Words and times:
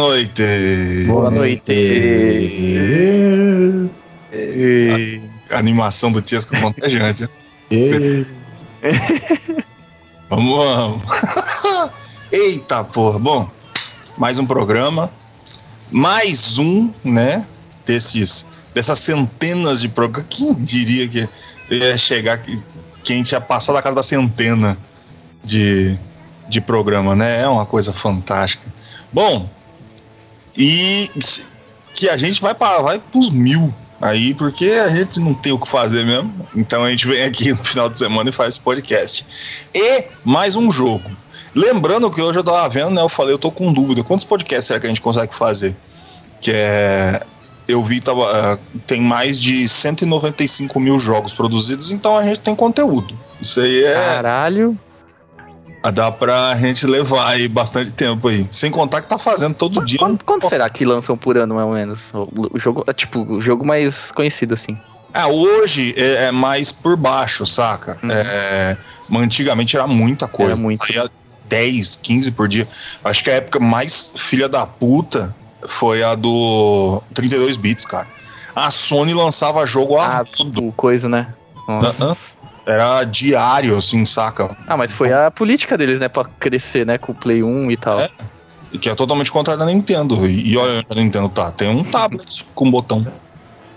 Boa 0.00 0.12
noite! 0.14 1.04
Boa 1.08 1.30
noite! 1.30 1.72
A 5.50 5.58
animação 5.58 6.10
do 6.10 6.22
Tiesco 6.22 6.56
é 6.56 6.60
contagiante. 6.62 7.28
Isso. 7.70 8.38
Vamos, 10.30 10.64
vamos. 10.64 11.02
Eita 12.32 12.82
porra. 12.82 13.18
Bom, 13.18 13.50
mais 14.16 14.38
um 14.38 14.46
programa. 14.46 15.12
Mais 15.90 16.56
um, 16.58 16.90
né? 17.04 17.46
Desses, 17.84 18.46
dessas 18.72 19.00
centenas 19.00 19.82
de 19.82 19.88
programas. 19.90 20.28
Quem 20.30 20.54
diria 20.54 21.06
que 21.08 21.28
ia 21.70 21.96
chegar 21.98 22.38
que, 22.38 22.58
que 23.04 23.12
a 23.12 23.16
gente 23.16 23.32
ia 23.32 23.40
passar 23.40 23.74
da 23.74 23.82
casa 23.82 23.96
da 23.96 24.02
centena 24.02 24.78
de, 25.44 25.98
de 26.48 26.58
programa, 26.58 27.14
né? 27.14 27.42
É 27.42 27.48
uma 27.48 27.66
coisa 27.66 27.92
fantástica. 27.92 28.66
Bom, 29.12 29.50
e 30.56 31.10
que 31.94 32.08
a 32.08 32.16
gente 32.16 32.40
vai 32.40 32.54
para 32.54 32.82
vai 32.82 33.02
os 33.14 33.30
mil 33.30 33.74
aí, 34.00 34.32
porque 34.34 34.66
a 34.66 34.88
gente 34.88 35.20
não 35.20 35.34
tem 35.34 35.52
o 35.52 35.58
que 35.58 35.68
fazer 35.68 36.04
mesmo. 36.04 36.32
Então 36.54 36.84
a 36.84 36.90
gente 36.90 37.06
vem 37.06 37.22
aqui 37.22 37.52
no 37.52 37.62
final 37.64 37.88
de 37.88 37.98
semana 37.98 38.30
e 38.30 38.32
faz 38.32 38.56
podcast. 38.56 39.26
E 39.74 40.04
mais 40.24 40.56
um 40.56 40.70
jogo. 40.70 41.10
Lembrando 41.54 42.10
que 42.10 42.22
hoje 42.22 42.38
eu 42.38 42.44
tava 42.44 42.68
vendo, 42.68 42.90
né? 42.90 43.02
Eu 43.02 43.08
falei, 43.08 43.34
eu 43.34 43.38
tô 43.38 43.50
com 43.50 43.72
dúvida. 43.72 44.04
Quantos 44.04 44.24
podcasts 44.24 44.66
será 44.66 44.78
que 44.78 44.86
a 44.86 44.88
gente 44.88 45.00
consegue 45.00 45.34
fazer? 45.34 45.76
Que 46.40 46.52
é. 46.54 47.22
Eu 47.68 47.84
vi, 47.84 48.00
tava, 48.00 48.22
uh, 48.22 48.58
tem 48.84 49.00
mais 49.00 49.40
de 49.40 49.68
195 49.68 50.80
mil 50.80 50.98
jogos 50.98 51.32
produzidos, 51.32 51.92
então 51.92 52.16
a 52.16 52.24
gente 52.24 52.40
tem 52.40 52.54
conteúdo. 52.54 53.16
Isso 53.40 53.60
aí 53.60 53.84
é. 53.84 53.94
Caralho. 53.94 54.78
Dá 55.94 56.12
pra 56.12 56.54
gente 56.56 56.86
levar 56.86 57.28
aí 57.28 57.48
bastante 57.48 57.90
tempo 57.92 58.28
aí. 58.28 58.46
Sem 58.50 58.70
contar 58.70 59.00
que 59.00 59.08
tá 59.08 59.18
fazendo 59.18 59.54
todo 59.54 59.82
dia. 59.84 59.98
Quanto, 59.98 60.24
quanto 60.24 60.48
será 60.48 60.68
que 60.68 60.84
lançam 60.84 61.16
por 61.16 61.38
ano, 61.38 61.54
mais 61.54 61.66
ou 61.66 61.72
menos? 61.72 62.00
O, 62.12 62.50
o 62.54 62.58
jogo, 62.58 62.84
é, 62.86 62.92
tipo, 62.92 63.20
o 63.20 63.40
jogo 63.40 63.64
mais 63.64 64.12
conhecido, 64.12 64.54
assim. 64.54 64.76
Ah, 65.12 65.28
hoje 65.28 65.94
é, 65.96 66.26
é 66.26 66.30
mais 66.30 66.70
por 66.70 66.96
baixo, 66.96 67.46
saca? 67.46 67.98
Uhum. 68.02 68.10
É, 68.10 68.76
mas 69.08 69.22
antigamente 69.22 69.74
era 69.74 69.86
muita 69.86 70.28
coisa. 70.28 70.52
Era 70.52 70.60
muito. 70.60 70.86
Saía 70.86 71.10
10, 71.48 71.96
15 71.96 72.30
por 72.30 72.46
dia. 72.46 72.68
Acho 73.02 73.24
que 73.24 73.30
a 73.30 73.34
época 73.34 73.58
mais 73.58 74.12
filha 74.16 74.48
da 74.48 74.66
puta 74.66 75.34
foi 75.66 76.02
a 76.02 76.14
do 76.14 77.02
32 77.14 77.56
bits, 77.56 77.84
cara. 77.86 78.06
A 78.54 78.70
Sony 78.70 79.14
lançava 79.14 79.66
jogo 79.66 79.96
a 79.98 80.18
Ah, 80.18 80.24
tudo 80.24 80.72
coisa, 80.72 81.08
né? 81.08 81.34
Nossa. 81.66 82.04
Aham. 82.04 82.16
Era 82.66 83.04
diário, 83.04 83.76
assim, 83.76 84.04
saca? 84.04 84.56
Ah, 84.66 84.76
mas 84.76 84.92
foi 84.92 85.12
a 85.12 85.30
política 85.30 85.76
deles, 85.76 85.98
né? 85.98 86.08
Pra 86.08 86.24
crescer, 86.24 86.86
né? 86.86 86.98
Com 86.98 87.12
o 87.12 87.14
Play 87.14 87.42
1 87.42 87.70
e 87.70 87.76
tal. 87.76 88.00
É. 88.00 88.10
E 88.72 88.78
que 88.78 88.88
é 88.88 88.94
totalmente 88.94 89.32
contrário 89.32 89.58
da 89.58 89.66
Nintendo. 89.66 90.14
E, 90.26 90.52
e 90.52 90.56
olha 90.56 90.78
onde 90.78 90.86
a 90.88 90.94
Nintendo 90.94 91.28
tá. 91.28 91.50
Tem 91.50 91.68
um 91.68 91.82
tablet 91.82 92.46
com 92.54 92.70
botão. 92.70 93.06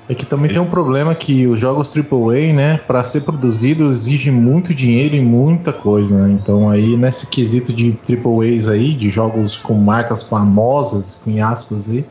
É 0.08 0.14
que 0.14 0.26
também 0.26 0.52
tem 0.52 0.60
um 0.60 0.70
problema 0.70 1.16
que 1.16 1.48
os 1.48 1.60
jogos 1.60 1.96
AAA, 1.96 2.54
né, 2.54 2.78
para 2.86 3.04
ser 3.06 3.22
produzido 3.22 3.90
exige 3.90 4.30
muito 4.30 4.74
dinheiro 4.74 5.16
e 5.16 5.22
muita 5.22 5.72
coisa, 5.72 6.28
né? 6.28 6.34
Então 6.34 6.70
aí 6.70 6.98
nesse 6.98 7.26
quesito 7.28 7.72
de 7.72 7.98
AAAs 8.10 8.68
aí, 8.68 8.94
de 8.94 9.08
jogos 9.08 9.56
com 9.56 9.74
marcas 9.76 10.22
famosas, 10.22 11.22
com 11.24 11.42
aspas 11.42 11.88
aí, 11.88 12.06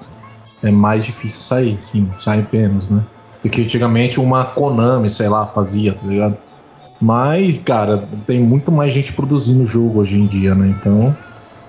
é 0.62 0.70
mais 0.70 1.04
difícil 1.04 1.40
sair, 1.42 1.76
sim, 1.80 2.10
sai 2.18 2.46
menos, 2.50 2.88
né? 2.88 3.02
Porque 3.42 3.60
antigamente 3.60 4.18
uma 4.18 4.44
Konami, 4.44 5.10
sei 5.10 5.28
lá, 5.28 5.46
fazia, 5.46 5.92
tá 5.92 6.06
ligado? 6.06 6.36
Mas, 7.02 7.58
cara, 7.58 8.04
tem 8.28 8.38
muito 8.38 8.70
mais 8.70 8.94
gente 8.94 9.12
produzindo 9.12 9.66
jogo 9.66 9.98
hoje 9.98 10.20
em 10.20 10.26
dia, 10.26 10.54
né? 10.54 10.72
Então, 10.78 11.16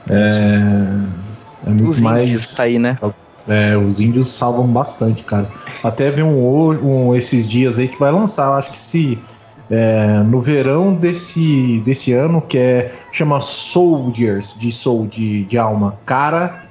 é, 0.07 1.67
é 1.67 1.69
muito 1.71 1.89
Os 1.89 1.99
mais 1.99 2.29
índios 2.29 2.53
tá 2.55 2.63
aí, 2.63 2.77
né? 2.77 2.95
é, 3.47 3.75
os 3.75 3.99
índios 3.99 4.31
salvam 4.31 4.67
bastante, 4.67 5.23
cara. 5.23 5.47
Até 5.83 6.11
vi 6.11 6.21
um, 6.21 7.07
um 7.09 7.16
esses 7.16 7.49
dias 7.49 7.79
aí 7.79 7.88
que 7.88 7.99
vai 7.99 8.11
lançar, 8.11 8.45
eu 8.45 8.53
acho 8.53 8.69
que 8.69 8.77
se 8.77 9.17
é, 9.71 10.19
no 10.19 10.39
verão 10.39 10.94
desse, 10.94 11.81
desse 11.83 12.13
ano, 12.13 12.39
que 12.39 12.59
é 12.59 12.91
chama 13.11 13.41
Soldiers, 13.41 14.53
de 14.55 14.71
Soul, 14.71 15.07
de, 15.07 15.45
de 15.45 15.57
alma. 15.57 15.97
Cara, 16.05 16.61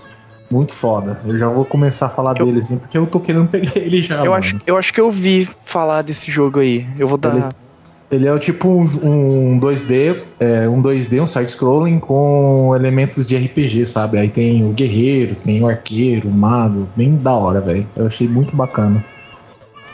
muito 0.49 0.73
foda. 0.73 1.21
Eu 1.27 1.37
já 1.37 1.49
vou 1.49 1.65
começar 1.65 2.07
a 2.07 2.11
falar 2.11 2.39
Eu- 2.39 2.47
dele 2.47 2.59
assim, 2.61 2.79
porque 2.79 2.97
eu 2.97 3.07
tô 3.09 3.19
querendo 3.19 3.49
pegar 3.49 3.73
ele 3.77 4.01
já. 4.01 4.19
Eu 4.19 4.27
mano. 4.31 4.35
acho, 4.37 4.57
eu 4.65 4.77
acho 4.77 4.93
que 4.95 5.01
eu 5.01 5.11
vi 5.11 5.49
falar 5.65 6.03
desse 6.03 6.31
jogo 6.31 6.61
aí. 6.61 6.87
Eu 6.97 7.09
vou 7.09 7.19
dar. 7.19 7.35
Ele- 7.35 7.72
Ele 8.13 8.29
é 8.29 8.39
tipo 8.39 8.69
um, 8.69 8.83
um 8.83 9.59
2D, 9.59 10.23
é, 10.39 10.69
um 10.69 10.83
2D, 10.83 11.23
um 11.23 11.27
side-scrolling 11.27 11.99
com 11.99 12.77
elementos 12.77 13.27
de 13.27 13.35
RPG, 13.39 13.87
sabe? 13.87 14.19
Aí 14.19 14.29
tem 14.29 14.63
o 14.69 14.75
guerreiro, 14.75 15.35
tem 15.35 15.63
o 15.63 15.67
arqueiro, 15.67 16.29
o 16.29 16.31
mago, 16.31 16.87
bem 16.95 17.17
da 17.17 17.33
hora, 17.33 17.63
velho. 17.63 17.89
Eu 17.97 18.07
achei 18.07 18.29
muito 18.29 18.55
bacana. 18.55 19.03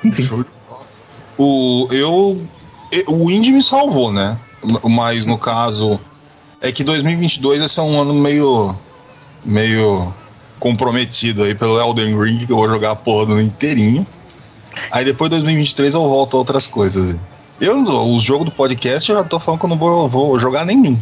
Enfim. 0.05 0.45
O, 1.39 1.87
eu, 1.93 2.43
o 3.07 3.31
Indie 3.31 3.53
me 3.53 3.63
salvou, 3.63 4.13
né? 4.13 4.37
Mas 4.85 5.25
no 5.25 5.39
caso, 5.39 6.01
é 6.61 6.73
que 6.73 6.83
2022 6.83 7.61
vai 7.61 7.69
ser 7.69 7.83
um 7.83 8.01
ano 8.01 8.15
meio, 8.15 8.75
meio 9.45 10.13
comprometido 10.59 11.45
aí 11.45 11.55
pelo 11.55 11.79
Elden 11.79 12.21
Ring, 12.21 12.39
que 12.45 12.53
eu 12.53 12.57
vou 12.57 12.69
jogar 12.69 12.91
a 12.91 12.97
porra 12.97 13.27
do 13.27 13.41
inteirinho. 13.41 14.05
Aí 14.91 15.05
depois 15.05 15.31
de 15.31 15.37
2023 15.37 15.95
eu 15.95 16.01
volto 16.01 16.37
a 16.37 16.41
outras 16.41 16.67
coisas. 16.67 17.15
Eu, 17.61 17.83
o 17.83 18.19
jogo 18.21 18.45
do 18.45 18.51
podcast, 18.51 19.11
eu 19.11 19.19
já 19.19 19.25
tô 19.25 19.41
falando 19.41 19.61
que 19.61 19.67
eu 19.67 19.71
não 19.71 19.79
vou, 19.79 20.09
vou 20.09 20.39
jogar 20.39 20.65
nenhum. 20.65 20.99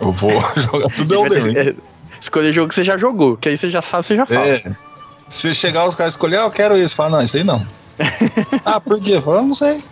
Eu 0.00 0.12
vou 0.12 0.30
jogar 0.56 0.88
tudo 0.94 1.14
Elden 1.14 1.42
Ring. 1.42 1.56
É, 1.56 1.74
Escolher 2.22 2.52
jogo 2.52 2.68
que 2.68 2.76
você 2.76 2.84
já 2.84 2.96
jogou, 2.96 3.36
que 3.36 3.48
aí 3.48 3.56
você 3.56 3.68
já 3.68 3.82
sabe, 3.82 4.06
você 4.06 4.14
já 4.14 4.24
fala. 4.24 4.46
É. 4.46 4.76
Se 5.28 5.52
chegar 5.56 5.88
os 5.88 5.96
caras 5.96 6.14
escolher, 6.14 6.36
ah, 6.36 6.44
eu 6.44 6.50
quero 6.52 6.76
isso. 6.76 6.94
Fala, 6.94 7.16
não, 7.16 7.22
isso 7.24 7.36
aí 7.36 7.42
não. 7.42 7.66
ah, 8.64 8.80
por 8.80 9.00
quê? 9.00 9.20
Fala, 9.20 9.42
não 9.42 9.54
sei. 9.54 9.82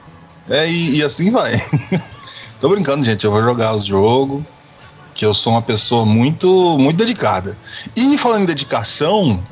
É, 0.48 0.70
e, 0.70 0.98
e 0.98 1.02
assim 1.02 1.32
vai. 1.32 1.60
Tô 2.60 2.68
brincando, 2.68 3.04
gente. 3.04 3.24
Eu 3.24 3.32
vou 3.32 3.42
jogar 3.42 3.74
os 3.74 3.84
jogos. 3.84 4.44
Que 5.12 5.26
eu 5.26 5.34
sou 5.34 5.54
uma 5.54 5.62
pessoa 5.62 6.06
muito, 6.06 6.78
muito 6.78 6.96
dedicada. 6.96 7.58
E 7.96 8.16
falando 8.16 8.42
em 8.42 8.46
dedicação, 8.46 9.42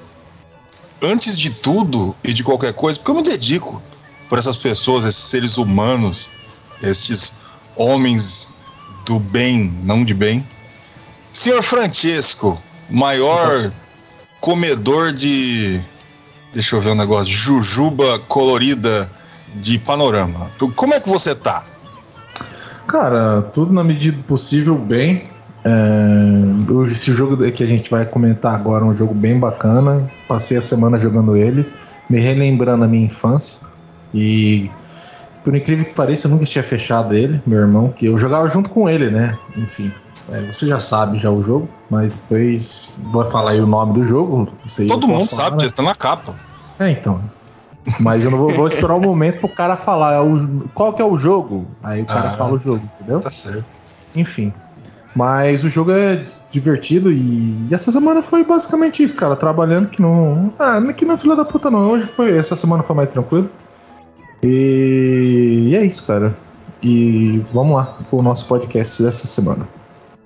antes 1.02 1.36
de 1.36 1.50
tudo 1.50 2.14
e 2.22 2.32
de 2.32 2.44
qualquer 2.44 2.72
coisa, 2.74 2.96
porque 2.96 3.10
eu 3.10 3.16
me 3.16 3.22
dedico 3.22 3.82
por 4.28 4.38
essas 4.38 4.56
pessoas, 4.56 5.04
esses 5.04 5.24
seres 5.24 5.56
humanos, 5.56 6.30
estes 6.82 7.34
homens 7.76 8.52
do 9.04 9.18
bem, 9.18 9.78
não 9.82 10.04
de 10.04 10.14
bem. 10.14 10.46
Senhor 11.32 11.62
Francesco, 11.62 12.60
maior 12.90 13.72
comedor 14.40 15.12
de. 15.12 15.80
Deixa 16.52 16.76
eu 16.76 16.80
ver 16.80 16.90
um 16.90 16.94
negócio. 16.94 17.32
Jujuba 17.32 18.18
colorida 18.20 19.10
de 19.54 19.78
panorama. 19.78 20.50
Como 20.74 20.94
é 20.94 21.00
que 21.00 21.08
você 21.08 21.34
tá? 21.34 21.64
Cara, 22.86 23.42
tudo 23.42 23.72
na 23.72 23.84
medida 23.84 24.16
do 24.16 24.22
possível, 24.22 24.74
bem. 24.74 25.24
É, 25.64 26.90
esse 26.90 27.12
jogo 27.12 27.36
que 27.50 27.62
a 27.62 27.66
gente 27.66 27.90
vai 27.90 28.06
comentar 28.06 28.54
agora 28.54 28.84
é 28.84 28.88
um 28.88 28.96
jogo 28.96 29.12
bem 29.12 29.38
bacana. 29.38 30.10
Passei 30.26 30.56
a 30.56 30.62
semana 30.62 30.96
jogando 30.96 31.36
ele, 31.36 31.70
me 32.08 32.18
relembrando 32.18 32.84
a 32.84 32.88
minha 32.88 33.04
infância. 33.04 33.67
E 34.14 34.70
por 35.44 35.54
incrível 35.54 35.84
que 35.84 35.94
pareça, 35.94 36.26
eu 36.26 36.32
nunca 36.32 36.44
tinha 36.44 36.62
fechado 36.64 37.14
ele, 37.14 37.40
meu 37.46 37.58
irmão, 37.60 37.88
que 37.90 38.06
eu 38.06 38.18
jogava 38.18 38.48
junto 38.50 38.70
com 38.70 38.88
ele, 38.88 39.10
né? 39.10 39.38
Enfim. 39.56 39.90
é, 40.30 40.40
você 40.52 40.66
já 40.66 40.78
sabe 40.80 41.18
já 41.18 41.30
o 41.30 41.42
jogo, 41.42 41.68
mas 41.90 42.08
depois 42.12 42.98
vou 43.12 43.24
falar 43.26 43.52
aí 43.52 43.60
o 43.60 43.66
nome 43.66 43.92
do 43.94 44.04
jogo. 44.04 44.48
não 44.62 44.68
sei, 44.68 44.86
Todo 44.86 45.08
mundo 45.08 45.28
falar, 45.28 45.42
sabe, 45.44 45.56
né? 45.56 45.62
já 45.62 45.66
está 45.68 45.82
na 45.82 45.94
capa. 45.94 46.34
É, 46.78 46.90
então. 46.90 47.20
Mas 48.00 48.24
eu 48.26 48.30
não 48.30 48.36
vou, 48.38 48.52
vou 48.52 48.66
esperar 48.66 48.94
o 48.94 49.00
momento 49.00 49.40
pro 49.40 49.48
cara 49.48 49.74
falar 49.76 50.12
é 50.16 50.20
o- 50.20 50.64
qual 50.74 50.92
que 50.92 51.00
é 51.00 51.04
o 51.04 51.16
jogo. 51.16 51.66
Aí 51.82 52.02
o 52.02 52.04
cara 52.06 52.30
Ah. 52.30 52.36
fala 52.36 52.52
o 52.52 52.58
jogo, 52.58 52.82
entendeu? 52.96 53.20
Tá 53.20 53.30
certo. 53.30 53.64
Enfim. 54.14 54.52
Mas 55.16 55.64
o 55.64 55.68
jogo 55.70 55.92
é 55.92 56.22
divertido 56.50 57.10
e, 57.10 57.66
e 57.66 57.74
essa 57.74 57.90
semana 57.90 58.20
foi 58.22 58.44
basicamente 58.44 59.02
isso, 59.02 59.16
cara. 59.16 59.34
Trabalhando 59.34 59.88
que 59.88 60.02
não. 60.02 60.52
Ah, 60.58 60.78
que 60.94 61.06
não 61.06 61.14
é 61.14 61.16
filha 61.16 61.34
da 61.34 61.44
puta, 61.46 61.70
não. 61.70 61.90
Hoje 61.92 62.04
foi. 62.06 62.36
Essa 62.36 62.54
semana 62.54 62.82
foi 62.82 62.94
mais 62.94 63.08
tranquilo. 63.08 63.48
E, 64.42 65.68
e 65.70 65.76
é 65.76 65.84
isso, 65.84 66.04
cara. 66.04 66.36
E 66.82 67.42
vamos 67.52 67.76
lá 67.76 67.96
pro 68.08 68.22
nosso 68.22 68.46
podcast 68.46 69.02
dessa 69.02 69.26
semana. 69.26 69.68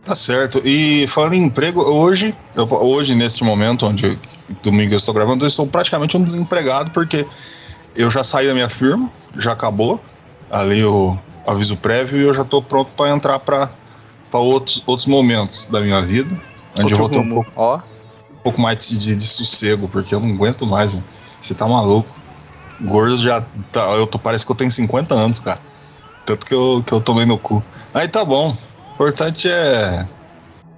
Tá 0.05 0.15
certo. 0.15 0.61
E 0.65 1.07
falando 1.07 1.35
em 1.35 1.45
emprego, 1.45 1.81
hoje, 1.81 2.35
eu- 2.57 2.67
hoje 2.71 3.15
nesse 3.15 3.45
momento 3.45 3.87
onde 3.87 4.19
domingo 4.63 4.93
eu 4.95 4.99
estou 4.99 5.15
gravando, 5.15 5.45
eu 5.45 5.49
estou 5.49 5.67
praticamente 5.67 6.17
um 6.17 6.23
desempregado 6.23 6.91
porque 6.91 7.27
eu 7.95 8.11
já 8.11 8.25
saí 8.25 8.47
da 8.49 8.55
minha 8.55 8.69
firma, 8.69 9.11
já 9.39 9.53
acabou 9.53 10.01
ali 10.51 10.85
o 10.85 11.17
aviso 11.47 11.77
prévio 11.77 12.19
e 12.19 12.23
eu 12.25 12.35
já 12.35 12.43
estou 12.43 12.61
pronto 12.63 12.91
para 12.97 13.11
entrar 13.11 13.39
para 13.39 13.71
outros, 14.33 14.83
outros 14.87 15.07
momentos 15.07 15.67
da 15.67 15.81
minha 15.81 16.03
vida, 16.03 16.39
onde 16.77 16.93
eu 16.93 16.99
vou 16.99 17.09
ter 17.09 17.19
um 17.21 17.29
pouco, 17.35 17.51
Ó, 17.55 17.77
um 17.77 18.43
pouco 18.43 18.61
mais 18.61 18.89
de, 18.89 19.15
de 19.15 19.25
sossego, 19.25 19.89
porque 19.89 20.15
eu 20.15 20.21
não 20.21 20.35
aguento 20.35 20.67
mais. 20.67 20.99
Você 21.41 21.55
tá 21.55 21.67
maluco. 21.67 22.22
Gordo 22.83 23.19
já 23.19 23.45
tá, 23.71 23.81
eu 23.93 24.07
tô, 24.07 24.19
parece 24.19 24.45
que 24.45 24.53
eu 24.53 24.57
tenho 24.57 24.71
50 24.71 25.15
anos, 25.15 25.41
cara. 25.41 25.61
Tanto 26.27 26.47
que 26.47 26.55
eu, 26.55 26.83
que 26.87 26.93
eu 26.93 27.01
tomei 27.01 27.25
no 27.25 27.39
cu. 27.39 27.63
Aí 27.95 28.09
tá 28.09 28.25
bom. 28.25 28.57
O 28.91 28.95
importante 28.95 29.49
é 29.49 30.07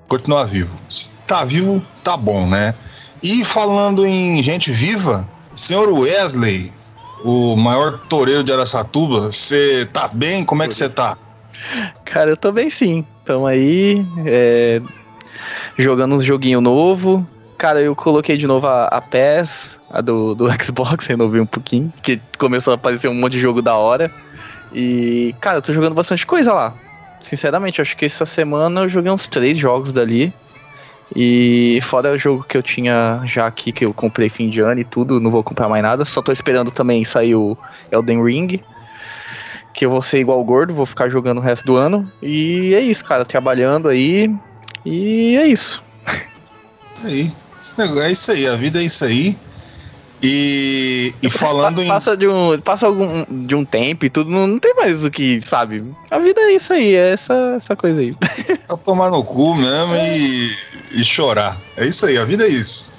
continuar 0.09 0.45
vivo. 0.45 0.75
Se 0.89 1.11
tá 1.27 1.45
vivo, 1.45 1.83
tá 2.03 2.17
bom, 2.17 2.47
né? 2.47 2.75
E 3.23 3.45
falando 3.45 4.06
em 4.06 4.43
gente 4.43 4.71
viva, 4.71 5.27
senhor 5.55 5.89
Wesley, 5.91 6.73
o 7.25 7.56
maior 7.56 7.99
toureiro 8.09 8.45
de 8.45 8.53
Araçatuba, 8.53 9.33
você 9.33 9.89
tá 9.93 10.09
bem? 10.09 10.45
Como 10.45 10.62
é 10.62 10.69
que 10.69 10.75
você 10.75 10.89
tá? 10.89 11.17
cara, 12.05 12.31
eu 12.31 12.37
tô 12.37 12.53
bem 12.53 12.69
sim. 12.69 13.05
Tamo 13.25 13.47
aí, 13.47 14.05
é, 14.27 14.83
jogando 15.79 16.17
um 16.17 16.23
joguinho 16.23 16.61
novo. 16.61 17.27
Cara, 17.57 17.81
eu 17.81 17.97
coloquei 17.97 18.37
de 18.37 18.47
novo 18.47 18.67
a, 18.67 18.89
a 18.89 19.00
PES, 19.00 19.79
a 19.94 20.00
do, 20.00 20.35
do 20.35 20.46
Xbox, 20.61 21.06
renovei 21.06 21.41
um 21.41 21.46
pouquinho, 21.46 21.93
que 22.02 22.20
começou 22.37 22.73
a 22.73 22.75
aparecer 22.75 23.06
um 23.06 23.14
monte 23.14 23.35
de 23.35 23.41
jogo 23.41 23.62
da 23.62 23.76
hora. 23.76 24.11
E, 24.73 25.32
cara, 25.41 25.58
eu 25.58 25.62
tô 25.62 25.73
jogando 25.73 25.94
bastante 25.94 26.26
coisa 26.26 26.52
lá. 26.52 26.75
Sinceramente, 27.23 27.81
acho 27.81 27.96
que 27.96 28.05
essa 28.05 28.26
semana 28.26 28.82
eu 28.82 28.88
joguei 28.88 29.11
uns 29.11 29.29
três 29.29 29.56
jogos 29.56 29.93
dali. 29.93 30.32
E 31.14 31.79
fora 31.82 32.12
o 32.12 32.19
jogo 32.19 32.43
que 32.43 32.56
eu 32.56 32.62
tinha 32.62 33.23
já 33.25 33.46
aqui, 33.46 33.70
que 33.70 33.85
eu 33.85 33.94
comprei 33.94 34.29
fim 34.29 34.50
de 34.50 34.61
ano 34.61 34.81
e 34.81 34.85
tudo, 34.85 35.20
não 35.20 35.31
vou 35.31 35.44
comprar 35.44 35.69
mais 35.69 35.82
nada. 35.82 36.05
Só 36.05 36.20
tô 36.20 36.32
esperando 36.32 36.73
também 36.73 37.05
sair 37.05 37.37
o 37.37 37.56
Elden 37.93 38.25
Ring. 38.25 38.61
Que 39.73 39.87
eu 39.87 39.90
vou 39.90 40.02
ser 40.02 40.19
igual 40.19 40.43
gordo, 40.43 40.75
vou 40.75 40.87
ficar 40.87 41.08
jogando 41.08 41.38
o 41.38 41.40
resto 41.40 41.64
do 41.64 41.76
ano. 41.76 42.11
E 42.20 42.75
é 42.75 42.81
isso, 42.81 43.05
cara, 43.05 43.25
trabalhando 43.25 43.88
aí. 43.88 44.35
E 44.85 45.37
é 45.37 45.47
isso. 45.47 45.82
Aí, 47.05 47.31
é 48.02 48.11
isso 48.11 48.32
aí, 48.32 48.47
a 48.47 48.56
vida 48.56 48.81
é 48.81 48.85
isso 48.85 49.05
aí. 49.05 49.37
E, 50.26 51.15
e 51.21 51.29
falando 51.29 51.82
em. 51.82 51.87
Passa 51.87 52.17
de 52.17 52.26
um, 52.26 52.59
passa 52.59 52.87
algum, 52.87 53.26
de 53.47 53.55
um 53.55 53.62
tempo 53.62 54.06
e 54.06 54.11
tudo, 54.11 54.31
não, 54.31 54.47
não 54.47 54.59
tem 54.59 54.75
mais 54.75 55.05
o 55.05 55.11
que, 55.11 55.38
sabe? 55.43 55.85
A 56.11 56.19
vida 56.19 56.41
é 56.41 56.53
isso 56.53 56.73
aí, 56.73 56.94
é 56.94 57.12
essa, 57.12 57.35
essa 57.55 57.76
coisa 57.76 58.00
aí. 58.00 58.15
Pra 58.67 58.76
tomar 58.82 59.11
no 59.11 59.23
cu 59.23 59.55
mesmo 59.55 59.94
e, 59.97 60.50
e 60.93 61.05
chorar. 61.05 61.61
É 61.76 61.87
isso 61.87 62.06
aí, 62.06 62.17
a 62.17 62.25
vida 62.25 62.44
é 62.44 62.49
isso. 62.49 62.91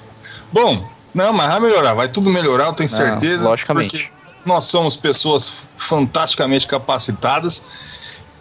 Bom, 0.52 0.88
não, 1.12 1.32
mas 1.32 1.48
vai 1.48 1.58
melhorar, 1.58 1.94
vai 1.94 2.08
tudo 2.08 2.30
melhorar, 2.30 2.66
eu 2.66 2.72
tenho 2.74 2.88
Não, 2.88 2.96
certeza. 2.96 3.48
logicamente. 3.48 4.12
Nós 4.44 4.66
somos 4.66 4.96
pessoas 4.96 5.64
fantasticamente 5.76 6.64
capacitadas. 6.68 7.60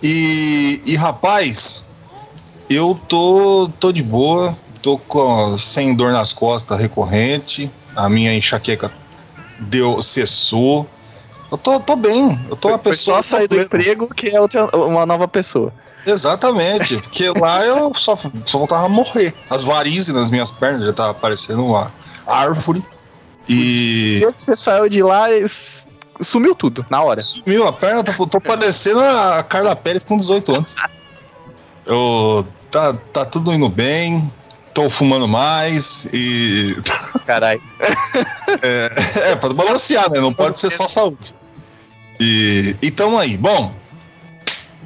E, 0.04 0.80
e 0.86 0.96
rapaz, 0.96 1.84
eu 2.70 3.00
tô, 3.08 3.68
tô 3.80 3.92
de 3.92 4.04
boa, 4.04 4.56
tô 4.80 5.00
com, 5.00 5.58
sem 5.58 5.96
dor 5.96 6.12
nas 6.12 6.32
costas 6.32 6.78
recorrente, 6.78 7.72
a 7.96 8.10
minha 8.10 8.34
enxaqueca 8.36 8.92
deu, 9.60 10.02
cessou. 10.02 10.88
Eu 11.52 11.58
tô, 11.58 11.80
tô 11.80 11.96
bem, 11.96 12.40
eu 12.50 12.56
tô 12.56 12.70
uma 12.70 12.78
Foi 12.80 12.92
pessoa. 12.92 13.22
só 13.24 13.38
sair 13.38 13.48
do 13.48 13.60
emprego 13.62 14.14
que 14.14 14.30
é 14.30 14.42
outra, 14.42 14.66
uma 14.76 15.06
nova 15.06 15.28
pessoa. 15.28 15.72
Exatamente, 16.06 16.98
porque 16.98 17.30
lá 17.30 17.64
eu 17.66 17.92
só, 17.96 18.16
só 18.46 18.58
voltava 18.60 18.86
a 18.86 18.90
morrer. 18.90 19.34
As 19.50 19.64
varizes 19.64 20.14
nas 20.14 20.30
minhas 20.30 20.52
pernas 20.52 20.86
já 20.86 20.94
tava 20.94 21.14
parecendo 21.14 21.66
uma 21.66 21.92
árvore. 22.28 22.84
E 23.50 24.26
você 24.38 24.56
saiu 24.56 24.90
de 24.90 25.02
lá, 25.04 25.32
es- 25.32 25.86
sumiu 26.22 26.56
tudo, 26.56 26.86
na 26.90 27.02
hora. 27.02 27.22
sumiu 27.22 27.68
a 27.68 27.74
perna, 27.74 28.04
tô, 28.04 28.26
tô 28.28 28.42
parecendo 28.42 29.00
a 29.00 29.44
Carla 29.44 29.76
Pérez 29.76 30.04
com 30.04 30.18
18 30.18 30.56
anos. 30.56 30.76
Eu, 31.86 32.46
tá, 32.72 32.94
tá 33.14 33.26
tudo 33.26 33.54
indo 33.54 33.70
bem, 33.70 34.32
tô 34.76 34.90
fumando 34.90 35.28
mais 35.28 36.08
e. 36.14 36.76
Caralho. 37.26 37.62
É, 38.62 39.36
pra 39.38 39.50
balancear, 39.54 40.12
né? 40.12 40.20
Não 40.20 40.34
pode 40.34 40.60
ser 40.60 40.70
só 40.70 40.88
saúde. 40.88 41.34
E, 42.20 42.76
e 42.82 42.92
tamo 42.92 43.18
aí. 43.18 43.38
Bom, 43.38 43.74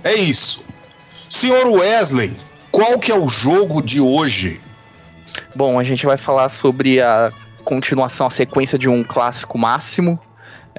é 0.04 0.14
isso. 0.14 0.64
Senhor 1.28 1.68
Wesley, 1.68 2.32
qual 2.72 3.00
que 3.00 3.12
é 3.12 3.18
o 3.18 3.28
jogo 3.28 3.82
de 3.82 4.00
hoje? 4.00 4.62
Bom, 5.56 5.80
a 5.80 5.84
gente 5.84 6.06
vai 6.06 6.18
falar 6.18 6.50
sobre 6.50 7.02
a 7.02 7.32
continuação, 7.66 8.28
a 8.28 8.32
sequência 8.32 8.78
de 8.78 8.88
um 8.88 9.04
clássico 9.04 9.58
máximo. 9.58 10.20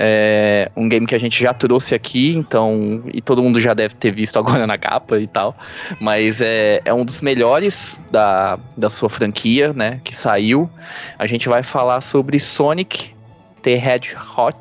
É 0.03 0.71
um 0.75 0.89
game 0.89 1.07
que 1.07 1.15
a 1.15 1.19
gente 1.19 1.39
já 1.39 1.53
trouxe 1.53 1.95
aqui, 1.95 2.35
então. 2.35 3.03
E 3.13 3.21
todo 3.21 3.43
mundo 3.43 3.61
já 3.61 3.75
deve 3.75 3.95
ter 3.95 4.11
visto 4.11 4.39
agora 4.39 4.67
na 4.67 4.79
capa 4.79 5.19
e 5.19 5.27
tal. 5.27 5.55
Mas 6.01 6.41
é, 6.41 6.81
é 6.87 6.95
um 6.95 7.05
dos 7.05 7.21
melhores 7.21 8.01
da, 8.11 8.59
da 8.79 8.89
sua 8.89 9.11
franquia, 9.11 9.75
né? 9.75 10.01
Que 10.03 10.17
saiu. 10.17 10.71
A 11.19 11.27
gente 11.27 11.51
vai 11.51 11.63
falar 11.63 12.01
sobre 12.01 12.41
Sonic 12.41 13.15
The 13.63 13.73
Hedgehog 13.73 14.57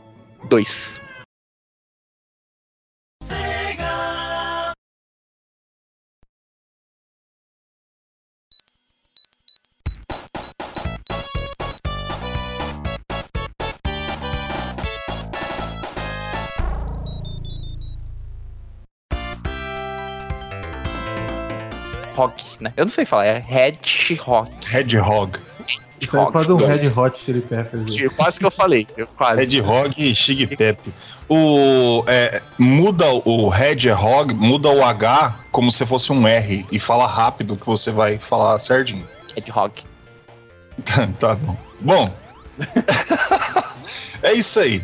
2. 0.49 0.98
Hog, 22.19 22.33
né? 22.59 22.73
Eu 22.75 22.85
não 22.85 22.91
sei 22.91 23.05
falar, 23.05 23.25
é 23.25 23.37
Hedgehog. 23.49 24.49
Hedgehog. 24.73 25.39
Isso 26.01 26.17
aí 26.17 26.31
pode 26.31 26.51
um 26.51 26.55
Red 26.55 26.87
Hot 26.87 27.19
Chili 27.19 27.41
Peppers. 27.41 27.85
aí. 27.87 28.09
Quase 28.11 28.39
que 28.39 28.45
eu 28.45 28.51
falei. 28.51 28.87
Eu 28.95 29.05
quase. 29.07 29.41
Hedgehog 29.41 29.93
e 29.97 30.15
Chig 30.15 30.47
Pepe. 30.55 30.93
O, 31.27 32.03
é, 32.07 32.41
muda 32.57 33.05
o 33.25 33.53
Hedgehog, 33.53 34.33
muda 34.33 34.69
o 34.69 34.83
H 34.83 35.39
como 35.51 35.71
se 35.71 35.85
fosse 35.85 36.11
um 36.11 36.27
R 36.27 36.65
e 36.71 36.79
fala 36.79 37.05
rápido 37.05 37.57
que 37.57 37.65
você 37.65 37.91
vai 37.91 38.17
falar 38.17 38.57
certinho. 38.59 39.05
Hedgehog. 39.35 39.83
tá 41.19 41.35
bom. 41.35 41.57
Bom, 41.81 42.13
é 44.23 44.33
isso 44.33 44.59
aí. 44.59 44.83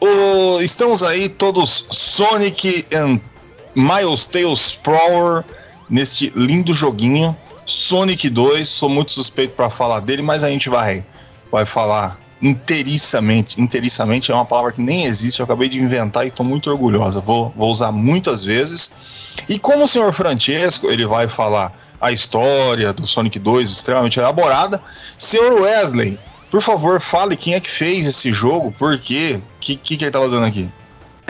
O- 0.00 0.60
estamos 0.60 1.02
aí 1.02 1.28
todos 1.28 1.86
Sonic 1.90 2.86
and 2.94 3.20
Miles 3.74 4.26
Tales 4.26 4.74
Prower 4.74 5.44
neste 5.92 6.32
lindo 6.34 6.72
joguinho. 6.72 7.36
Sonic 7.66 8.28
2, 8.30 8.66
sou 8.68 8.88
muito 8.88 9.12
suspeito 9.12 9.54
para 9.54 9.68
falar 9.68 10.00
dele, 10.00 10.22
mas 10.22 10.42
a 10.42 10.50
gente 10.50 10.68
vai, 10.70 11.04
vai 11.52 11.66
falar 11.66 12.18
inteiriçamente. 12.40 13.60
Inteiriçamente 13.60 14.32
é 14.32 14.34
uma 14.34 14.46
palavra 14.46 14.72
que 14.72 14.80
nem 14.80 15.04
existe, 15.04 15.38
eu 15.38 15.44
acabei 15.44 15.68
de 15.68 15.78
inventar 15.78 16.24
e 16.24 16.28
estou 16.28 16.44
muito 16.44 16.70
orgulhosa. 16.70 17.20
Vou, 17.20 17.52
vou 17.54 17.70
usar 17.70 17.92
muitas 17.92 18.42
vezes. 18.42 18.90
E 19.48 19.58
como 19.58 19.84
o 19.84 19.88
senhor 19.88 20.12
Francesco, 20.12 20.88
ele 20.88 21.06
vai 21.06 21.28
falar 21.28 21.72
a 22.00 22.10
história 22.10 22.92
do 22.92 23.06
Sonic 23.06 23.38
2 23.38 23.70
extremamente 23.70 24.18
elaborada, 24.18 24.82
senhor 25.16 25.60
Wesley, 25.60 26.18
por 26.50 26.60
favor, 26.60 27.00
fale 27.00 27.36
quem 27.36 27.54
é 27.54 27.60
que 27.60 27.70
fez 27.70 28.06
esse 28.06 28.32
jogo, 28.32 28.72
por 28.72 28.98
quê, 28.98 29.40
o 29.40 29.60
que, 29.60 29.76
que, 29.76 29.96
que 29.96 30.04
ele 30.04 30.10
tá 30.10 30.18
fazendo 30.18 30.44
aqui? 30.44 30.68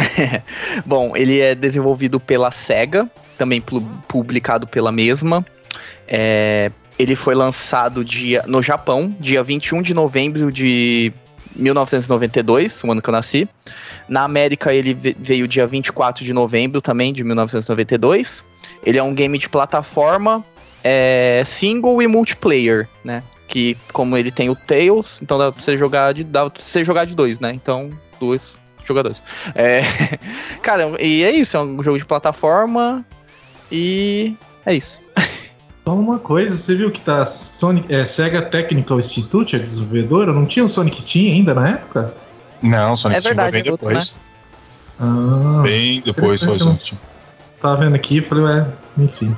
Bom, 0.85 1.17
ele 1.17 1.41
é 1.41 1.55
desenvolvido 1.55 2.19
pela 2.21 2.51
SEGA, 2.51 3.11
também 3.39 3.61
pu- 3.61 3.81
publicado 4.09 4.67
pela 4.67 4.91
mesma. 4.93 5.45
É, 6.07 6.71
ele 6.99 7.15
foi 7.17 7.35
lançado 7.35 8.05
dia, 8.05 8.43
no 8.47 8.63
Japão, 8.63 9.15
dia 9.19 9.43
21 9.43 9.83
de 9.83 9.95
novembro 9.95 10.53
de 10.53 11.13
1992, 11.57 12.83
o 12.85 12.93
ano 12.93 13.01
que 13.03 13.09
eu 13.09 13.13
nasci. 13.13 13.49
Na 14.09 14.23
América 14.25 14.73
ele 14.75 14.95
ve- 14.95 15.17
veio 15.19 15.49
dia 15.49 15.67
24 15.67 16.25
de 16.25 16.33
novembro 16.33 16.81
também, 16.81 17.13
de 17.13 17.25
1992. 17.25 18.45
Ele 18.85 18.99
é 18.99 19.03
um 19.03 19.15
game 19.15 19.39
de 19.39 19.49
plataforma 19.49 20.45
é, 20.83 21.43
single 21.47 22.03
e 22.03 22.07
multiplayer, 22.09 22.89
né? 23.05 23.23
Que 23.49 23.77
como 23.93 24.17
ele 24.17 24.31
tem 24.31 24.49
o 24.51 24.57
Tails, 24.57 25.19
então 25.23 25.39
dá 25.39 25.53
pra 25.53 25.63
você 25.63 25.77
jogar 25.77 26.13
de, 26.15 26.25
dá 26.25 26.49
pra 26.49 26.63
você 26.63 26.85
jogar 26.85 27.05
de 27.05 27.15
dois, 27.15 27.39
né? 27.39 27.53
Então, 27.53 27.91
dois 28.19 28.55
jogadores. 28.87 29.21
É, 29.55 29.83
cara, 30.63 30.93
e 31.01 31.23
é 31.25 31.31
isso, 31.31 31.57
é 31.57 31.61
um 31.61 31.83
jogo 31.83 31.99
de 31.99 32.05
plataforma 32.05 33.05
e 33.71 34.35
é 34.67 34.75
isso. 34.75 35.01
Só 35.85 35.95
uma 35.95 36.19
coisa, 36.19 36.57
você 36.57 36.77
viu 36.77 36.91
que 36.91 37.01
tá 37.01 37.27
Sonic, 37.27 37.93
é, 37.93 38.05
Sega 38.05 38.41
Technical 38.43 38.99
Institute, 39.01 39.57
a 39.57 39.59
desenvolvedora? 39.59 40.33
Não 40.33 40.47
tinha 40.47 40.65
o 40.65 40.69
Sonic 40.69 41.03
Team 41.03 41.35
ainda 41.35 41.55
na 41.55 41.71
época? 41.71 42.15
Não, 42.63 42.95
Sonic 42.95 43.19
É 43.19 43.21
Team 43.23 43.35
vai 43.35 43.51
verdade, 43.51 43.63
bem 43.63 43.69
é 43.69 43.73
outro, 43.73 43.89
depois. 43.89 44.15
Ah, 45.01 45.63
Bem 45.65 46.01
depois 46.03 46.43
foi 46.43 46.55
o 46.55 46.59
Sonic 46.59 46.91
Team. 46.91 47.01
tava 47.61 47.85
vendo 47.85 47.97
aqui 47.97 48.19
e 48.19 48.23
falei, 48.23 48.45
ué, 48.45 48.69
enfim. 48.99 49.37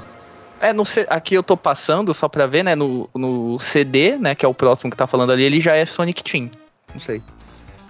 É, 0.61 0.73
no, 0.73 0.83
aqui 1.09 1.35
eu 1.35 1.43
tô 1.43 1.57
passando 1.57 2.13
só 2.13 2.29
pra 2.29 2.47
ver, 2.47 2.63
né? 2.63 2.75
No, 2.75 3.09
no 3.15 3.59
CD, 3.59 4.17
né? 4.19 4.35
Que 4.35 4.45
é 4.45 4.49
o 4.49 4.55
próximo 4.55 4.91
que 4.91 4.97
tá 4.97 5.07
falando 5.07 5.33
ali, 5.33 5.43
ele 5.45 5.61
já 5.61 5.75
é 5.75 5.87
Sonic 5.87 6.23
Team. 6.23 6.51
Não 6.93 7.01
sei. 7.01 7.23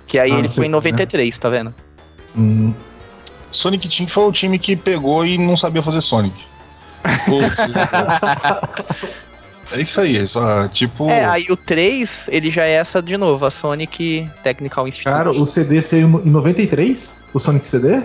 Que 0.06 0.18
aí 0.18 0.30
Ah, 0.32 0.38
ele 0.38 0.48
foi 0.48 0.64
em 0.66 0.68
CD, 0.68 0.72
93, 0.72 1.38
tá 1.38 1.48
vendo? 1.48 1.74
Hum, 2.36 2.74
Sonic 3.50 3.88
Team 3.88 4.08
foi 4.08 4.24
o 4.24 4.32
time 4.32 4.58
que 4.58 4.76
pegou 4.76 5.24
e 5.24 5.38
não 5.38 5.56
sabia 5.56 5.82
fazer 5.82 6.00
Sonic. 6.00 6.44
É 9.72 9.80
isso 9.80 10.00
aí, 10.00 10.16
é 10.18 10.26
só 10.26 10.68
tipo. 10.68 11.08
É, 11.08 11.24
aí 11.24 11.46
o 11.50 11.56
3, 11.56 12.28
ele 12.28 12.50
já 12.50 12.64
é 12.64 12.74
essa 12.74 13.02
de 13.02 13.16
novo, 13.16 13.44
a 13.44 13.50
Sonic 13.50 14.28
Technical 14.42 14.86
Institute. 14.86 15.12
cara, 15.12 15.30
o 15.32 15.44
CD 15.44 15.82
saiu 15.82 16.22
em 16.24 16.30
93? 16.30 17.18
O 17.32 17.40
Sonic 17.40 17.66
CD? 17.66 18.02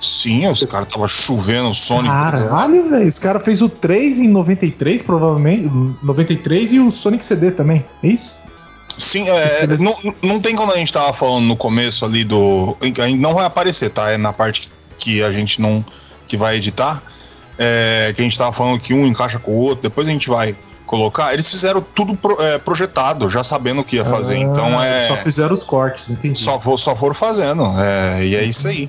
Sim, 0.00 0.46
os 0.48 0.62
caras 0.64 0.88
tava 0.88 1.08
chovendo 1.08 1.72
Sonic. 1.72 2.14
né? 2.14 2.30
Caralho, 2.30 2.90
velho. 2.90 3.08
Os 3.08 3.18
caras 3.18 3.42
fez 3.42 3.62
o 3.62 3.68
3 3.68 4.20
em 4.20 4.28
93, 4.28 5.00
provavelmente. 5.02 5.70
93 6.02 6.72
e 6.74 6.80
o 6.80 6.90
Sonic 6.90 7.24
CD 7.24 7.50
também. 7.50 7.84
É 8.02 8.08
isso? 8.08 8.36
Sim, 8.98 9.26
é, 9.28 9.66
não, 9.78 9.96
não 10.22 10.40
tem 10.40 10.54
como 10.56 10.72
a 10.72 10.76
gente 10.76 10.92
tava 10.92 11.12
falando 11.12 11.44
no 11.46 11.56
começo 11.56 12.04
ali 12.04 12.24
do. 12.24 12.76
Não 13.18 13.32
vai 13.34 13.44
aparecer, 13.46 13.90
tá? 13.90 14.10
É 14.10 14.16
na 14.18 14.32
parte 14.32 14.70
que 14.96 15.22
a 15.22 15.30
gente 15.32 15.60
não. 15.60 15.84
que 16.26 16.36
vai 16.36 16.56
editar. 16.56 17.02
É, 17.56 18.12
que 18.14 18.20
a 18.20 18.24
gente 18.24 18.36
tava 18.38 18.52
falando 18.52 18.78
que 18.78 18.92
um 18.94 19.04
encaixa 19.06 19.38
com 19.38 19.50
o 19.52 19.56
outro, 19.62 19.82
depois 19.82 20.06
a 20.06 20.10
gente 20.10 20.28
vai 20.28 20.54
colocar. 20.86 21.32
Eles 21.32 21.48
fizeram 21.50 21.80
tudo 21.80 22.14
pro- 22.16 22.40
é, 22.40 22.56
projetado, 22.58 23.28
já 23.28 23.42
sabendo 23.42 23.80
o 23.80 23.84
que 23.84 23.96
ia 23.96 24.04
fazer. 24.04 24.36
Ah, 24.36 24.38
então 24.40 24.82
é. 24.82 25.08
Só 25.08 25.16
fizeram 25.16 25.54
os 25.54 25.64
cortes, 25.64 26.10
entendi. 26.10 26.38
Só, 26.38 26.58
for, 26.60 26.76
só 26.78 26.94
foram 26.96 27.14
fazendo. 27.14 27.64
É, 27.78 28.24
e 28.24 28.34
é 28.36 28.44
isso 28.44 28.66
aí. 28.68 28.88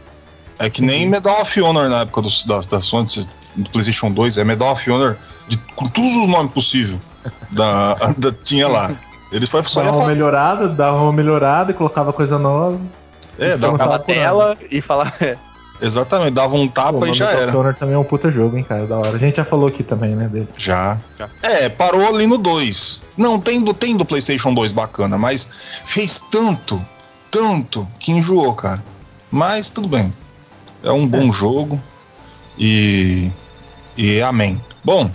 É 0.60 0.70
que 0.70 0.82
nem 0.82 1.08
Medal 1.08 1.42
of 1.42 1.62
Honor 1.62 1.88
na 1.90 2.02
época 2.02 2.22
dos, 2.22 2.44
da, 2.46 2.60
da 2.62 2.82
Sony, 2.82 3.08
do 3.56 3.70
PlayStation 3.72 4.12
2. 4.12 4.38
É 4.38 4.44
Medal 4.44 4.72
of 4.74 4.92
Honor 4.92 5.18
de, 5.48 5.58
com 5.76 5.86
todos 5.86 6.16
os 6.16 6.28
nomes 6.28 6.52
possíveis. 6.52 7.00
Da, 7.52 7.96
da- 8.18 8.32
tinha 8.44 8.68
lá. 8.68 8.92
Eles 9.32 9.48
foi 9.50 9.64
só 9.64 9.82
Dava 9.82 9.96
uma 9.96 10.06
fazer. 10.06 10.16
melhorada, 10.16 10.68
dava 10.70 10.98
uma 11.02 11.14
melhorada 11.14 11.72
e 11.72 11.74
colocava 11.74 12.12
coisa 12.12 12.40
nova. 12.40 12.80
É, 13.38 13.56
dava, 13.56 13.68
Não 13.68 13.72
Ficava 13.74 13.96
a 13.96 14.00
tela 14.00 14.58
e 14.72 14.82
falava. 14.82 15.14
exatamente, 15.82 16.32
dava 16.32 16.56
um 16.56 16.68
tapa 16.68 17.00
Pô, 17.00 17.06
e 17.06 17.12
o 17.12 17.14
já 17.14 17.30
era. 17.30 17.56
Honor 17.56 17.76
também 17.76 17.96
é 17.96 17.98
um 17.98 18.04
puta 18.04 18.32
jogo, 18.32 18.58
hein, 18.58 18.64
cara, 18.64 18.86
da 18.88 18.98
hora. 18.98 19.16
A 19.16 19.20
gente 19.20 19.38
já 19.38 19.46
falou 19.46 19.68
aqui 19.68 19.84
também, 19.84 20.16
né, 20.16 20.28
dele. 20.28 20.50
Já. 20.58 20.98
Já. 21.18 21.30
É, 21.44 21.70
parou 21.70 22.08
ali 22.08 22.26
no 22.26 22.38
2. 22.38 23.02
Não, 23.16 23.40
tem 23.40 23.64
do, 23.64 23.74
tem 23.74 23.96
do 23.96 24.04
PlayStation 24.04 24.54
2 24.54 24.72
bacana, 24.72 25.18
mas 25.18 25.50
fez 25.86 26.20
tanto, 26.32 26.84
tanto, 27.30 27.88
que 28.00 28.12
enjoou, 28.12 28.54
cara. 28.56 28.84
Mas 29.32 29.70
tudo 29.70 29.88
bem. 29.88 30.14
É 30.84 30.92
um 30.92 31.06
bom 31.06 31.32
jogo 31.32 31.80
e. 32.58 33.32
E 33.96 34.22
amém. 34.22 34.62
Bom, 34.84 35.12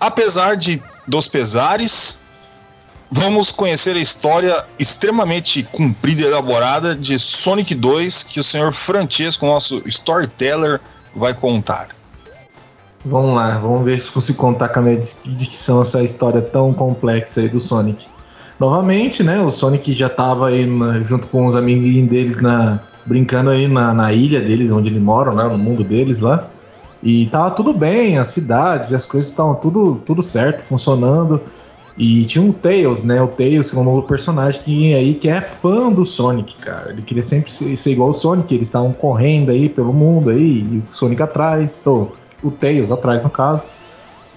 apesar 0.00 0.56
de 0.56 0.82
dos 1.06 1.28
pesares, 1.28 2.20
vamos 3.10 3.52
conhecer 3.52 3.96
a 3.96 4.00
história 4.00 4.54
extremamente 4.78 5.62
comprida 5.62 6.22
e 6.22 6.24
elaborada 6.24 6.94
de 6.94 7.18
Sonic 7.18 7.74
2 7.74 8.24
que 8.24 8.40
o 8.40 8.44
senhor 8.44 8.72
Francesco, 8.72 9.46
nosso 9.46 9.82
storyteller, 9.86 10.80
vai 11.14 11.32
contar. 11.34 11.88
Vamos 13.04 13.34
lá, 13.34 13.58
vamos 13.58 13.84
ver 13.84 14.00
se 14.00 14.10
consigo 14.10 14.38
contar 14.38 14.68
com 14.68 14.80
a 14.80 14.82
minha 14.82 14.98
dicção 14.98 15.80
essa 15.80 16.02
história 16.02 16.42
tão 16.42 16.72
complexa 16.72 17.40
aí 17.40 17.48
do 17.48 17.60
Sonic. 17.60 18.06
Novamente, 18.58 19.22
né, 19.22 19.40
o 19.40 19.50
Sonic 19.50 19.92
já 19.92 20.08
tava 20.08 20.48
aí 20.48 20.66
na- 20.66 21.00
junto 21.00 21.28
com 21.28 21.46
os 21.46 21.54
amiguinhos 21.54 22.08
deles 22.10 22.40
na, 22.40 22.80
brincando 23.04 23.50
aí 23.50 23.68
na, 23.68 23.94
na 23.94 24.12
ilha 24.12 24.40
deles, 24.40 24.70
onde 24.72 24.88
eles 24.88 25.00
moram, 25.00 25.34
lá 25.34 25.48
no 25.48 25.56
mundo 25.56 25.84
deles 25.84 26.18
lá. 26.18 26.48
E 27.02 27.26
tava 27.26 27.50
tudo 27.52 27.72
bem, 27.72 28.18
as 28.18 28.28
cidades, 28.28 28.92
as 28.92 29.06
coisas 29.06 29.30
estavam 29.30 29.54
tudo, 29.54 30.00
tudo 30.00 30.22
certo, 30.22 30.62
funcionando. 30.62 31.40
E 31.98 32.24
tinha 32.26 32.44
um 32.44 32.52
Tails, 32.52 33.04
né? 33.04 33.22
O 33.22 33.28
Tails, 33.28 33.70
que 33.70 33.76
é 33.76 33.80
um 33.80 33.84
novo 33.84 34.02
personagem 34.02 34.60
que 34.62 34.94
aí 34.94 35.14
que 35.14 35.28
é 35.28 35.40
fã 35.40 35.90
do 35.90 36.04
Sonic, 36.04 36.54
cara. 36.56 36.90
Ele 36.90 37.02
queria 37.02 37.22
sempre 37.22 37.50
ser, 37.50 37.90
igual 37.90 38.10
o 38.10 38.14
Sonic, 38.14 38.54
eles 38.54 38.68
estavam 38.68 38.92
correndo 38.92 39.50
aí 39.50 39.68
pelo 39.68 39.92
mundo 39.92 40.30
aí, 40.30 40.58
e 40.58 40.78
o 40.78 40.92
Sonic 40.92 41.22
atrás, 41.22 41.80
ou 41.84 42.12
o 42.42 42.50
Tails 42.50 42.92
atrás 42.92 43.24
no 43.24 43.30
caso. 43.30 43.66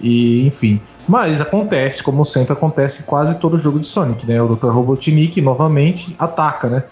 E 0.00 0.46
enfim. 0.46 0.80
Mas 1.06 1.40
acontece, 1.40 2.02
como 2.02 2.24
sempre 2.24 2.52
acontece 2.52 3.02
em 3.02 3.04
quase 3.04 3.38
todo 3.38 3.58
jogo 3.58 3.78
de 3.78 3.86
Sonic, 3.86 4.26
né? 4.26 4.40
O 4.40 4.54
Dr. 4.54 4.68
Robotnik 4.68 5.40
novamente 5.42 6.14
ataca, 6.18 6.68
né? 6.68 6.84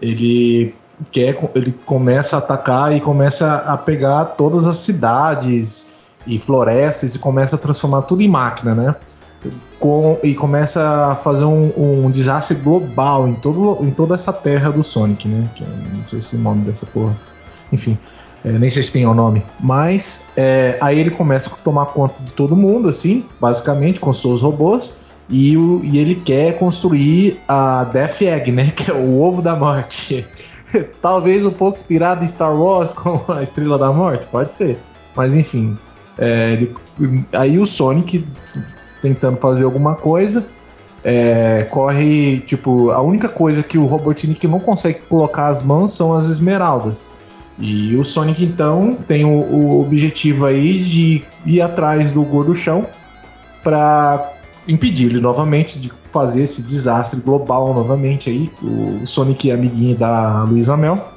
Ele 0.00 0.74
quer, 1.10 1.36
ele 1.54 1.72
começa 1.84 2.36
a 2.36 2.38
atacar 2.38 2.96
e 2.96 3.00
começa 3.00 3.56
a 3.56 3.76
pegar 3.76 4.24
todas 4.36 4.66
as 4.66 4.78
cidades 4.78 5.92
e 6.26 6.38
florestas 6.38 7.14
e 7.14 7.18
começa 7.18 7.56
a 7.56 7.58
transformar 7.58 8.02
tudo 8.02 8.22
em 8.22 8.28
máquina, 8.28 8.74
né? 8.74 8.94
Com, 9.84 10.18
e 10.22 10.34
começa 10.34 11.10
a 11.10 11.14
fazer 11.14 11.44
um, 11.44 11.70
um 11.76 12.10
desastre 12.10 12.56
global 12.56 13.28
em, 13.28 13.34
todo, 13.34 13.84
em 13.84 13.90
toda 13.90 14.14
essa 14.14 14.32
terra 14.32 14.70
do 14.70 14.82
Sonic, 14.82 15.28
né? 15.28 15.46
Não 15.92 16.08
sei 16.08 16.22
se 16.22 16.36
o 16.36 16.38
nome 16.38 16.64
dessa 16.64 16.86
porra. 16.86 17.14
Enfim, 17.70 17.98
é, 18.42 18.52
nem 18.52 18.70
sei 18.70 18.82
se 18.82 18.90
tem 18.90 19.04
o 19.04 19.12
nome. 19.12 19.44
Mas 19.60 20.24
é, 20.38 20.78
aí 20.80 20.98
ele 20.98 21.10
começa 21.10 21.50
a 21.50 21.56
tomar 21.56 21.84
conta 21.84 22.14
de 22.22 22.32
todo 22.32 22.56
mundo, 22.56 22.88
assim, 22.88 23.26
basicamente, 23.38 24.00
com 24.00 24.10
seus 24.10 24.40
robôs. 24.40 24.94
E, 25.28 25.54
o, 25.54 25.82
e 25.84 25.98
ele 25.98 26.14
quer 26.14 26.56
construir 26.56 27.38
a 27.46 27.84
Death 27.84 28.22
Egg, 28.22 28.52
né? 28.52 28.70
Que 28.74 28.90
é 28.90 28.94
o 28.94 29.20
ovo 29.20 29.42
da 29.42 29.54
morte. 29.54 30.26
Talvez 31.02 31.44
um 31.44 31.50
pouco 31.52 31.76
inspirado 31.76 32.24
em 32.24 32.26
Star 32.26 32.56
Wars 32.58 32.94
com 32.96 33.20
a 33.30 33.42
Estrela 33.42 33.78
da 33.78 33.92
Morte, 33.92 34.24
pode 34.32 34.50
ser. 34.50 34.78
Mas 35.14 35.34
enfim. 35.36 35.76
é, 36.16 36.52
ele- 36.54 36.74
aí 37.34 37.58
o 37.58 37.66
Sonic 37.66 38.24
tentando 39.04 39.36
fazer 39.36 39.64
alguma 39.64 39.94
coisa. 39.94 40.46
é, 41.04 41.66
corre, 41.70 42.40
tipo, 42.40 42.90
a 42.90 43.02
única 43.02 43.28
coisa 43.28 43.62
que 43.62 43.76
o 43.76 43.84
Robotnik 43.84 44.48
não 44.48 44.58
consegue 44.58 45.00
colocar 45.06 45.48
as 45.48 45.62
mãos 45.62 45.92
são 45.92 46.14
as 46.14 46.28
esmeraldas. 46.28 47.10
E 47.58 47.94
o 47.94 48.02
Sonic, 48.02 48.42
então, 48.42 48.96
tem 49.06 49.24
o, 49.24 49.28
o 49.28 49.82
objetivo 49.82 50.46
aí 50.46 50.82
de 50.82 51.22
ir 51.44 51.60
atrás 51.60 52.10
do 52.10 52.22
Gorduchão 52.22 52.86
para 53.62 54.32
impedir 54.66 55.10
ele 55.10 55.20
novamente 55.20 55.78
de 55.78 55.92
fazer 56.10 56.42
esse 56.42 56.62
desastre 56.62 57.20
global 57.20 57.74
novamente 57.74 58.30
aí. 58.30 58.50
O 58.62 59.06
Sonic 59.06 59.50
é 59.50 59.54
amiguinho 59.54 59.96
da 59.96 60.42
Luísa 60.44 60.76
Mel. 60.76 61.13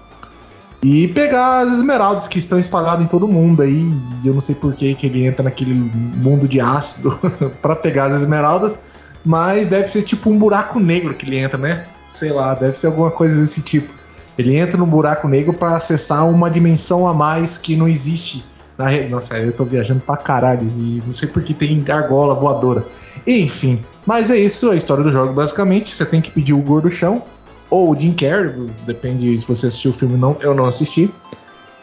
E 0.83 1.07
pegar 1.07 1.61
as 1.61 1.73
esmeraldas 1.73 2.27
que 2.27 2.37
estão 2.37 2.59
espalhadas 2.59 3.03
em 3.03 3.07
todo 3.07 3.27
mundo 3.27 3.63
aí. 3.63 3.91
Eu 4.23 4.33
não 4.33 4.41
sei 4.41 4.53
por 4.53 4.73
que 4.73 4.93
que 4.93 5.07
ele 5.07 5.25
entra 5.25 5.43
naquele 5.43 5.73
mundo 5.73 6.47
de 6.47 6.59
ácido 6.59 7.17
para 7.61 7.75
pegar 7.75 8.05
as 8.05 8.21
esmeraldas. 8.21 8.77
Mas 9.25 9.67
deve 9.67 9.87
ser 9.87 10.03
tipo 10.03 10.29
um 10.29 10.37
buraco 10.37 10.79
negro 10.79 11.13
que 11.13 11.25
ele 11.25 11.37
entra, 11.37 11.57
né? 11.57 11.85
Sei 12.09 12.31
lá, 12.31 12.53
deve 12.53 12.77
ser 12.77 12.87
alguma 12.87 13.11
coisa 13.11 13.39
desse 13.39 13.61
tipo. 13.61 13.91
Ele 14.37 14.55
entra 14.55 14.77
num 14.77 14.85
buraco 14.85 15.27
negro 15.27 15.53
para 15.53 15.75
acessar 15.75 16.29
uma 16.29 16.49
dimensão 16.49 17.07
a 17.07 17.13
mais 17.13 17.57
que 17.57 17.75
não 17.75 17.87
existe. 17.87 18.45
Na 18.77 18.87
re... 18.87 19.07
Nossa, 19.09 19.35
eu 19.39 19.51
tô 19.51 19.65
viajando 19.65 20.01
pra 20.01 20.15
caralho. 20.15 20.61
E 20.61 21.01
não 21.05 21.11
sei 21.11 21.27
por 21.27 21.41
que 21.41 21.53
tem 21.53 21.83
argola 21.89 22.35
voadora. 22.35 22.85
Enfim, 23.25 23.81
mas 24.05 24.29
é 24.29 24.37
isso 24.37 24.69
a 24.69 24.75
história 24.75 25.03
do 25.03 25.11
jogo, 25.11 25.33
basicamente. 25.33 25.93
Você 25.93 26.05
tem 26.05 26.21
que 26.21 26.29
pedir 26.29 26.53
o 26.53 26.61
Gordo 26.61 26.89
Chão 26.89 27.23
ou 27.69 27.91
o 27.91 27.99
Jim 27.99 28.13
Carrey, 28.13 28.69
depende 28.85 29.37
se 29.37 29.45
você 29.45 29.67
assistiu 29.67 29.91
o 29.91 29.93
filme 29.93 30.15
ou 30.15 30.19
não. 30.19 30.37
Eu 30.39 30.53
não 30.53 30.65
assisti. 30.65 31.09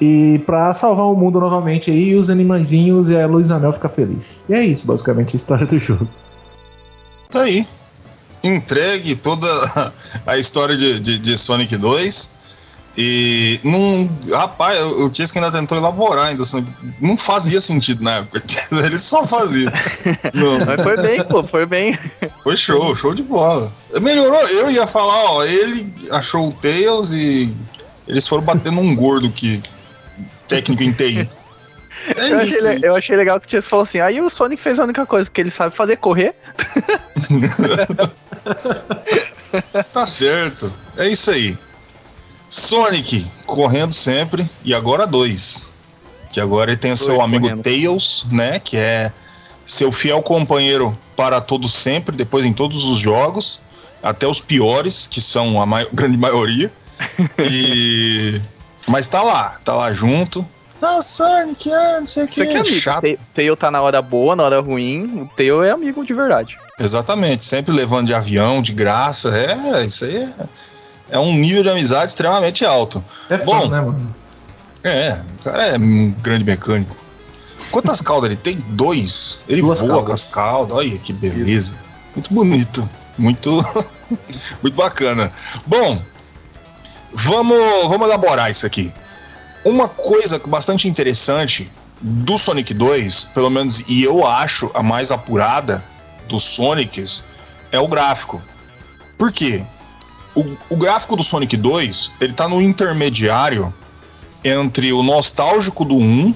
E 0.00 0.40
pra 0.46 0.74
salvar 0.74 1.06
o 1.06 1.14
mundo 1.14 1.38
novamente 1.38 1.90
aí, 1.90 2.14
os 2.14 2.28
animaizinhos 2.28 3.10
e 3.10 3.16
a 3.16 3.26
Luiz 3.26 3.50
Anel 3.50 3.72
ficar 3.72 3.90
feliz. 3.90 4.44
E 4.48 4.54
é 4.54 4.64
isso, 4.64 4.86
basicamente, 4.86 5.34
a 5.34 5.36
história 5.36 5.66
do 5.66 5.78
jogo. 5.78 6.08
Tá 7.30 7.42
aí. 7.42 7.66
Entregue 8.42 9.14
toda 9.14 9.46
a 10.26 10.36
história 10.36 10.76
de, 10.76 11.00
de, 11.00 11.18
de 11.18 11.38
Sonic 11.38 11.76
2. 11.76 12.30
E 12.96 13.58
não. 13.64 14.08
Rapaz, 14.36 14.80
o 14.80 15.10
Tisco 15.10 15.36
ainda 15.38 15.50
tentou 15.50 15.76
elaborar 15.76 16.26
ainda. 16.26 16.42
assim, 16.42 16.64
Não 17.00 17.16
fazia 17.16 17.60
sentido 17.60 18.04
na 18.04 18.18
época. 18.18 18.42
Ele 18.84 18.98
só 18.98 19.26
fazia. 19.26 19.72
Mas 20.66 20.82
foi 20.82 20.96
bem, 21.02 21.24
pô, 21.24 21.42
foi 21.44 21.66
bem. 21.66 21.98
foi 22.44 22.56
show, 22.56 22.94
show 22.94 23.12
de 23.12 23.22
bola. 23.24 23.72
Melhorou, 24.00 24.46
eu 24.48 24.70
ia 24.70 24.86
falar, 24.86 25.24
ó, 25.30 25.44
ele 25.44 25.92
achou 26.10 26.48
o 26.48 26.52
Tails 26.52 27.10
e 27.12 27.52
eles 28.06 28.26
foram 28.28 28.42
bater 28.44 28.70
num 28.70 28.94
gordo 28.94 29.28
que. 29.30 29.60
técnico 30.46 30.82
em 30.82 30.92
TI. 30.92 31.28
É 32.16 32.32
Eu 32.32 32.36
achei, 32.40 32.58
isso, 32.58 32.66
le- 32.66 32.80
eu 32.86 32.94
achei 32.96 33.16
legal 33.16 33.40
que 33.40 33.46
o 33.46 33.48
Tias 33.48 33.66
falou 33.66 33.84
assim: 33.84 33.98
aí 33.98 34.20
o 34.20 34.28
Sonic 34.28 34.60
fez 34.62 34.78
a 34.78 34.84
única 34.84 35.06
coisa 35.06 35.30
que 35.30 35.40
ele 35.40 35.50
sabe 35.50 35.74
fazer, 35.74 35.96
correr. 35.96 36.34
Tá 39.92 40.06
certo. 40.06 40.72
É 40.96 41.08
isso 41.08 41.30
aí. 41.30 41.56
Sonic 42.54 43.26
correndo 43.46 43.92
sempre 43.92 44.48
e 44.64 44.72
agora 44.72 45.06
dois. 45.06 45.72
Que 46.30 46.40
agora 46.40 46.70
ele 46.70 46.76
tem 46.78 46.92
o 46.92 46.96
seu 46.96 47.08
Dois 47.14 47.20
amigo 47.20 47.42
correndo. 47.48 47.62
Tails, 47.62 48.26
né? 48.30 48.58
Que 48.60 48.76
é 48.76 49.12
seu 49.64 49.90
fiel 49.90 50.22
companheiro 50.22 50.96
para 51.16 51.40
todo 51.40 51.68
sempre, 51.68 52.16
depois 52.16 52.44
em 52.44 52.52
todos 52.52 52.84
os 52.84 52.98
jogos, 52.98 53.60
até 54.02 54.26
os 54.26 54.40
piores, 54.40 55.06
que 55.06 55.20
são 55.20 55.60
a 55.60 55.66
mai- 55.66 55.86
grande 55.92 56.16
maioria. 56.16 56.72
E 57.38 58.40
mas 58.86 59.06
tá 59.08 59.22
lá, 59.22 59.58
tá 59.64 59.74
lá 59.74 59.92
junto. 59.92 60.46
Ah, 60.82 61.00
Sonic, 61.00 61.72
ah, 61.72 61.98
não 62.00 62.06
sei 62.06 62.24
o 62.24 62.28
que. 62.28 62.32
Isso 62.34 62.42
aqui 62.42 62.52
é 62.56 62.60
amigo. 62.60 62.74
Chato. 62.76 63.00
Tail- 63.02 63.18
Tail 63.34 63.56
tá 63.56 63.70
na 63.70 63.80
hora 63.80 64.02
boa, 64.02 64.36
na 64.36 64.42
hora 64.44 64.60
ruim. 64.60 65.22
O 65.22 65.36
Tail 65.36 65.62
é 65.62 65.70
amigo 65.70 66.04
de 66.04 66.12
verdade. 66.12 66.56
Exatamente, 66.78 67.44
sempre 67.44 67.72
levando 67.72 68.06
de 68.08 68.14
avião, 68.14 68.60
de 68.60 68.72
graça. 68.72 69.28
É, 69.36 69.84
isso 69.86 70.04
aí 70.04 70.16
é, 70.16 70.34
é 71.08 71.18
um 71.18 71.34
nível 71.34 71.62
de 71.62 71.68
amizade 71.70 72.06
extremamente 72.06 72.64
alto. 72.64 73.04
É 73.28 73.38
fã, 73.38 73.44
Bom. 73.44 73.68
né, 73.68 73.80
mano? 73.80 74.16
É, 74.82 75.22
o 75.40 75.44
cara 75.44 75.66
é 75.68 75.78
um 75.78 76.10
grande 76.22 76.44
mecânico. 76.44 76.96
Quantas 77.70 78.00
caudas 78.02 78.30
ele 78.30 78.36
tem? 78.36 78.58
Dois. 78.70 79.40
Ele 79.48 79.62
Duas 79.62 79.80
voa 79.80 79.90
caudas. 79.90 80.06
com 80.06 80.12
as 80.12 80.24
caudas. 80.24 80.76
Olha 80.76 80.98
que 80.98 81.12
beleza. 81.12 81.74
Muito 82.14 82.32
bonito. 82.32 82.88
Muito, 83.16 83.50
muito 84.62 84.74
bacana. 84.74 85.32
Bom, 85.66 86.02
vamos, 87.12 87.58
vamos 87.88 88.08
elaborar 88.08 88.50
isso 88.50 88.66
aqui. 88.66 88.92
Uma 89.64 89.88
coisa 89.88 90.38
bastante 90.46 90.88
interessante 90.88 91.70
do 92.00 92.36
Sonic 92.36 92.74
2, 92.74 93.30
pelo 93.32 93.48
menos, 93.48 93.82
e 93.88 94.02
eu 94.02 94.26
acho 94.26 94.70
a 94.74 94.82
mais 94.82 95.10
apurada 95.10 95.82
dos 96.28 96.42
Sonics, 96.42 97.24
é 97.72 97.78
o 97.80 97.88
gráfico. 97.88 98.42
Por 99.16 99.32
quê? 99.32 99.64
O, 100.34 100.56
o 100.70 100.76
gráfico 100.76 101.16
do 101.16 101.22
Sonic 101.22 101.56
2, 101.56 102.12
ele 102.20 102.32
tá 102.32 102.48
no 102.48 102.60
intermediário 102.60 103.72
entre 104.42 104.92
o 104.92 105.02
nostálgico 105.02 105.84
do 105.84 105.96
1 105.96 106.34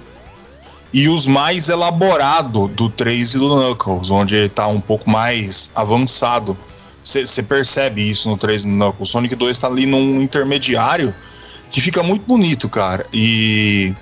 e 0.93 1.09
os 1.09 1.26
mais 1.26 1.69
elaborado 1.69 2.69
do 2.69 2.88
3 2.88 3.35
e 3.35 3.38
do 3.38 3.49
Knuckles, 3.49 4.11
onde 4.11 4.37
ele 4.37 4.49
tá 4.49 4.67
um 4.67 4.81
pouco 4.81 5.11
mais 5.11 5.71
avançado. 5.75 6.57
Você 7.05 7.43
percebe 7.43 8.09
isso 8.09 8.28
no 8.28 8.37
3 8.37 8.64
e 8.64 8.69
no 8.69 8.76
Knuckles. 8.76 9.09
O 9.09 9.12
Sonic 9.12 9.35
2 9.35 9.59
tá 9.59 9.67
ali 9.67 9.87
num 9.87 10.21
intermediário 10.23 11.14
que 11.71 11.81
fica 11.81 12.02
muito 12.02 12.25
bonito, 12.26 12.69
cara. 12.69 13.07
E 13.12 13.95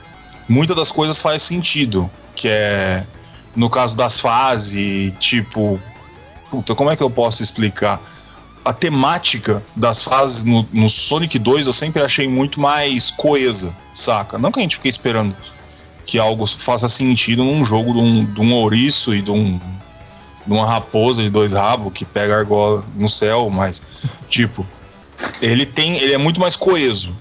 muitas 0.49 0.77
das 0.77 0.93
coisas 0.93 1.21
faz 1.21 1.43
sentido, 1.43 2.11
que 2.35 2.49
é 2.49 3.05
no 3.55 3.71
caso 3.71 3.97
das 3.97 4.21
fases, 4.21 5.13
tipo, 5.19 5.81
puta, 6.51 6.75
como 6.75 6.91
é 6.91 6.97
que 6.97 7.03
eu 7.03 7.11
posso 7.11 7.43
explicar? 7.43 8.01
A 8.67 8.73
temática 8.73 9.63
das 9.77 10.03
fases 10.03 10.43
no, 10.43 10.69
no 10.73 10.89
Sonic 10.89 11.39
2 11.39 11.69
eu 11.69 11.73
sempre 11.73 12.03
achei 12.03 12.27
muito 12.27 12.61
mais 12.61 13.13
coesa, 13.13 13.75
saca? 13.95 14.37
Não 14.39 14.51
que 14.51 14.59
a 14.59 14.63
gente 14.63 14.77
fique 14.77 14.89
esperando 14.89 15.35
que 16.05 16.19
algo 16.19 16.45
faça 16.47 16.89
sentido 16.89 17.45
num 17.45 17.65
jogo 17.65 17.93
de 17.93 17.99
um, 17.99 18.25
de 18.25 18.41
um 18.41 18.53
ouriço 18.55 19.15
e 19.15 19.23
de, 19.23 19.31
um, 19.31 19.59
de 20.47 20.53
uma 20.53 20.67
raposa 20.67 21.23
de 21.23 21.31
dois 21.31 21.53
rabos 21.53 21.93
que 21.93 22.05
pega 22.05 22.39
argola 22.39 22.85
no 22.97 23.09
céu, 23.09 23.49
mas, 23.51 23.83
tipo, 24.29 24.67
ele 25.41 25.65
tem. 25.65 25.97
Ele 25.99 26.13
é 26.13 26.19
muito 26.19 26.41
mais 26.41 26.57
coeso, 26.57 27.17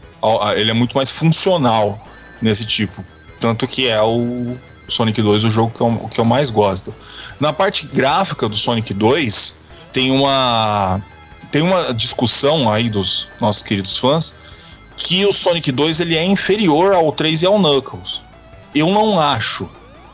ele 0.56 0.72
é 0.72 0.74
muito 0.74 0.96
mais 0.96 1.10
funcional 1.10 2.00
nesse 2.42 2.66
tipo. 2.66 3.04
Tanto 3.40 3.68
que 3.68 3.88
é 3.88 4.02
o 4.02 4.58
Sonic 4.88 5.22
2 5.22 5.44
o 5.44 5.50
jogo 5.50 5.72
que 5.72 5.82
eu, 5.82 6.10
que 6.10 6.20
eu 6.20 6.26
mais 6.26 6.50
gosto. 6.50 6.94
Na 7.40 7.52
parte 7.52 7.88
gráfica 7.88 8.48
do 8.48 8.56
Sonic 8.56 8.94
2, 8.94 9.56
tem 9.92 10.12
uma. 10.12 11.02
Tem 11.56 11.62
uma 11.62 11.94
discussão 11.94 12.70
aí 12.70 12.90
dos 12.90 13.30
nossos 13.40 13.64
queridos 13.64 13.96
fãs 13.96 14.36
que 14.98 15.26
o 15.26 15.32
Sonic 15.32 15.72
2 15.72 16.02
ele 16.02 16.18
é 16.18 16.22
inferior 16.22 16.94
ao 16.94 17.14
3 17.14 17.44
e 17.44 17.46
ao 17.46 17.58
Knuckles. 17.58 18.22
Eu 18.76 18.88
não 18.88 19.18
acho 19.18 19.66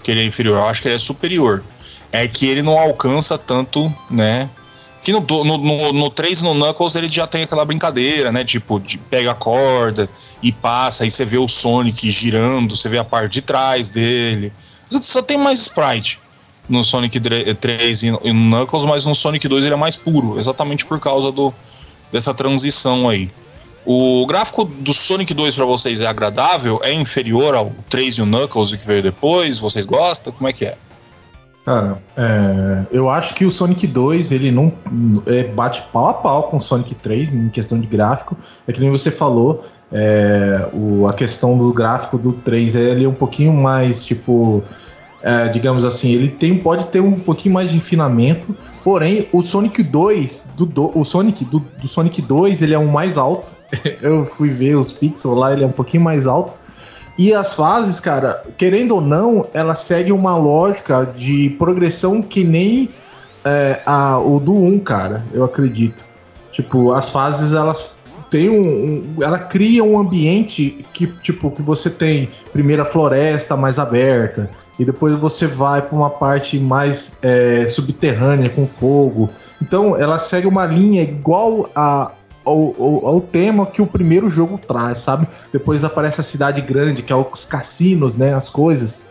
que 0.04 0.12
ele 0.12 0.22
é 0.22 0.24
inferior, 0.24 0.60
eu 0.60 0.68
acho 0.68 0.84
que 0.84 0.88
ele 0.88 0.98
é 0.98 1.00
superior. 1.00 1.64
É 2.12 2.28
que 2.28 2.46
ele 2.46 2.62
não 2.62 2.78
alcança 2.78 3.40
tanto, 3.40 3.92
né? 4.08 4.52
Que 5.02 5.12
no, 5.12 5.20
no, 5.20 5.58
no, 5.58 5.94
no 5.94 6.10
3 6.12 6.42
e 6.42 6.44
no 6.44 6.54
Knuckles 6.54 6.94
ele 6.94 7.10
já 7.10 7.26
tem 7.26 7.42
aquela 7.42 7.66
brincadeira, 7.66 8.32
né? 8.32 8.44
Tipo, 8.44 8.80
de 8.80 9.00
pega 9.00 9.32
a 9.32 9.34
corda 9.34 10.08
e 10.44 10.52
passa, 10.52 11.06
aí 11.06 11.10
você 11.10 11.26
vê 11.26 11.40
o 11.40 11.48
Sonic 11.48 12.12
girando, 12.12 12.78
você 12.78 12.88
vê 12.88 13.00
a 13.00 13.04
parte 13.04 13.34
de 13.34 13.42
trás 13.42 13.90
dele. 13.90 14.54
Só 15.02 15.24
tem 15.24 15.40
mais 15.40 15.62
sprite 15.62 16.21
no 16.70 16.84
Sonic 16.84 17.20
3 17.20 18.04
e 18.04 18.12
no 18.12 18.20
Knuckles, 18.20 18.86
mas 18.86 19.06
no 19.06 19.14
Sonic 19.14 19.48
2 19.48 19.66
ele 19.66 19.74
é 19.74 19.78
mais 19.78 19.96
puro, 19.96 20.38
exatamente 20.38 20.86
por 20.86 21.00
causa 21.00 21.32
do, 21.32 21.54
dessa 22.12 22.34
transição 22.34 23.10
aí. 23.10 23.32
O 23.86 24.26
gráfico 24.28 24.64
do 24.64 24.94
Sonic 24.94 25.34
2 25.34 25.56
para 25.56 25.66
vocês 25.66 26.02
é 26.02 26.08
agradável? 26.08 26.80
É 26.84 26.94
inferior 26.94 27.56
ao 27.56 27.72
3 27.90 28.16
e 28.16 28.22
o 28.22 28.26
Knuckles 28.26 28.76
que 28.76 28.86
veio 28.86 29.02
depois? 29.02 29.58
Vocês 29.58 29.86
gostam? 29.86 30.32
Como 30.32 30.48
é 30.48 30.54
que 30.54 30.66
é? 30.66 30.78
Cara, 31.66 32.02
é, 32.18 32.86
eu 32.92 33.10
acho 33.10 33.36
que 33.36 33.46
o 33.46 33.52
Sonic 33.52 33.86
2 33.86 34.32
ele 34.32 34.52
não 34.52 34.74
é, 35.28 35.44
bate 35.44 35.84
pau 35.94 36.08
a 36.08 36.14
pau 36.14 36.44
com 36.44 36.58
o 36.58 36.60
Sonic 36.60 36.96
3 36.96 37.34
em 37.34 37.50
questão 37.50 37.80
de 37.80 37.88
gráfico. 37.88 38.36
É 38.68 38.74
que 38.74 38.80
nem 38.80 38.90
você 38.90 39.12
falou, 39.12 39.64
é, 39.92 40.68
o, 40.74 41.08
a 41.08 41.14
questão 41.14 41.58
do 41.58 41.72
gráfico 41.72 42.18
do 42.18 42.34
3 42.34 42.76
é 42.76 42.82
ele 42.92 43.06
um 43.06 43.14
pouquinho 43.14 43.54
mais 43.54 44.06
tipo. 44.06 44.64
É, 45.24 45.48
digamos 45.50 45.86
assim, 45.86 46.14
ele 46.14 46.30
tem, 46.30 46.58
pode 46.58 46.86
ter 46.88 47.00
um 47.00 47.14
pouquinho 47.14 47.54
mais 47.54 47.70
de 47.72 47.78
enfinamento. 47.78 48.56
Porém, 48.84 49.28
o 49.32 49.42
Sonic 49.42 49.84
2, 49.84 50.48
do, 50.58 50.66
do- 50.66 50.92
o 50.98 51.04
Sonic 51.06 51.46
do, 51.46 51.60
do 51.60 51.88
Sonic 51.88 52.22
2, 52.22 52.62
ele 52.64 52.74
é 52.74 52.80
um 52.80 52.88
mais 52.88 53.18
alto. 53.18 53.52
Eu 54.02 54.24
fui 54.24 54.50
ver 54.50 54.76
os 54.76 54.92
pixels 54.92 55.38
lá, 55.38 55.54
ele 55.54 55.64
é 55.64 55.68
um 55.68 55.72
pouquinho 55.72 56.04
mais 56.04 56.26
alto. 56.26 56.58
E 57.18 57.34
as 57.34 57.54
fases, 57.54 58.00
cara, 58.00 58.42
querendo 58.58 58.96
ou 58.96 59.02
não, 59.02 59.46
ela 59.54 59.76
segue 59.76 60.12
uma 60.12 60.36
lógica 60.36 61.06
de 61.06 61.52
progressão 61.60 62.22
que 62.22 62.44
nem 62.44 62.90
é, 63.46 63.80
a, 63.86 64.18
o 64.18 64.40
do 64.40 64.56
1, 64.56 64.80
cara, 64.80 65.24
eu 65.34 65.44
acredito. 65.44 66.04
Tipo, 66.52 66.92
as 66.94 67.10
fases, 67.12 67.54
elas 67.54 67.92
têm 68.32 68.50
um, 68.50 68.64
um- 69.18 69.24
Ela 69.24 69.38
cria 69.38 69.84
um 69.84 70.00
ambiente 70.00 70.84
que, 70.94 71.06
tipo, 71.06 71.52
que 71.52 71.62
você 71.62 71.90
tem 71.90 72.30
primeiro 72.52 72.82
a 72.82 72.86
floresta 72.86 73.56
mais 73.56 73.78
aberta, 73.78 74.50
e 74.80 74.86
depois 74.86 75.14
você 75.20 75.46
vai 75.48 75.82
para 75.82 75.96
uma 75.98 76.10
parte 76.10 76.58
mais 76.60 77.14
é, 77.22 77.68
subterrânea 77.68 78.50
com 78.50 78.66
fogo. 78.66 79.30
Então, 79.62 79.96
ela 79.96 80.18
segue 80.20 80.48
uma 80.48 80.66
linha 80.66 81.04
igual 81.04 81.70
a, 81.76 82.12
ao, 82.44 82.76
ao- 82.80 83.08
ao 83.08 83.22
tema 83.22 83.66
que 83.68 83.82
o 83.82 83.86
primeiro 83.88 84.28
jogo 84.30 84.58
traz, 84.58 85.00
sabe? 85.00 85.28
Depois 85.54 85.84
aparece 85.84 86.20
a 86.22 86.24
cidade 86.24 86.62
grande, 86.62 87.04
que 87.04 87.14
é 87.14 87.16
os 87.16 87.46
cassinos, 87.46 88.16
né? 88.16 88.34
As 88.34 88.50
coisas. 88.50 89.04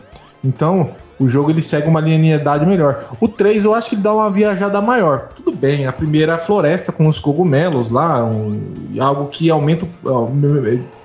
Então, 0.43 0.89
o 1.19 1.27
jogo 1.27 1.51
ele 1.51 1.61
segue 1.61 1.87
uma 1.87 2.01
linearidade 2.01 2.65
melhor. 2.65 3.05
O 3.21 3.27
3 3.27 3.63
eu 3.63 3.73
acho 3.75 3.91
que 3.91 3.95
dá 3.95 4.11
uma 4.13 4.29
viajada 4.31 4.81
maior. 4.81 5.29
Tudo 5.35 5.51
bem, 5.55 5.85
a 5.85 5.93
primeira 5.93 6.33
é 6.33 6.35
a 6.35 6.39
floresta 6.39 6.91
com 6.91 7.07
os 7.07 7.19
cogumelos 7.19 7.89
lá, 7.91 8.25
um- 8.25 8.59
algo 8.99 9.27
que 9.27 9.49
aumenta, 9.49 9.87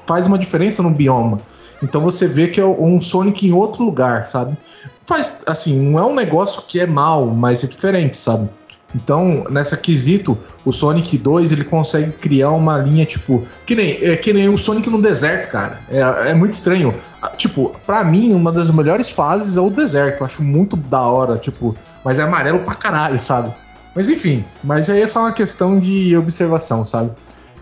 faz 0.07 0.27
uma 0.27 0.38
diferença 0.38 0.83
no 0.83 0.90
bioma. 0.90 1.38
Então 1.83 2.01
você 2.01 2.27
vê 2.27 2.49
que 2.49 2.61
é 2.61 2.65
um 2.65 3.01
Sonic 3.01 3.47
em 3.47 3.53
outro 3.53 3.85
lugar, 3.85 4.29
sabe? 4.29 4.57
Faz, 5.05 5.41
assim, 5.47 5.81
não 5.81 5.99
é 5.99 6.05
um 6.05 6.15
negócio 6.15 6.62
que 6.62 6.81
é 6.81 6.87
mal, 6.87 7.27
mas 7.27 7.62
é 7.62 7.67
diferente, 7.67 8.17
sabe? 8.17 8.49
Então, 8.95 9.45
nessa 9.51 9.77
quesito, 9.77 10.39
o 10.65 10.73
Sonic 10.73 11.19
2 11.19 11.53
ele 11.53 11.65
consegue 11.65 12.12
criar 12.12 12.51
uma 12.53 12.79
linha, 12.79 13.05
tipo, 13.05 13.47
que 13.67 13.75
nem, 13.75 14.03
é, 14.03 14.17
que 14.17 14.33
nem 14.33 14.49
o 14.49 14.57
Sonic 14.57 14.89
no 14.89 15.03
deserto, 15.03 15.51
cara. 15.51 15.81
É, 15.91 16.31
é 16.31 16.35
muito 16.35 16.55
estranho. 16.55 16.95
Ah, 17.21 17.29
Tipo, 17.37 17.77
pra 17.85 18.05
mim, 18.05 18.33
uma 18.33 18.51
das 18.51 18.71
melhores 18.71 19.11
fases 19.11 19.57
é 19.57 19.61
o 19.61 19.69
deserto. 19.69 20.21
Eu 20.21 20.27
acho 20.27 20.43
muito 20.43 20.77
da 20.77 21.03
hora, 21.03 21.37
tipo, 21.37 21.77
mas 22.05 22.19
é 22.19 22.23
amarelo 22.23 22.61
pra 22.61 22.75
caralho, 22.75 23.19
sabe? 23.19 23.53
Mas 23.95 24.09
enfim, 24.09 24.45
mas 24.62 24.89
aí 24.89 25.03
é 25.03 25.07
só 25.07 25.21
uma 25.21 25.33
questão 25.33 25.79
de 25.79 26.17
observação, 26.17 26.85
sabe? 26.85 27.11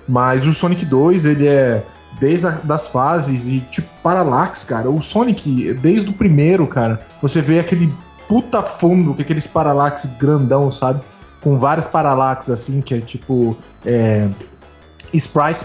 Mas 0.07 0.47
o 0.47 0.53
Sonic 0.53 0.85
2, 0.85 1.25
ele 1.25 1.47
é 1.47 1.83
desde 2.21 2.47
a, 2.47 2.51
das 2.51 2.87
fases 2.87 3.49
e 3.49 3.61
tipo 3.61 3.89
Parallax, 4.03 4.65
cara. 4.65 4.91
O 4.91 5.01
Sonic, 5.01 5.75
desde 5.75 6.11
o 6.11 6.13
primeiro, 6.13 6.67
cara, 6.67 7.01
você 7.21 7.41
vê 7.41 7.59
aquele 7.59 7.93
puta 8.29 8.63
fundo, 8.63 9.17
aqueles 9.19 9.47
Parallax 9.47 10.07
grandão, 10.19 10.71
sabe? 10.71 11.01
Com 11.41 11.59
vários 11.59 11.87
Parallax, 11.87 12.51
assim, 12.51 12.81
que 12.81 12.95
é 12.95 13.01
tipo. 13.01 13.57
É, 13.85 14.29
sprites 15.13 15.65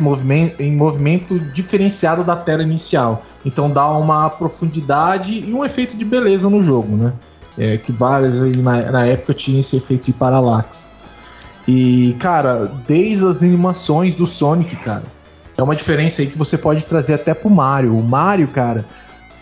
em 0.60 0.76
movimento 0.76 1.40
diferenciado 1.40 2.24
da 2.24 2.36
tela 2.36 2.62
inicial. 2.62 3.24
Então 3.44 3.70
dá 3.72 3.90
uma 3.98 4.30
profundidade 4.30 5.44
e 5.48 5.52
um 5.52 5.66
efeito 5.66 5.98
de 5.98 6.06
beleza 6.06 6.50
no 6.50 6.62
jogo, 6.62 6.96
né? 6.96 7.14
É, 7.58 7.78
que 7.78 7.92
vários 7.92 8.40
aí 8.40 8.56
na, 8.56 8.92
na 8.92 9.06
época 9.06 9.34
tinham 9.34 9.60
esse 9.60 9.76
efeito 9.76 10.06
de 10.06 10.14
Parallax. 10.14 10.92
E, 11.68 12.16
cara, 12.20 12.72
desde 12.88 13.26
as 13.26 13.44
animações 13.44 14.16
do 14.16 14.26
Sonic, 14.26 14.76
cara, 14.78 15.04
é 15.60 15.64
uma 15.64 15.76
diferença 15.76 16.22
aí 16.22 16.28
que 16.28 16.38
você 16.38 16.58
pode 16.58 16.86
trazer 16.86 17.14
até 17.14 17.34
pro 17.34 17.50
Mario. 17.50 17.98
O 17.98 18.04
Mario, 18.04 18.48
cara, 18.48 18.86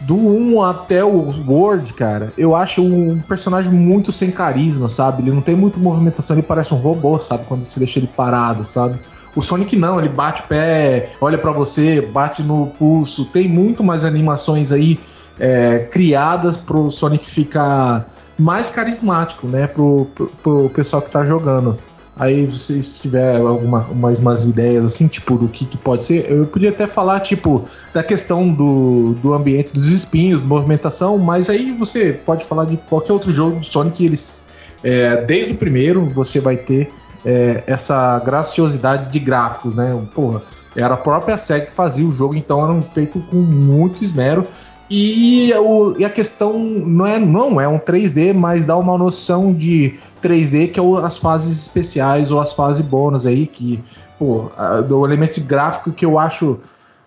do 0.02 0.16
1 0.16 0.62
até 0.64 1.04
o 1.04 1.28
World, 1.48 1.94
cara, 1.94 2.32
eu 2.38 2.56
acho 2.56 2.84
um 2.84 3.20
personagem 3.22 3.72
muito 3.72 4.12
sem 4.12 4.32
carisma, 4.32 4.90
sabe? 4.90 5.24
Ele 5.24 5.32
não 5.32 5.42
tem 5.42 5.56
muita 5.56 5.80
movimentação, 5.80 6.36
ele 6.36 6.44
parece 6.44 6.74
um 6.74 6.78
robô, 6.78 7.18
sabe? 7.20 7.46
Quando 7.48 7.64
você 7.64 7.80
deixa 7.80 8.00
ele 8.00 8.08
parado, 8.08 8.64
sabe? 8.64 9.00
O 9.36 9.42
Sonic 9.42 9.76
não, 9.76 10.00
ele 10.00 10.10
bate 10.10 10.42
o 10.42 10.46
pé, 10.46 11.12
olha 11.22 11.38
pra 11.38 11.52
você, 11.52 12.02
bate 12.02 12.42
no 12.42 12.68
pulso. 12.80 13.26
Tem 13.26 13.48
muito 13.48 13.84
mais 13.84 14.04
animações 14.04 14.72
aí 14.72 15.00
é, 15.40 15.80
criadas 15.92 16.58
pro 16.58 16.90
Sonic 16.90 17.30
ficar 17.30 18.10
mais 18.38 18.70
carismático, 18.70 19.48
né? 19.48 19.68
Pro, 19.68 20.08
pro, 20.16 20.28
pro 20.42 20.70
pessoal 20.70 21.02
que 21.02 21.12
tá 21.12 21.24
jogando. 21.24 21.78
Aí 22.20 22.46
vocês 22.46 22.90
tiver 23.00 23.38
alguma 23.38 23.86
umas, 23.88 24.20
umas 24.20 24.48
ideias 24.48 24.84
assim, 24.84 25.08
tipo, 25.08 25.38
do 25.38 25.48
que, 25.48 25.66
que 25.66 25.78
pode 25.78 26.04
ser, 26.04 26.30
eu 26.32 26.46
podia 26.48 26.70
até 26.70 26.88
falar, 26.88 27.20
tipo, 27.20 27.66
da 27.94 28.04
questão 28.04 28.52
do, 28.52 29.14
do 29.22 29.34
ambiente 29.34 29.72
dos 29.72 29.88
espinhos, 29.88 30.42
movimentação, 30.42 31.18
mas 31.18 31.50
aí 31.50 31.72
você 31.78 32.14
pode 32.14 32.44
falar 32.46 32.66
de 32.66 32.78
qualquer 32.78 33.14
outro 33.14 33.32
jogo 33.32 33.60
do 33.60 33.66
Sonic, 33.66 34.04
eles. 34.04 34.46
É, 34.84 35.24
desde 35.24 35.52
o 35.52 35.56
primeiro 35.56 36.06
você 36.06 36.40
vai 36.40 36.56
ter 36.56 36.92
é, 37.26 37.64
essa 37.68 38.20
graciosidade 38.20 39.12
de 39.12 39.20
gráficos, 39.20 39.74
né? 39.74 40.00
Porra, 40.14 40.42
era 40.76 40.94
a 40.94 40.98
própria 40.98 41.38
SEGA 41.38 41.66
que 41.66 41.72
fazia 41.72 42.06
o 42.06 42.12
jogo, 42.12 42.36
então 42.36 42.64
eram 42.64 42.82
feitos 42.82 43.22
com 43.30 43.38
muito 43.38 44.04
esmero. 44.04 44.48
E, 44.90 45.54
o, 45.54 45.96
e 46.00 46.06
a 46.06 46.10
questão 46.10 46.58
não 46.58 47.06
é, 47.06 47.20
não 47.20 47.60
é 47.60 47.68
um 47.68 47.78
3D, 47.78 48.34
mas 48.34 48.64
dá 48.64 48.78
uma 48.78 48.98
noção 48.98 49.54
de 49.54 49.96
3D 50.22 50.72
que 50.72 50.80
é 50.80 50.84
o, 50.84 50.96
as 50.98 51.18
fases 51.18 51.52
especiais 51.60 52.32
ou 52.32 52.40
as 52.40 52.54
fases 52.54 52.82
bônus 52.82 53.26
aí, 53.26 53.48
que, 53.48 53.84
pô, 54.18 54.50
a, 54.58 54.80
do 54.80 55.06
elemento 55.06 55.42
gráfico 55.42 55.92
que 55.92 56.06
eu 56.06 56.18
acho. 56.18 56.60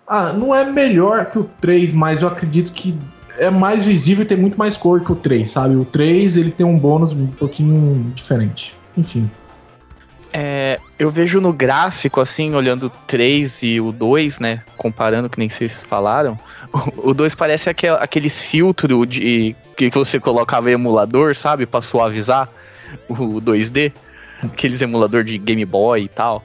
Ah, 0.07 0.33
não 0.33 0.53
é 0.53 0.65
melhor 0.65 1.25
que 1.27 1.39
o 1.39 1.49
3, 1.59 1.93
mas 1.93 2.21
eu 2.21 2.27
acredito 2.27 2.71
que 2.71 2.97
é 3.39 3.49
mais 3.49 3.85
visível 3.85 4.23
e 4.23 4.27
tem 4.27 4.37
muito 4.37 4.57
mais 4.57 4.75
cor 4.77 5.01
que 5.01 5.11
o 5.11 5.15
3, 5.15 5.49
sabe? 5.49 5.75
O 5.75 5.85
3 5.85 6.37
ele 6.37 6.51
tem 6.51 6.65
um 6.65 6.77
bônus 6.77 7.13
um 7.13 7.27
pouquinho 7.27 8.11
diferente. 8.13 8.75
Enfim. 8.95 9.29
É, 10.33 10.79
eu 11.01 11.09
vejo 11.09 11.41
no 11.41 11.51
gráfico, 11.51 12.21
assim, 12.21 12.53
olhando 12.53 12.85
o 12.85 12.89
3 13.07 13.63
e 13.63 13.81
o 13.81 13.91
2, 13.91 14.37
né? 14.37 14.61
Comparando, 14.77 15.31
que 15.31 15.39
nem 15.39 15.49
vocês 15.49 15.81
falaram. 15.81 16.37
O 16.95 17.11
2 17.11 17.33
parece 17.33 17.71
aquel, 17.71 17.95
aqueles 17.95 18.39
filtros 18.39 19.09
de 19.09 19.55
que 19.75 19.89
você 19.89 20.19
colocava 20.19 20.69
em 20.69 20.73
emulador, 20.73 21.35
sabe? 21.35 21.65
Pra 21.65 21.81
suavizar 21.81 22.47
o 23.09 23.41
2D. 23.41 23.91
Aqueles 24.43 24.79
emulador 24.79 25.23
de 25.23 25.39
Game 25.39 25.65
Boy 25.65 26.03
e 26.03 26.07
tal. 26.07 26.43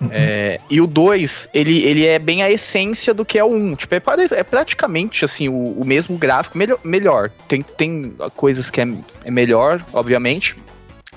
Uhum. 0.00 0.08
É, 0.10 0.58
e 0.70 0.80
o 0.80 0.86
2, 0.86 1.50
ele, 1.52 1.82
ele 1.82 2.06
é 2.06 2.18
bem 2.18 2.42
a 2.42 2.50
essência 2.50 3.12
do 3.12 3.26
que 3.26 3.38
é 3.38 3.44
o 3.44 3.48
1. 3.48 3.54
Um. 3.54 3.74
Tipo, 3.74 3.94
é, 3.94 4.02
é, 4.30 4.42
praticamente 4.42 5.22
assim, 5.22 5.50
o, 5.50 5.72
o 5.72 5.84
mesmo 5.84 6.16
gráfico, 6.16 6.56
melhor. 6.56 6.78
melhor. 6.82 7.30
Tem, 7.46 7.60
tem 7.60 8.16
coisas 8.34 8.70
que 8.70 8.80
é, 8.80 8.88
é 9.24 9.30
melhor, 9.30 9.84
obviamente, 9.92 10.56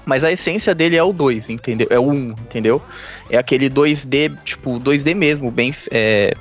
mas 0.06 0.24
a 0.24 0.32
essência 0.32 0.74
dele 0.74 0.96
é 0.96 1.04
o 1.04 1.14
2, 1.14 1.50
entendeu? 1.50 1.88
É 1.90 2.00
o 2.00 2.04
1, 2.04 2.12
um, 2.12 2.30
entendeu? 2.32 2.82
É 3.30 3.38
aquele 3.38 3.70
2D, 3.70 4.38
tipo, 4.44 4.80
2D 4.80 5.16
mesmo, 5.16 5.52
bem 5.52 5.74
é, 5.92 6.34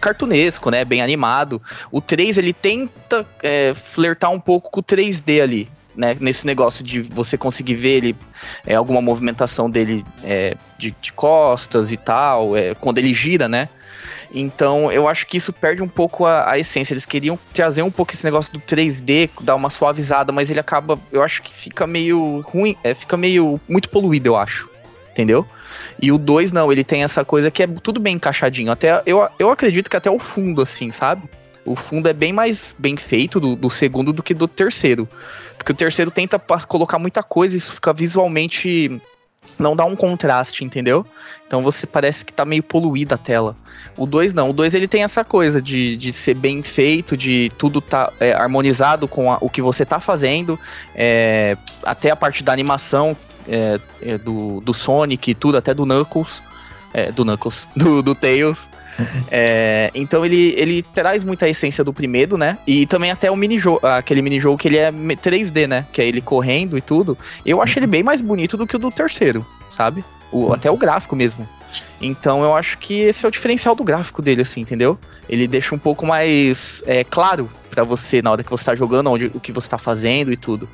cartunesco, 0.00 0.70
né? 0.70 0.84
Bem 0.84 1.00
animado. 1.00 1.62
O 1.90 2.00
3, 2.00 2.38
ele 2.38 2.52
tenta 2.52 3.24
é, 3.42 3.72
flertar 3.74 4.30
um 4.30 4.40
pouco 4.40 4.70
com 4.70 4.80
o 4.80 4.82
3D 4.82 5.40
ali, 5.40 5.68
né? 5.94 6.16
Nesse 6.20 6.46
negócio 6.46 6.84
de 6.84 7.00
você 7.00 7.38
conseguir 7.38 7.76
ver 7.76 7.96
ele, 7.96 8.16
é, 8.66 8.74
alguma 8.74 9.00
movimentação 9.00 9.70
dele 9.70 10.04
é, 10.24 10.56
de, 10.76 10.94
de, 11.00 11.12
costas 11.12 11.92
e 11.92 11.96
tal, 11.96 12.56
é, 12.56 12.74
quando 12.74 12.98
ele 12.98 13.14
gira, 13.14 13.48
né? 13.48 13.68
Então 14.32 14.92
eu 14.92 15.08
acho 15.08 15.26
que 15.26 15.36
isso 15.36 15.52
perde 15.52 15.82
um 15.82 15.88
pouco 15.88 16.26
a, 16.26 16.50
a, 16.50 16.58
essência. 16.58 16.92
Eles 16.92 17.06
queriam 17.06 17.38
trazer 17.52 17.82
um 17.82 17.90
pouco 17.90 18.12
esse 18.12 18.24
negócio 18.24 18.52
do 18.52 18.60
3D, 18.60 19.30
dar 19.40 19.54
uma 19.54 19.70
suavizada, 19.70 20.32
mas 20.32 20.50
ele 20.50 20.60
acaba. 20.60 20.98
Eu 21.10 21.22
acho 21.22 21.42
que 21.42 21.54
fica 21.54 21.86
meio 21.86 22.40
ruim, 22.40 22.76
é, 22.84 22.94
fica 22.94 23.16
meio 23.16 23.60
muito 23.68 23.88
poluído, 23.88 24.28
eu 24.28 24.36
acho. 24.36 24.68
Entendeu? 25.12 25.46
E 26.00 26.12
o 26.12 26.18
2 26.18 26.52
não, 26.52 26.70
ele 26.70 26.84
tem 26.84 27.02
essa 27.02 27.24
coisa 27.24 27.50
que 27.50 27.62
é 27.62 27.66
tudo 27.66 27.98
bem 27.98 28.16
encaixadinho. 28.16 28.70
Até 28.70 29.02
eu, 29.04 29.26
eu 29.38 29.50
acredito 29.50 29.90
que 29.90 29.96
até 29.96 30.10
o 30.10 30.18
fundo, 30.18 30.62
assim, 30.62 30.92
sabe? 30.92 31.22
O 31.64 31.74
fundo 31.74 32.08
é 32.08 32.12
bem 32.12 32.32
mais 32.32 32.74
bem 32.78 32.96
feito 32.96 33.40
do, 33.40 33.56
do 33.56 33.70
segundo 33.70 34.12
do 34.12 34.22
que 34.22 34.32
do 34.32 34.46
terceiro. 34.46 35.08
Porque 35.56 35.72
o 35.72 35.74
terceiro 35.74 36.10
tenta 36.10 36.40
colocar 36.66 36.98
muita 36.98 37.22
coisa 37.22 37.56
e 37.56 37.58
isso 37.58 37.72
fica 37.72 37.92
visualmente 37.92 39.00
não 39.58 39.76
dá 39.76 39.84
um 39.84 39.96
contraste, 39.96 40.64
entendeu? 40.64 41.04
Então 41.46 41.62
você 41.62 41.86
parece 41.86 42.24
que 42.24 42.32
tá 42.32 42.44
meio 42.44 42.62
poluída 42.62 43.14
a 43.14 43.18
tela. 43.18 43.56
O 43.96 44.06
2 44.06 44.34
não. 44.34 44.50
O 44.50 44.52
2 44.52 44.74
ele 44.74 44.86
tem 44.86 45.02
essa 45.02 45.24
coisa 45.24 45.60
de, 45.60 45.96
de 45.96 46.12
ser 46.12 46.34
bem 46.34 46.62
feito, 46.62 47.16
de 47.16 47.50
tudo 47.56 47.80
tá 47.80 48.12
é, 48.20 48.32
harmonizado 48.32 49.08
com 49.08 49.32
a, 49.32 49.38
o 49.40 49.48
que 49.48 49.62
você 49.62 49.84
tá 49.84 49.98
fazendo. 49.98 50.58
É, 50.94 51.56
até 51.82 52.10
a 52.10 52.16
parte 52.16 52.42
da 52.42 52.52
animação 52.52 53.16
é, 53.48 53.80
é 54.02 54.18
do, 54.18 54.60
do 54.60 54.74
Sonic 54.74 55.30
e 55.30 55.34
tudo, 55.34 55.56
até 55.56 55.72
do 55.72 55.84
Knuckles. 55.84 56.42
É, 56.92 57.10
do 57.10 57.24
Knuckles. 57.24 57.66
Do, 57.76 58.02
do 58.02 58.14
Tails. 58.14 58.66
É, 59.30 59.90
então 59.94 60.24
ele, 60.24 60.54
ele 60.56 60.82
traz 60.82 61.22
muita 61.22 61.48
essência 61.48 61.84
do 61.84 61.92
primeiro, 61.92 62.36
né? 62.36 62.58
E 62.66 62.86
também 62.86 63.10
até 63.10 63.30
o 63.30 63.36
minijogo, 63.36 63.86
aquele 63.86 64.22
minijogo 64.22 64.58
que 64.58 64.68
ele 64.68 64.78
é 64.78 64.90
3D, 64.90 65.66
né? 65.66 65.86
Que 65.92 66.02
é 66.02 66.08
ele 66.08 66.20
correndo 66.20 66.76
e 66.76 66.80
tudo. 66.80 67.16
Eu 67.44 67.62
acho 67.62 67.78
ele 67.78 67.86
bem 67.86 68.02
mais 68.02 68.20
bonito 68.20 68.56
do 68.56 68.66
que 68.66 68.76
o 68.76 68.78
do 68.78 68.90
terceiro, 68.90 69.46
sabe? 69.76 70.04
O, 70.32 70.52
até 70.52 70.70
o 70.70 70.76
gráfico 70.76 71.14
mesmo. 71.14 71.48
Então 72.00 72.42
eu 72.42 72.54
acho 72.54 72.78
que 72.78 72.94
esse 73.00 73.24
é 73.24 73.28
o 73.28 73.30
diferencial 73.30 73.74
do 73.74 73.84
gráfico 73.84 74.22
dele, 74.22 74.42
assim, 74.42 74.60
entendeu? 74.60 74.98
Ele 75.28 75.46
deixa 75.46 75.74
um 75.74 75.78
pouco 75.78 76.06
mais 76.06 76.82
é, 76.86 77.04
claro 77.04 77.50
para 77.70 77.84
você 77.84 78.22
na 78.22 78.30
hora 78.30 78.42
que 78.42 78.50
você 78.50 78.64
tá 78.64 78.74
jogando, 78.74 79.10
onde, 79.10 79.26
o 79.26 79.40
que 79.40 79.52
você 79.52 79.68
tá 79.68 79.78
fazendo 79.78 80.32
e 80.32 80.36
tudo. 80.36 80.68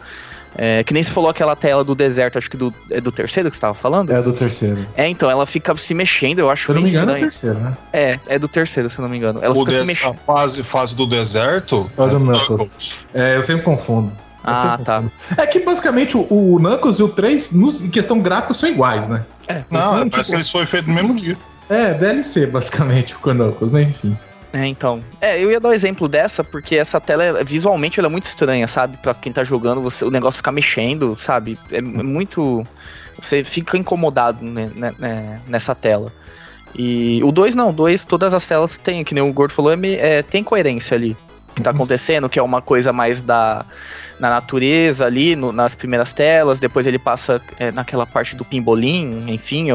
É, 0.56 0.84
que 0.84 0.94
nem 0.94 1.02
você 1.02 1.10
falou 1.10 1.30
aquela 1.30 1.56
tela 1.56 1.82
do 1.82 1.94
deserto, 1.94 2.38
acho 2.38 2.50
que 2.50 2.56
do, 2.56 2.72
é 2.90 3.00
do 3.00 3.10
terceiro 3.10 3.50
que 3.50 3.56
você 3.56 3.60
tava 3.60 3.74
falando? 3.74 4.12
É 4.12 4.22
do 4.22 4.32
terceiro. 4.32 4.86
É, 4.96 5.08
então, 5.08 5.30
ela 5.30 5.46
fica 5.46 5.74
se 5.76 5.94
mexendo, 5.94 6.38
eu 6.38 6.50
acho 6.50 6.66
Se 6.66 6.70
eu 6.70 6.76
não 6.76 6.82
me 6.82 6.90
engano, 6.90 7.16
estranho. 7.16 7.16
é 7.16 7.20
do 7.20 7.30
terceiro, 7.30 7.58
né? 7.58 7.76
É, 7.92 8.18
é 8.28 8.38
do 8.38 8.48
terceiro, 8.48 8.90
se 8.90 8.98
eu 8.98 9.02
não 9.02 9.08
me 9.08 9.16
engano. 9.16 9.40
Ela 9.42 9.54
o 9.54 9.64
fica 9.64 9.80
se 9.80 9.86
mexendo. 9.86 10.14
A 10.14 10.14
fase, 10.14 10.62
fase 10.62 10.96
do 10.96 11.06
deserto? 11.06 11.90
É 11.98 12.06
do 12.06 12.20
Knuckles. 12.20 12.94
É, 13.12 13.36
eu 13.36 13.42
sempre 13.42 13.64
confundo. 13.64 14.12
ah, 14.44 14.78
tá. 14.84 15.02
É 15.36 15.46
que 15.46 15.58
basicamente 15.58 16.16
o, 16.16 16.26
o 16.30 16.58
Knuckles 16.58 16.98
e 16.98 17.02
o 17.02 17.08
3, 17.08 17.52
nos, 17.52 17.82
em 17.82 17.88
questão 17.88 18.20
gráfica, 18.20 18.54
são 18.54 18.68
iguais, 18.68 19.08
né? 19.08 19.24
É. 19.48 19.64
Não, 19.70 19.82
são, 19.82 20.08
parece 20.08 20.10
tipo... 20.10 20.24
que 20.24 20.34
eles 20.34 20.50
foram 20.50 20.66
feitos 20.66 20.88
no 20.88 20.94
mesmo 20.94 21.14
dia. 21.14 21.36
É, 21.68 21.94
DLC, 21.94 22.46
basicamente, 22.46 23.14
o 23.14 23.18
Knuckles, 23.18 23.72
mas 23.72 23.88
enfim. 23.88 24.16
É, 24.54 24.64
então. 24.66 25.00
É, 25.20 25.42
eu 25.42 25.50
ia 25.50 25.58
dar 25.58 25.70
um 25.70 25.72
exemplo 25.72 26.08
dessa, 26.08 26.44
porque 26.44 26.76
essa 26.76 27.00
tela, 27.00 27.42
visualmente, 27.42 27.98
ela 27.98 28.06
é 28.06 28.10
muito 28.10 28.26
estranha, 28.26 28.68
sabe? 28.68 28.96
Pra 28.98 29.12
quem 29.12 29.32
tá 29.32 29.42
jogando, 29.42 29.82
você, 29.82 30.04
o 30.04 30.10
negócio 30.10 30.36
fica 30.36 30.52
mexendo, 30.52 31.16
sabe? 31.16 31.58
É, 31.72 31.78
é 31.78 31.82
muito. 31.82 32.64
Você 33.20 33.42
fica 33.42 33.76
incomodado 33.76 34.44
né, 34.44 34.70
né, 34.74 34.94
né 34.96 35.40
nessa 35.48 35.74
tela. 35.74 36.12
E 36.76 37.20
o 37.24 37.32
2 37.32 37.56
não, 37.56 37.70
o 37.70 37.72
2, 37.72 38.04
todas 38.04 38.32
as 38.32 38.46
telas 38.46 38.78
tem, 38.78 39.02
que 39.02 39.14
nem 39.14 39.22
o 39.22 39.32
Gordo 39.32 39.52
falou, 39.52 39.72
é, 39.72 39.78
é, 40.18 40.22
tem 40.22 40.44
coerência 40.44 40.96
ali. 40.96 41.16
Que 41.54 41.62
tá 41.62 41.70
uhum. 41.70 41.76
acontecendo, 41.76 42.28
que 42.28 42.38
é 42.38 42.42
uma 42.42 42.62
coisa 42.62 42.92
mais 42.92 43.22
da 43.22 43.64
na 44.18 44.30
natureza 44.30 45.06
ali, 45.06 45.34
no, 45.34 45.50
nas 45.50 45.74
primeiras 45.74 46.12
telas, 46.12 46.60
depois 46.60 46.86
ele 46.86 46.98
passa 46.98 47.42
é, 47.58 47.72
naquela 47.72 48.06
parte 48.06 48.36
do 48.36 48.44
pimbolim, 48.44 49.24
enfim, 49.28 49.68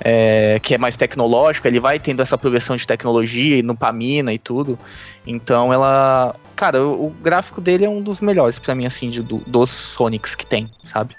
é, 0.00 0.58
que 0.60 0.74
é 0.74 0.78
mais 0.78 0.96
tecnológico, 0.96 1.66
ele 1.66 1.78
vai 1.78 1.98
tendo 1.98 2.22
essa 2.22 2.38
progressão 2.38 2.76
de 2.76 2.86
tecnologia 2.86 3.62
no 3.62 3.76
Pamina 3.76 4.32
e 4.32 4.38
tudo. 4.38 4.78
Então 5.26 5.72
ela. 5.72 6.34
Cara, 6.56 6.82
o, 6.84 7.06
o 7.06 7.10
gráfico 7.10 7.60
dele 7.60 7.84
é 7.84 7.88
um 7.88 8.02
dos 8.02 8.20
melhores 8.20 8.58
para 8.58 8.74
mim, 8.74 8.86
assim, 8.86 9.08
de, 9.08 9.22
do, 9.22 9.38
dos 9.46 9.70
Sonics 9.70 10.34
que 10.34 10.46
tem, 10.46 10.70
sabe? 10.82 11.14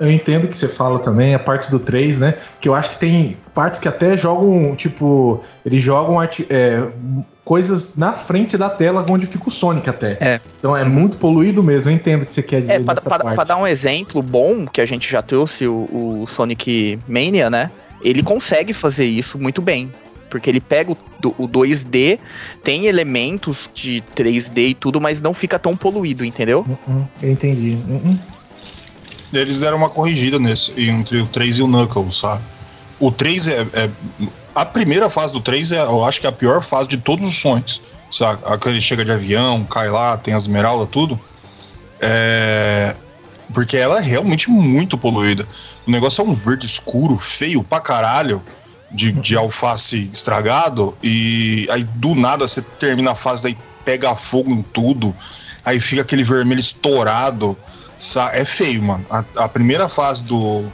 Eu 0.00 0.10
entendo 0.10 0.48
que 0.48 0.56
você 0.56 0.68
fala 0.68 0.98
também, 0.98 1.34
a 1.34 1.38
parte 1.38 1.70
do 1.70 1.78
3, 1.78 2.18
né? 2.18 2.34
Que 2.60 2.68
eu 2.68 2.74
acho 2.74 2.90
que 2.90 2.98
tem 2.98 3.36
partes 3.54 3.78
que 3.78 3.88
até 3.88 4.16
jogam, 4.16 4.74
tipo, 4.74 5.42
eles 5.64 5.82
jogam 5.82 6.22
é, 6.22 6.88
coisas 7.44 7.96
na 7.96 8.12
frente 8.12 8.56
da 8.56 8.70
tela 8.70 9.04
onde 9.08 9.26
fica 9.26 9.48
o 9.48 9.50
Sonic 9.50 9.88
até. 9.90 10.12
É. 10.20 10.40
Então 10.58 10.76
é 10.76 10.84
muito 10.84 11.18
poluído 11.18 11.62
mesmo, 11.62 11.90
eu 11.90 11.94
entendo 11.94 12.22
o 12.22 12.26
que 12.26 12.34
você 12.34 12.42
quer 12.42 12.62
dizer. 12.62 12.74
É, 12.74 12.80
para 12.80 13.44
dar 13.44 13.56
um 13.56 13.66
exemplo 13.66 14.22
bom, 14.22 14.66
que 14.66 14.80
a 14.80 14.86
gente 14.86 15.10
já 15.10 15.20
trouxe 15.20 15.66
o, 15.66 16.22
o 16.22 16.26
Sonic 16.26 16.98
Mania, 17.06 17.50
né? 17.50 17.70
ele 18.04 18.22
consegue 18.22 18.72
fazer 18.72 19.06
isso 19.06 19.38
muito 19.38 19.62
bem. 19.62 19.90
Porque 20.28 20.50
ele 20.50 20.60
pega 20.60 20.92
o, 20.92 20.96
o 21.38 21.48
2D, 21.48 22.18
tem 22.62 22.86
elementos 22.86 23.70
de 23.72 24.02
3D 24.16 24.70
e 24.70 24.74
tudo, 24.74 25.00
mas 25.00 25.22
não 25.22 25.32
fica 25.32 25.58
tão 25.58 25.76
poluído, 25.76 26.24
entendeu? 26.24 26.64
Uh 26.68 26.90
-uh, 26.90 27.08
eu 27.22 27.30
entendi. 27.30 27.78
Uh 27.88 28.33
Eles 29.34 29.58
deram 29.58 29.76
uma 29.76 29.88
corrigida 29.88 30.38
nesse, 30.38 30.72
entre 30.80 31.20
o 31.20 31.26
3 31.26 31.58
e 31.58 31.62
o 31.62 31.66
Knuckles, 31.66 32.18
sabe? 32.18 32.42
O 32.98 33.10
3 33.10 33.46
é, 33.48 33.66
é. 33.72 33.90
a 34.54 34.64
primeira 34.64 35.10
fase 35.10 35.32
do 35.32 35.40
3 35.40 35.72
é, 35.72 35.82
eu 35.82 36.04
acho 36.04 36.20
que 36.20 36.26
é 36.26 36.30
a 36.30 36.32
pior 36.32 36.62
fase 36.62 36.88
de 36.88 36.96
todos 36.96 37.28
os 37.28 37.36
sonhos. 37.36 37.80
Sabe? 38.10 38.40
Aquele 38.44 38.80
chega 38.80 39.04
de 39.04 39.10
avião, 39.10 39.64
cai 39.64 39.88
lá, 39.88 40.16
tem 40.16 40.34
as 40.34 40.44
esmeralda, 40.44 40.86
tudo. 40.86 41.18
É, 42.00 42.94
porque 43.52 43.76
ela 43.76 43.98
é 43.98 44.02
realmente 44.02 44.48
muito 44.48 44.96
poluída. 44.96 45.46
O 45.86 45.90
negócio 45.90 46.22
é 46.22 46.24
um 46.24 46.32
verde 46.32 46.66
escuro, 46.66 47.16
feio 47.18 47.62
pra 47.62 47.80
caralho, 47.80 48.42
de, 48.90 49.12
de 49.12 49.36
alface 49.36 50.08
estragado, 50.12 50.96
e 51.02 51.66
aí 51.70 51.82
do 51.82 52.14
nada 52.14 52.46
você 52.46 52.62
termina 52.62 53.10
a 53.10 53.14
fase, 53.14 53.42
daí 53.42 53.58
pega 53.84 54.14
fogo 54.14 54.52
em 54.52 54.62
tudo, 54.62 55.14
aí 55.64 55.80
fica 55.80 56.02
aquele 56.02 56.22
vermelho 56.22 56.60
estourado. 56.60 57.56
É 58.32 58.44
feio, 58.44 58.82
mano. 58.82 59.04
A, 59.10 59.24
a 59.44 59.48
primeira 59.48 59.88
fase 59.88 60.24
do, 60.24 60.64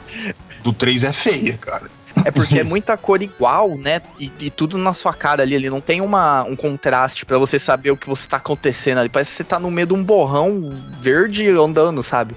do 0.63 0.73
3 0.73 1.03
é 1.03 1.13
feia, 1.13 1.57
cara. 1.57 1.89
É 2.25 2.31
porque 2.31 2.59
é 2.59 2.63
muita 2.63 2.97
cor 2.97 3.21
igual, 3.21 3.75
né? 3.77 4.01
E, 4.19 4.31
e, 4.39 4.49
tudo 4.49 4.77
na 4.77 4.93
sua 4.93 5.13
cara 5.13 5.43
ali. 5.43 5.55
Ele 5.55 5.69
não 5.69 5.81
tem 5.81 6.01
uma, 6.01 6.43
um 6.43 6.55
contraste 6.55 7.25
para 7.25 7.37
você 7.37 7.57
saber 7.57 7.91
o 7.91 7.97
que 7.97 8.07
você 8.07 8.27
tá 8.27 8.37
acontecendo 8.37 8.99
ali. 8.99 9.09
Parece 9.09 9.31
que 9.31 9.37
você 9.37 9.43
tá 9.43 9.59
no 9.59 9.71
meio 9.71 9.87
de 9.87 9.93
um 9.93 10.03
borrão 10.03 10.83
verde 10.99 11.47
andando, 11.49 12.03
sabe? 12.03 12.35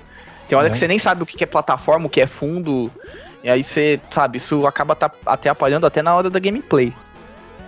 Tem 0.48 0.56
hora 0.56 0.68
é. 0.68 0.70
que 0.70 0.78
você 0.78 0.88
nem 0.88 0.98
sabe 0.98 1.22
o 1.22 1.26
que 1.26 1.42
é 1.42 1.46
plataforma, 1.46 2.06
o 2.06 2.10
que 2.10 2.20
é 2.20 2.26
fundo. 2.26 2.90
E 3.42 3.50
aí 3.50 3.62
você, 3.62 4.00
sabe, 4.10 4.38
isso 4.38 4.66
acaba 4.66 4.94
tá 4.94 5.06
até 5.26 5.50
atrapalhando 5.50 5.86
até 5.86 6.02
na 6.02 6.14
hora 6.14 6.30
da 6.30 6.38
gameplay. 6.38 6.94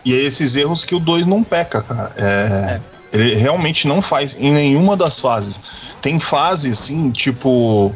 E 0.05 0.15
é 0.15 0.19
esses 0.19 0.57
erros 0.57 0.85
que 0.85 0.95
o 0.95 1.01
2 1.01 1.27
não 1.27 1.43
peca, 1.43 1.83
cara. 1.83 2.13
É, 2.17 2.81
Ele 3.13 3.35
realmente 3.35 3.87
não 3.87 4.03
faz 4.03 4.37
em 4.39 4.53
nenhuma 4.53 4.97
das 4.97 5.19
fases. 5.19 5.61
Tem 6.01 6.19
fase, 6.21 6.71
assim, 6.71 7.11
tipo. 7.11 7.95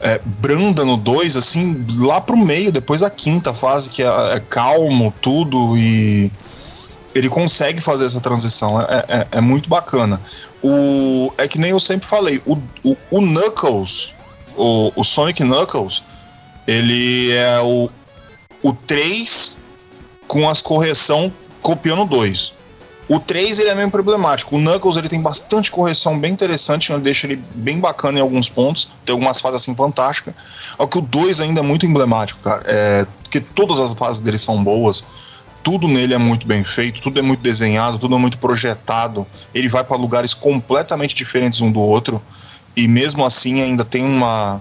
É, 0.00 0.20
branda 0.22 0.84
no 0.84 0.98
2, 0.98 1.34
assim, 1.34 1.86
lá 1.96 2.20
pro 2.20 2.36
meio, 2.36 2.70
depois 2.70 3.00
da 3.00 3.08
quinta 3.08 3.54
fase, 3.54 3.88
que 3.88 4.02
é, 4.02 4.34
é 4.34 4.40
calmo, 4.40 5.14
tudo, 5.22 5.78
e 5.78 6.30
ele 7.14 7.28
consegue 7.28 7.80
fazer 7.80 8.04
essa 8.04 8.20
transição. 8.20 8.80
É, 8.82 9.04
é, 9.08 9.28
é 9.32 9.40
muito 9.40 9.68
bacana. 9.68 10.20
O, 10.62 11.32
é 11.38 11.46
que 11.46 11.58
nem 11.58 11.70
eu 11.70 11.80
sempre 11.80 12.06
falei, 12.06 12.42
o, 12.44 12.56
o, 12.84 12.96
o 13.10 13.20
Knuckles, 13.20 14.14
o, 14.56 14.92
o 14.96 15.04
Sonic 15.04 15.42
Knuckles, 15.42 16.02
ele 16.66 17.30
é 17.32 17.60
o, 17.60 17.90
o 18.62 18.72
3 18.72 19.56
com 20.26 20.48
as 20.48 20.60
correção 20.60 21.32
copiando 21.60 22.02
o 22.02 22.06
2. 22.06 22.53
O 23.08 23.20
3 23.20 23.58
ele 23.58 23.68
é 23.68 23.74
meio 23.74 23.90
problemático. 23.90 24.56
O 24.56 24.58
Knuckles 24.58 24.96
ele 24.96 25.08
tem 25.08 25.20
bastante 25.20 25.70
correção 25.70 26.18
bem 26.18 26.32
interessante, 26.32 26.90
ele 26.90 27.02
deixa 27.02 27.26
ele 27.26 27.42
bem 27.54 27.78
bacana 27.78 28.18
em 28.18 28.22
alguns 28.22 28.48
pontos. 28.48 28.90
Tem 29.04 29.12
algumas 29.12 29.40
fases 29.40 29.62
assim 29.62 29.74
fantásticas. 29.74 30.34
Só 30.76 30.86
que 30.86 30.98
o 30.98 31.00
2 31.00 31.40
ainda 31.40 31.60
é 31.60 31.62
muito 31.62 31.84
emblemático, 31.84 32.40
cara. 32.40 32.62
É, 32.66 33.06
porque 33.22 33.40
todas 33.40 33.78
as 33.78 33.92
fases 33.92 34.20
dele 34.20 34.38
são 34.38 34.62
boas. 34.62 35.04
Tudo 35.62 35.88
nele 35.88 36.14
é 36.14 36.18
muito 36.18 36.46
bem 36.46 36.62
feito, 36.62 37.00
tudo 37.00 37.18
é 37.18 37.22
muito 37.22 37.40
desenhado, 37.40 37.98
tudo 37.98 38.14
é 38.14 38.18
muito 38.18 38.38
projetado. 38.38 39.26
Ele 39.54 39.68
vai 39.68 39.82
para 39.82 39.96
lugares 39.96 40.32
completamente 40.34 41.14
diferentes 41.14 41.60
um 41.60 41.70
do 41.70 41.80
outro. 41.80 42.22
E 42.76 42.88
mesmo 42.88 43.24
assim 43.24 43.60
ainda 43.60 43.84
tem 43.84 44.04
uma, 44.04 44.60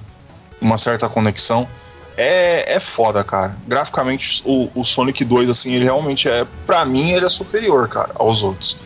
uma 0.61 0.77
certa 0.77 1.09
conexão. 1.09 1.67
É, 2.15 2.75
é 2.75 2.79
foda, 2.79 3.23
cara. 3.23 3.57
Graficamente, 3.67 4.41
o, 4.45 4.69
o 4.75 4.83
Sonic 4.83 5.23
2, 5.25 5.49
assim, 5.49 5.73
ele 5.73 5.85
realmente 5.85 6.27
é. 6.27 6.45
Pra 6.65 6.85
mim, 6.85 7.11
ele 7.11 7.25
é 7.25 7.29
superior, 7.29 7.87
cara, 7.87 8.11
aos 8.15 8.43
outros. 8.43 8.77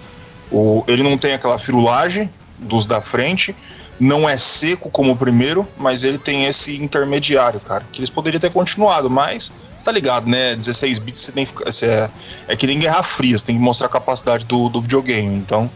O, 0.52 0.84
ele 0.88 1.04
não 1.04 1.18
tem 1.18 1.34
aquela 1.34 1.60
firulagem 1.60 2.34
dos 2.58 2.86
da 2.86 3.02
frente, 3.02 3.56
não 4.00 4.28
é 4.30 4.38
seco 4.38 4.90
como 4.90 5.12
o 5.12 5.18
primeiro, 5.18 5.68
mas 5.78 6.04
ele 6.04 6.18
tem 6.18 6.46
esse 6.46 6.82
intermediário, 6.82 7.60
cara. 7.60 7.86
Que 7.92 8.00
eles 8.00 8.10
poderiam 8.10 8.40
ter 8.40 8.54
continuado, 8.54 9.10
mas 9.10 9.52
você 9.78 9.86
tá 9.86 9.92
ligado, 9.92 10.30
né? 10.30 10.56
16 10.56 11.00
bits 11.00 11.20
você 11.20 11.32
tem 11.32 11.46
que. 11.46 11.66
Você 11.66 11.86
é, 11.86 12.10
é 12.48 12.56
que 12.56 12.68
nem 12.68 12.80
Guerra 12.80 13.04
Fria, 13.04 13.38
você 13.38 13.46
tem 13.46 13.56
que 13.56 13.62
mostrar 13.62 13.88
a 13.88 13.90
capacidade 13.90 14.46
do, 14.46 14.70
do 14.70 14.82
videogame. 14.82 15.36
Então, 15.36 15.70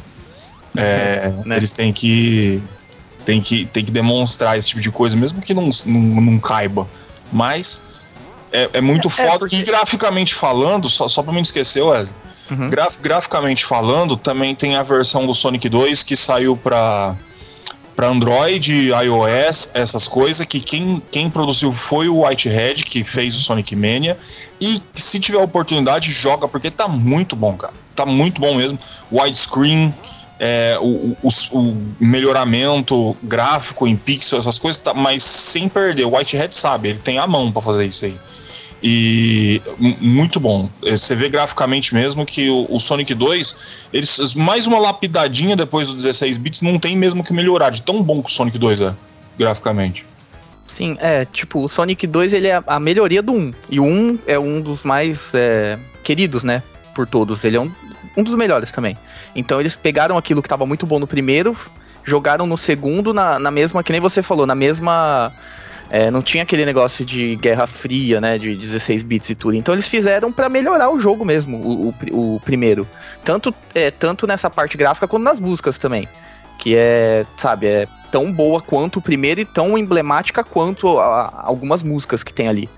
é, 0.78 1.34
né? 1.46 1.58
eles 1.58 1.72
têm 1.72 1.92
que. 1.92 2.62
Tem 3.26 3.40
que, 3.40 3.66
tem 3.66 3.86
que 3.86 3.92
demonstrar 3.92 4.58
esse 4.58 4.70
tipo 4.70 4.82
de 4.82 4.90
coisa, 4.90 5.16
mesmo 5.16 5.42
que 5.42 5.54
não, 5.54 5.70
não, 5.86 6.22
não 6.22 6.40
caiba. 6.40 6.88
Mas 7.32 7.80
é, 8.52 8.70
é 8.74 8.82
muito 8.82 9.08
é, 9.08 9.12
foda. 9.12 9.48
É, 9.52 9.56
e 9.56 9.63
graficamente 9.63 10.36
falando, 10.36 10.89
só, 10.89 11.08
só 11.08 11.24
pra 11.24 11.34
me 11.34 11.41
esquecer, 11.41 11.82
Wesley. 11.82 12.15
Uhum. 12.50 12.70
Graf, 12.70 12.98
graficamente 13.02 13.65
falando, 13.65 14.17
também 14.17 14.54
tem 14.54 14.76
a 14.76 14.84
versão 14.84 15.26
do 15.26 15.34
Sonic 15.34 15.70
2 15.70 16.04
que 16.04 16.17
saiu 16.17 16.58
pra, 16.58 17.15
pra 17.96 18.08
Android, 18.08 18.89
iOS, 18.89 19.72
essas 19.74 20.06
coisas, 20.06 20.46
que 20.46 20.60
quem, 20.60 21.02
quem 21.10 21.30
produziu 21.30 21.72
foi 21.72 22.10
o 22.10 22.26
Whitehead, 22.26 22.84
que 22.84 23.06
fez 23.06 23.38
o 23.38 23.41
Sonic 23.41 23.74
Mania. 23.74 24.17
E 24.60 24.82
se 24.94 25.17
tiver 25.17 25.38
oportunidade, 25.38 26.12
joga, 26.12 26.46
porque 26.46 26.70
tá 26.70 26.89
muito 26.89 27.38
bom, 27.38 27.56
cara. 27.56 27.74
Tá 27.96 28.06
muito 28.06 28.41
bom 28.41 28.56
mesmo. 28.56 28.78
Widescreen 29.10 29.94
é, 30.43 30.75
o, 30.82 31.15
o, 31.21 31.30
o, 31.51 31.77
melhoramento 31.99 33.15
gráfico 33.21 33.86
em 33.86 33.95
pixel, 33.95 34.39
essas 34.39 34.58
coisas, 34.58 34.82
tá, 34.82 34.91
mas 34.91 35.21
sem 35.21 35.69
perder. 35.69 36.06
O 36.06 36.15
Whitehead 36.15 36.56
sabe, 36.56 36.89
ele 36.89 36.99
tem 36.99 37.19
a 37.19 37.27
mão 37.27 37.51
para 37.51 37.62
fazer 37.62 37.86
isso 37.86 38.06
aí. 38.06 38.17
E 38.82 39.62
muito 39.77 40.39
bom. 40.39 40.67
É, 40.84 40.97
você 40.97 41.15
vê 41.15 41.30
graficamente 41.30 41.93
mesmo 41.93 42.25
que 42.25 42.49
o, 42.49 42.65
o, 42.71 42.80
Sonic 42.80 43.13
2, 43.13 43.56
eles, 43.93 44.34
mais 44.34 44.65
uma 44.65 44.80
lapidadinha 44.80 45.56
depois 45.56 45.89
do 45.89 45.93
16 45.93 46.39
bits, 46.39 46.63
não 46.63 46.80
tem 46.80 46.97
mesmo 46.97 47.23
que 47.23 47.32
melhorar, 47.32 47.69
de 47.69 47.84
tão 47.84 48.01
bom 48.01 48.23
que 48.23 48.30
o 48.30 48.34
Sonic 48.34 48.58
2 48.58 48.82
é, 48.82 48.95
graficamente. 49.38 50.08
Sim, 50.67 50.97
é, 50.99 51.23
tipo, 51.25 51.63
o 51.63 51.69
Sonic 51.69 52.08
2 52.08 52.34
ele 52.34 52.47
é 52.47 52.63
a 52.65 52.80
melhoria 52.80 53.21
do 53.21 53.32
1. 53.32 53.54
E 53.69 53.80
o 53.80 53.84
1 53.84 54.19
é 54.25 54.39
um 54.39 54.60
dos 54.60 54.84
mais 54.84 55.30
é, 55.36 55.77
queridos, 56.04 56.43
né? 56.43 56.63
Por 56.95 57.06
todos. 57.06 57.43
Ele 57.43 57.58
é 57.58 57.60
um, 57.62 57.71
um 58.15 58.24
dos 58.24 58.34
melhores 58.36 58.71
também. 58.71 58.97
Então 59.36 59.60
eles 59.60 59.76
pegaram 59.76 60.17
aquilo 60.17 60.41
que 60.41 60.47
estava 60.47 60.65
muito 60.65 60.86
bom 60.86 61.00
no 61.00 61.08
primeiro, 61.08 61.56
jogaram 62.04 62.45
no 62.45 62.58
segundo 62.58 63.13
na, 63.13 63.39
na 63.39 63.52
mesma, 63.52 63.84
que 63.84 63.91
nem 63.91 64.02
você 64.02 64.21
falou, 64.21 64.45
na 64.45 64.56
mesma. 64.56 65.32
É, 65.89 66.10
não 66.10 66.21
tinha 66.21 66.43
aquele 66.43 66.65
negócio 66.65 67.04
de 67.04 67.36
guerra 67.36 67.67
fria, 67.67 68.21
né? 68.21 68.38
De 68.38 68.56
16 68.56 69.04
bits 69.04 69.30
e 69.30 69.36
tudo. 69.36 69.56
Então 69.56 69.76
eles 69.76 69.88
fizeram 69.88 70.32
para 70.32 70.47
melhorar 70.47 70.89
o 70.89 71.00
jogo 71.00 71.26
mesmo, 71.26 71.58
o, 71.58 71.89
o, 71.89 72.36
o 72.36 72.39
primeiro. 72.39 72.88
Tanto, 73.26 73.54
é, 73.76 73.91
tanto 73.91 74.26
nessa 74.26 74.50
parte 74.50 74.78
gráfica 74.78 75.08
quanto 75.08 75.24
nas 75.24 75.39
músicas 75.39 75.78
também. 75.78 76.08
Que 76.58 76.76
é, 76.78 77.26
sabe, 77.38 77.67
é 77.67 77.88
tão 78.10 78.32
boa 78.32 78.62
quanto 78.62 79.00
o 79.00 79.02
primeiro 79.02 79.41
e 79.41 79.45
tão 79.45 79.78
emblemática 79.78 80.43
quanto 80.43 80.97
a, 80.97 81.04
a, 81.04 81.47
algumas 81.47 81.84
músicas 81.84 82.24
que 82.24 82.34
tem 82.34 82.47
ali. 82.47 82.69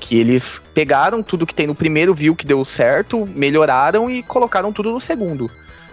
Que 0.00 0.18
eles 0.18 0.60
pegaram 0.74 1.22
tudo 1.22 1.46
que 1.46 1.54
tem 1.54 1.66
no 1.68 1.74
primeiro, 1.74 2.14
viu 2.14 2.34
que 2.34 2.44
deu 2.44 2.64
certo, 2.64 3.28
melhoraram 3.34 4.10
e 4.10 4.22
colocaram 4.22 4.72
tudo 4.72 4.90
no 4.90 5.00
segundo 5.00 5.48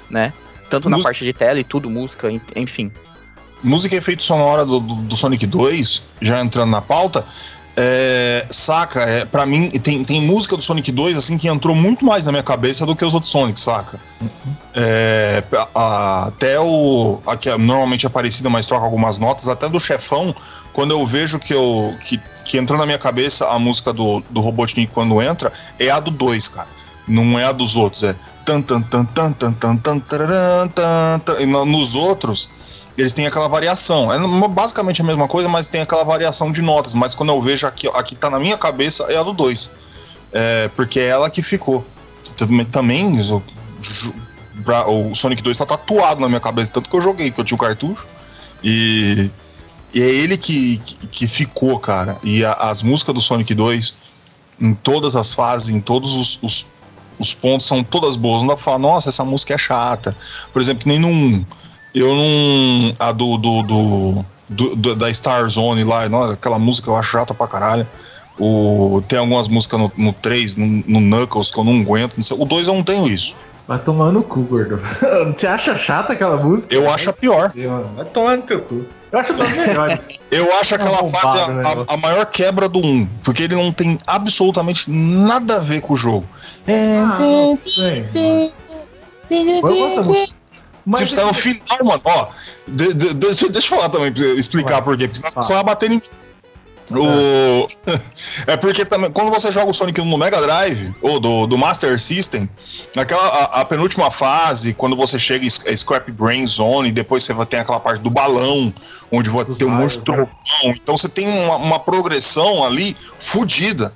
né? 0.10 0.34
Tanto 0.70 0.90
na 0.90 1.00
parte 1.00 1.24
de 1.24 1.34
tela 1.34 1.60
e 1.60 1.64
tudo, 1.64 1.90
música, 1.90 2.30
enfim. 2.56 2.92
Música 3.64 3.96
e 3.96 3.98
efeito 3.98 4.24
sonora 4.24 4.66
do, 4.66 4.80
do, 4.80 4.96
do, 4.96 5.16
Sonic 5.16 5.46
2, 5.48 6.04
já 6.22 6.42
entrando 6.42 6.70
na 6.70 6.82
pauta, 6.82 7.26
é, 7.76 8.46
saca, 8.50 9.02
é, 9.02 9.26
pra 9.26 9.46
mim, 9.46 9.70
tem, 9.70 10.04
tem 10.04 10.22
música 10.22 10.58
do 10.58 10.62
Sonic 10.62 10.92
2 10.92 11.18
assim 11.18 11.38
que 11.38 11.48
entrou 11.48 11.76
muito 11.76 12.06
mais 12.06 12.26
na 12.26 12.32
minha 12.32 12.44
cabeça 12.44 12.86
do 12.86 12.96
que 12.96 13.06
os 13.06 13.14
outros 13.14 13.32
Sonic, 13.32 13.60
saca? 13.60 14.00
Uhum. 14.22 14.56
É, 14.76 15.44
a, 15.74 16.28
até 16.28 16.60
o. 16.60 17.22
A 17.26 17.38
que 17.38 17.50
é 17.50 17.58
normalmente 17.58 18.06
é 18.06 18.10
parecida, 18.10 18.50
mas 18.50 18.68
troca 18.68 18.84
algumas 18.84 19.18
notas, 19.18 19.48
até 19.48 19.70
do 19.70 19.80
chefão, 19.80 20.36
quando 20.74 20.92
eu 20.92 21.06
vejo 21.06 21.40
que 21.40 21.54
eu. 21.54 21.96
que, 22.02 22.20
que 22.48 22.58
entrou 22.58 22.80
na 22.80 22.86
minha 22.86 22.98
cabeça 22.98 23.46
a 23.50 23.60
música 23.60 23.92
do, 23.92 24.24
do 24.30 24.40
Robotnik 24.40 24.94
quando 24.94 25.22
entra, 25.22 25.52
é 25.78 25.90
a 25.90 26.00
do 26.00 26.10
2, 26.10 26.48
cara. 26.48 26.70
Não 27.06 27.38
é 27.38 27.46
a 27.46 27.52
dos 27.52 27.76
outros, 27.76 28.04
é 28.04 28.16
tan 28.46 28.62
tan 28.62 28.82
tan 28.82 29.06
tan 29.06 29.34
tan 29.34 29.54
tan 29.54 29.78
tan 29.78 30.00
tan 30.00 31.20
tan 31.20 31.46
nos 31.66 31.96
outros 31.96 32.50
eles 32.98 33.14
têm 33.14 33.28
aquela 33.28 33.48
variação. 33.48 34.12
É 34.12 34.48
basicamente 34.48 35.02
a 35.02 35.06
mesma 35.06 35.28
coisa, 35.28 35.48
mas 35.48 35.68
tem 35.68 35.82
aquela 35.82 36.04
variação 36.04 36.52
de 36.52 36.62
notas. 36.62 36.96
Mas 36.96 37.14
quando 37.14 37.30
eu 37.30 37.42
vejo 37.42 37.68
aqui, 37.68 37.88
aqui 37.90 38.16
tá 38.16 38.30
na 38.30 38.40
minha 38.40 38.58
cabeça, 38.58 39.04
é 39.04 39.18
a 39.18 39.24
do 39.24 39.34
2. 39.34 39.70
É, 40.34 40.68
porque 40.70 41.00
é 41.00 41.08
ela 41.08 41.30
que 41.30 41.44
ficou. 41.44 41.86
Também 42.72 43.20
o 44.88 45.16
Sonic 45.16 45.44
2 45.44 45.58
tá 45.58 45.66
tatuado 45.66 46.20
na 46.20 46.28
minha 46.28 46.40
cabeça, 46.40 46.72
tanto 46.72 46.90
que 46.90 46.98
eu 46.98 47.02
joguei, 47.02 47.30
porque 47.30 47.42
eu 47.42 47.46
tinha 47.46 47.56
o 47.56 47.60
cartucho. 47.60 48.08
E, 48.64 49.30
e 49.94 50.02
é 50.02 50.06
ele 50.06 50.38
que, 50.38 50.78
que, 50.78 51.08
que 51.08 51.28
ficou, 51.28 51.80
cara. 51.80 52.18
E 52.24 52.44
a, 52.44 52.54
as 52.54 52.84
músicas 52.84 53.14
do 53.14 53.22
Sonic 53.22 53.54
2, 53.54 53.96
em 54.60 54.74
todas 54.74 55.16
as 55.16 55.34
fases, 55.34 55.70
em 55.70 55.80
todos 55.80 56.18
os, 56.18 56.40
os 56.42 56.68
os 57.20 57.34
pontos 57.34 57.66
são 57.66 57.84
todas 57.84 58.16
boas. 58.16 58.44
Não 58.44 58.50
dá 58.50 58.56
pra 58.56 58.64
falar, 58.64 58.80
nossa, 58.80 59.10
essa 59.10 59.24
música 59.24 59.54
é 59.54 59.58
chata. 59.58 60.16
Por 60.54 60.62
exemplo, 60.62 60.84
que 60.84 60.90
nem 60.90 61.00
num. 61.00 61.46
Eu 61.94 62.16
não. 62.16 62.96
A 63.00 63.12
do. 63.12 63.38
do, 63.38 63.64
do, 63.64 64.26
do, 64.50 64.76
do 64.76 64.96
da 64.96 65.14
Star 65.14 65.50
Zone 65.50 65.84
lá, 65.84 66.08
não, 66.08 66.24
aquela 66.24 66.58
música 66.60 66.90
eu 66.90 66.96
acho 66.96 67.12
chata 67.12 67.34
pra 67.34 67.48
caralho. 67.48 67.88
O, 68.40 69.02
tem 69.08 69.18
algumas 69.18 69.48
músicas 69.48 69.80
no, 69.80 69.92
no 69.98 70.14
3, 70.14 70.56
no, 70.56 70.66
no 70.66 71.00
Knuckles, 71.00 71.50
que 71.50 71.60
eu 71.60 71.64
não 71.64 71.82
aguento. 71.82 72.16
Não 72.16 72.24
sei, 72.24 72.38
o 72.40 72.46
2 72.46 72.68
eu 72.68 72.76
não 72.76 72.84
tenho 72.84 73.08
isso. 73.08 73.36
Vai 73.68 73.80
tomar 73.80 74.12
no 74.12 74.24
cu, 74.24 74.42
gordo. 74.44 74.80
Você 75.36 75.48
acha 75.48 75.76
chata 75.76 76.14
aquela 76.14 76.38
música? 76.38 76.74
Eu 76.74 76.90
acho 76.90 77.10
a 77.10 77.14
pior. 77.14 77.52
Vai 77.96 78.06
tomar 78.06 78.38
no 78.38 78.44
teu 78.44 78.62
cu. 78.62 78.86
Eu 79.12 79.20
acho 79.20 79.34
das 79.34 79.50
melhores. 79.50 80.00
Eu 80.30 80.60
acho 80.60 80.76
aquela 80.76 81.00
é 81.00 81.12
fase 81.12 81.38
a, 81.38 81.92
a, 81.92 81.94
a, 81.94 81.98
maior 81.98 82.26
quebra 82.26 82.68
do 82.68 82.80
1, 82.80 83.06
porque 83.24 83.44
ele 83.44 83.56
não 83.56 83.72
tem 83.72 83.98
absolutamente 84.06 84.90
nada 84.90 85.58
a 85.58 85.60
ver 85.60 85.82
com 85.82 85.94
o 85.94 85.96
jogo. 85.96 86.28
Ah, 86.68 87.18
não 87.20 87.58
sei, 87.66 88.06
Mas 90.86 91.10
tipo, 91.10 91.22
tá 91.22 91.28
no 91.28 91.34
final, 91.34 91.80
mano, 91.84 92.02
ó. 92.06 92.28
De, 92.68 92.94
de, 92.94 93.14
deixa, 93.14 93.50
deixa 93.50 93.74
eu 93.74 93.78
falar 93.78 93.90
também, 93.90 94.14
explicar 94.38 94.82
por 94.82 94.98
quê. 94.98 95.08
Porque 95.08 95.28
senão 95.30 95.44
só 95.44 95.56
vai 95.56 95.64
bater 95.64 95.92
em 95.92 96.02
o... 96.92 97.68
é 98.48 98.56
porque 98.56 98.86
também, 98.86 99.12
quando 99.12 99.30
você 99.30 99.52
joga 99.52 99.72
o 99.72 99.74
Sonic 99.74 100.02
no 100.02 100.18
Mega 100.18 100.42
Drive, 100.42 100.94
ou 101.02 101.20
do, 101.20 101.46
do 101.48 101.58
Master 101.58 102.00
System, 102.00 102.50
naquela 102.96 103.26
a, 103.28 103.62
a 103.62 103.66
penúltima 103.66 104.10
fase, 104.10 104.74
quando 104.74 104.96
você 104.96 105.20
chega 105.20 105.46
em 105.46 105.78
Scrap 105.78 106.10
Brain 106.12 106.46
Zone, 106.48 106.92
depois 106.92 107.24
você 107.24 107.34
ter 107.46 107.58
aquela 107.58 107.80
parte 107.80 108.02
do 108.02 108.10
balão, 108.10 108.74
onde 109.12 109.30
vai 109.30 109.44
ter 109.44 109.66
um 109.66 109.70
monte 109.70 109.98
de 109.98 110.06
trovão. 110.06 110.30
Então 110.66 110.98
você 110.98 111.10
tem 111.10 111.28
uma, 111.28 111.58
uma 111.58 111.80
progressão 111.80 112.64
ali 112.64 112.96
fodida. 113.20 113.94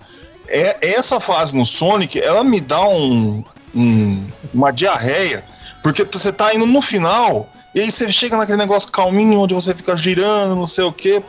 É, 0.48 0.96
essa 0.96 1.20
fase 1.20 1.56
no 1.56 1.66
Sonic, 1.66 2.20
ela 2.20 2.44
me 2.44 2.60
dá 2.60 2.82
um, 2.86 3.44
um, 3.74 4.28
uma 4.54 4.72
diarreia, 4.72 5.46
porque 5.82 6.04
você 6.04 6.32
tá 6.32 6.54
indo 6.54 6.66
no 6.66 6.82
final 6.82 7.50
E 7.74 7.80
aí 7.80 7.90
você 7.92 8.12
chega 8.12 8.36
naquele 8.36 8.58
negócio 8.58 8.92
calminho, 8.92 9.40
onde 9.40 9.54
você 9.54 9.74
fica 9.74 9.96
girando, 9.96 10.56
não 10.56 10.68
sei 10.68 10.84
o 10.84 10.92
quê. 10.92 11.24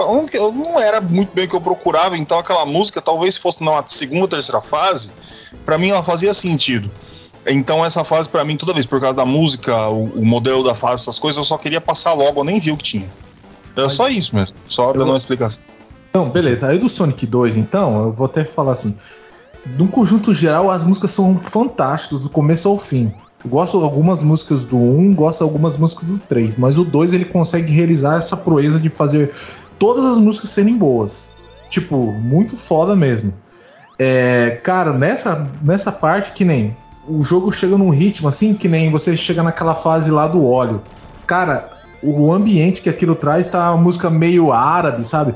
Não 0.54 0.80
era 0.80 1.00
muito 1.00 1.32
bem 1.32 1.44
o 1.44 1.48
que 1.48 1.54
eu 1.54 1.60
procurava, 1.60 2.16
então 2.18 2.38
aquela 2.38 2.66
música, 2.66 3.00
talvez 3.00 3.36
fosse 3.36 3.62
na 3.62 3.84
segunda 3.86 4.22
ou 4.22 4.28
terceira 4.28 4.60
fase, 4.60 5.12
para 5.64 5.78
mim 5.78 5.90
ela 5.90 6.02
fazia 6.02 6.34
sentido. 6.34 6.90
Então 7.46 7.84
essa 7.84 8.04
fase 8.04 8.28
para 8.28 8.44
mim, 8.44 8.56
toda 8.56 8.74
vez, 8.74 8.86
por 8.86 9.00
causa 9.00 9.16
da 9.16 9.24
música, 9.24 9.88
o, 9.88 10.04
o, 10.20 10.24
modelo 10.24 10.64
da 10.64 10.74
fase, 10.74 11.02
essas 11.02 11.18
coisas, 11.18 11.38
eu 11.38 11.44
só 11.44 11.56
queria 11.56 11.80
passar 11.80 12.12
logo, 12.12 12.40
eu 12.40 12.44
nem 12.44 12.58
vi 12.58 12.72
o 12.72 12.76
que 12.76 12.84
tinha. 12.84 13.10
Era 13.76 13.88
só 13.88 14.08
isso 14.08 14.34
mesmo, 14.34 14.56
só 14.68 14.92
dando 14.92 15.06
uma 15.06 15.16
explicação. 15.16 15.62
Então, 16.10 16.28
beleza. 16.28 16.68
Aí 16.68 16.78
do 16.78 16.88
Sonic 16.88 17.26
2, 17.26 17.56
então, 17.56 18.02
eu 18.04 18.12
vou 18.12 18.26
até 18.26 18.44
falar 18.44 18.72
assim. 18.72 18.96
De 19.64 19.82
um 19.82 19.86
conjunto 19.86 20.34
geral, 20.34 20.70
as 20.70 20.84
músicas 20.84 21.12
são 21.12 21.38
fantásticas, 21.38 22.24
do 22.24 22.28
começo 22.28 22.68
ao 22.68 22.76
fim. 22.76 23.14
Gosto 23.44 23.78
de 23.78 23.84
algumas 23.84 24.22
músicas 24.22 24.64
do 24.64 24.76
1, 24.76 25.14
gosto 25.14 25.38
de 25.38 25.44
algumas 25.44 25.76
músicas 25.76 26.06
do 26.06 26.20
3, 26.20 26.54
mas 26.56 26.78
o 26.78 26.84
2 26.84 27.12
ele 27.12 27.24
consegue 27.24 27.72
realizar 27.72 28.18
essa 28.18 28.36
proeza 28.36 28.80
de 28.80 28.88
fazer 28.88 29.32
todas 29.78 30.06
as 30.06 30.18
músicas 30.18 30.50
serem 30.50 30.76
boas. 30.76 31.30
Tipo, 31.68 32.12
muito 32.12 32.56
foda 32.56 32.94
mesmo. 32.94 33.32
É, 33.98 34.60
cara, 34.62 34.92
nessa, 34.92 35.50
nessa 35.62 35.90
parte 35.90 36.32
que 36.32 36.44
nem 36.44 36.76
o 37.06 37.22
jogo 37.22 37.50
chega 37.52 37.76
num 37.76 37.90
ritmo 37.90 38.28
assim, 38.28 38.54
que 38.54 38.68
nem 38.68 38.90
você 38.90 39.16
chega 39.16 39.42
naquela 39.42 39.74
fase 39.74 40.10
lá 40.10 40.28
do 40.28 40.44
óleo. 40.44 40.82
Cara, 41.26 41.68
o 42.02 42.32
ambiente 42.32 42.82
que 42.82 42.88
aquilo 42.88 43.14
traz 43.14 43.48
tá 43.48 43.72
uma 43.72 43.82
música 43.82 44.10
meio 44.10 44.52
árabe, 44.52 45.04
sabe? 45.04 45.34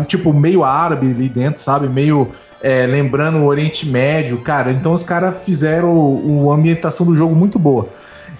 É, 0.00 0.04
tipo, 0.04 0.32
meio 0.32 0.64
árabe 0.64 1.10
ali 1.10 1.28
dentro, 1.28 1.62
sabe? 1.62 1.88
Meio 1.88 2.30
é, 2.62 2.86
lembrando 2.86 3.38
o 3.38 3.46
Oriente 3.46 3.86
Médio, 3.86 4.38
cara. 4.38 4.70
Então 4.70 4.92
os 4.92 5.02
caras 5.02 5.44
fizeram 5.44 5.92
uma 5.92 6.54
ambientação 6.54 7.04
do 7.04 7.14
jogo 7.14 7.34
muito 7.34 7.58
boa. 7.58 7.88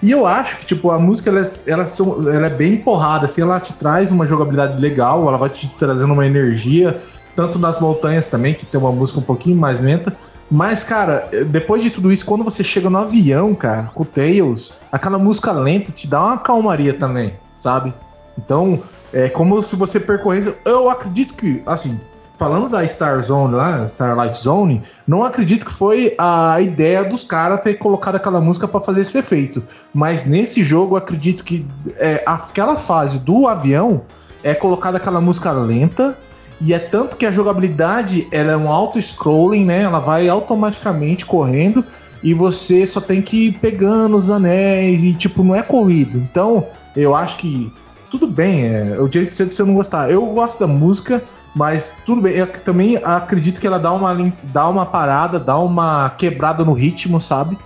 E 0.01 0.11
eu 0.11 0.25
acho 0.25 0.57
que, 0.57 0.65
tipo, 0.65 0.89
a 0.91 0.99
música 0.99 1.29
ela, 1.29 1.41
é, 1.41 1.51
ela, 1.65 1.85
ela 2.33 2.47
é 2.47 2.49
bem 2.49 2.77
porrada, 2.77 3.25
assim, 3.25 3.41
ela 3.41 3.59
te 3.59 3.73
traz 3.73 4.11
uma 4.11 4.25
jogabilidade 4.25 4.81
legal, 4.81 5.27
ela 5.27 5.37
vai 5.37 5.49
te 5.49 5.69
trazendo 5.69 6.11
uma 6.13 6.25
energia, 6.25 7.01
tanto 7.35 7.57
nas 7.59 7.79
montanhas 7.79 8.25
também, 8.25 8.53
que 8.53 8.65
tem 8.65 8.79
uma 8.79 8.91
música 8.91 9.19
um 9.19 9.23
pouquinho 9.23 9.55
mais 9.55 9.79
lenta. 9.79 10.13
Mas, 10.51 10.83
cara, 10.83 11.29
depois 11.47 11.81
de 11.81 11.89
tudo 11.89 12.11
isso, 12.11 12.25
quando 12.25 12.43
você 12.43 12.63
chega 12.63 12.89
no 12.89 12.97
avião, 12.97 13.55
cara, 13.55 13.91
com 13.95 14.03
o 14.03 14.05
Tails, 14.05 14.73
aquela 14.91 15.17
música 15.17 15.51
lenta 15.51 15.91
te 15.91 16.05
dá 16.05 16.21
uma 16.21 16.37
calmaria 16.37 16.93
também, 16.93 17.33
sabe? 17.55 17.93
Então, 18.37 18.81
é 19.13 19.29
como 19.29 19.61
se 19.63 19.75
você 19.75 19.99
percorresse. 19.99 20.53
Eu 20.65 20.89
acredito 20.89 21.33
que, 21.33 21.63
assim, 21.65 21.97
falando 22.43 22.67
da 22.67 22.85
Star 22.85 23.23
Zone 23.23 23.55
lá, 23.55 23.85
Starlight 23.85 24.37
Zone, 24.37 24.83
não 25.07 25.23
acredito 25.23 25.65
que 25.65 25.71
foi 25.71 26.13
a 26.17 26.59
ideia 26.59 27.01
dos 27.01 27.23
caras 27.23 27.61
ter 27.61 27.75
colocado 27.75 28.15
aquela 28.15 28.41
música 28.41 28.67
para 28.67 28.81
fazer 28.81 28.99
esse 28.99 29.17
efeito. 29.17 29.63
Mas 29.93 30.25
nesse 30.25 30.61
jogo, 30.61 30.97
acredito 30.97 31.41
que 31.41 31.65
é, 31.95 32.21
aquela 32.25 32.75
fase 32.75 33.17
do 33.17 33.47
avião 33.47 34.01
é 34.43 34.53
colocada 34.53 34.97
aquela 34.97 35.21
música 35.21 35.53
lenta. 35.53 36.17
E 36.59 36.73
é 36.73 36.79
tanto 36.79 37.15
que 37.15 37.25
a 37.25 37.31
jogabilidade 37.31 38.27
ela 38.29 38.51
é 38.51 38.57
um 38.57 38.69
auto-scrolling, 38.69 39.63
né? 39.63 39.83
Ela 39.83 40.01
vai 40.01 40.27
automaticamente 40.27 41.25
correndo 41.25 41.81
e 42.21 42.33
você 42.33 42.85
só 42.85 42.99
tem 42.99 43.21
que 43.21 43.47
ir 43.47 43.59
pegando 43.59 44.17
os 44.17 44.29
anéis 44.29 45.01
e, 45.01 45.13
tipo, 45.13 45.45
não 45.45 45.55
é 45.55 45.61
corrido. 45.61 46.17
Então, 46.17 46.67
eu 46.93 47.15
acho 47.15 47.37
que 47.37 47.71
tudo 48.11 48.27
bem, 48.27 48.65
é, 48.65 48.95
eu 48.97 49.07
diria 49.07 49.29
que 49.29 49.33
você 49.33 49.63
não 49.63 49.73
gostar. 49.73 50.11
Eu 50.11 50.25
gosto 50.27 50.59
da 50.59 50.67
música, 50.67 51.23
mas 51.55 51.97
tudo 52.05 52.21
bem, 52.21 52.33
eu 52.33 52.47
também 52.47 52.99
acredito 53.03 53.61
que 53.61 53.67
ela 53.67 53.77
dá 53.77 53.91
uma, 53.93 54.33
dá 54.45 54.67
uma 54.67 54.85
parada, 54.85 55.39
dá 55.39 55.57
uma 55.57 56.09
quebrada 56.11 56.65
no 56.65 56.73
ritmo, 56.73 57.21
sabe? 57.21 57.57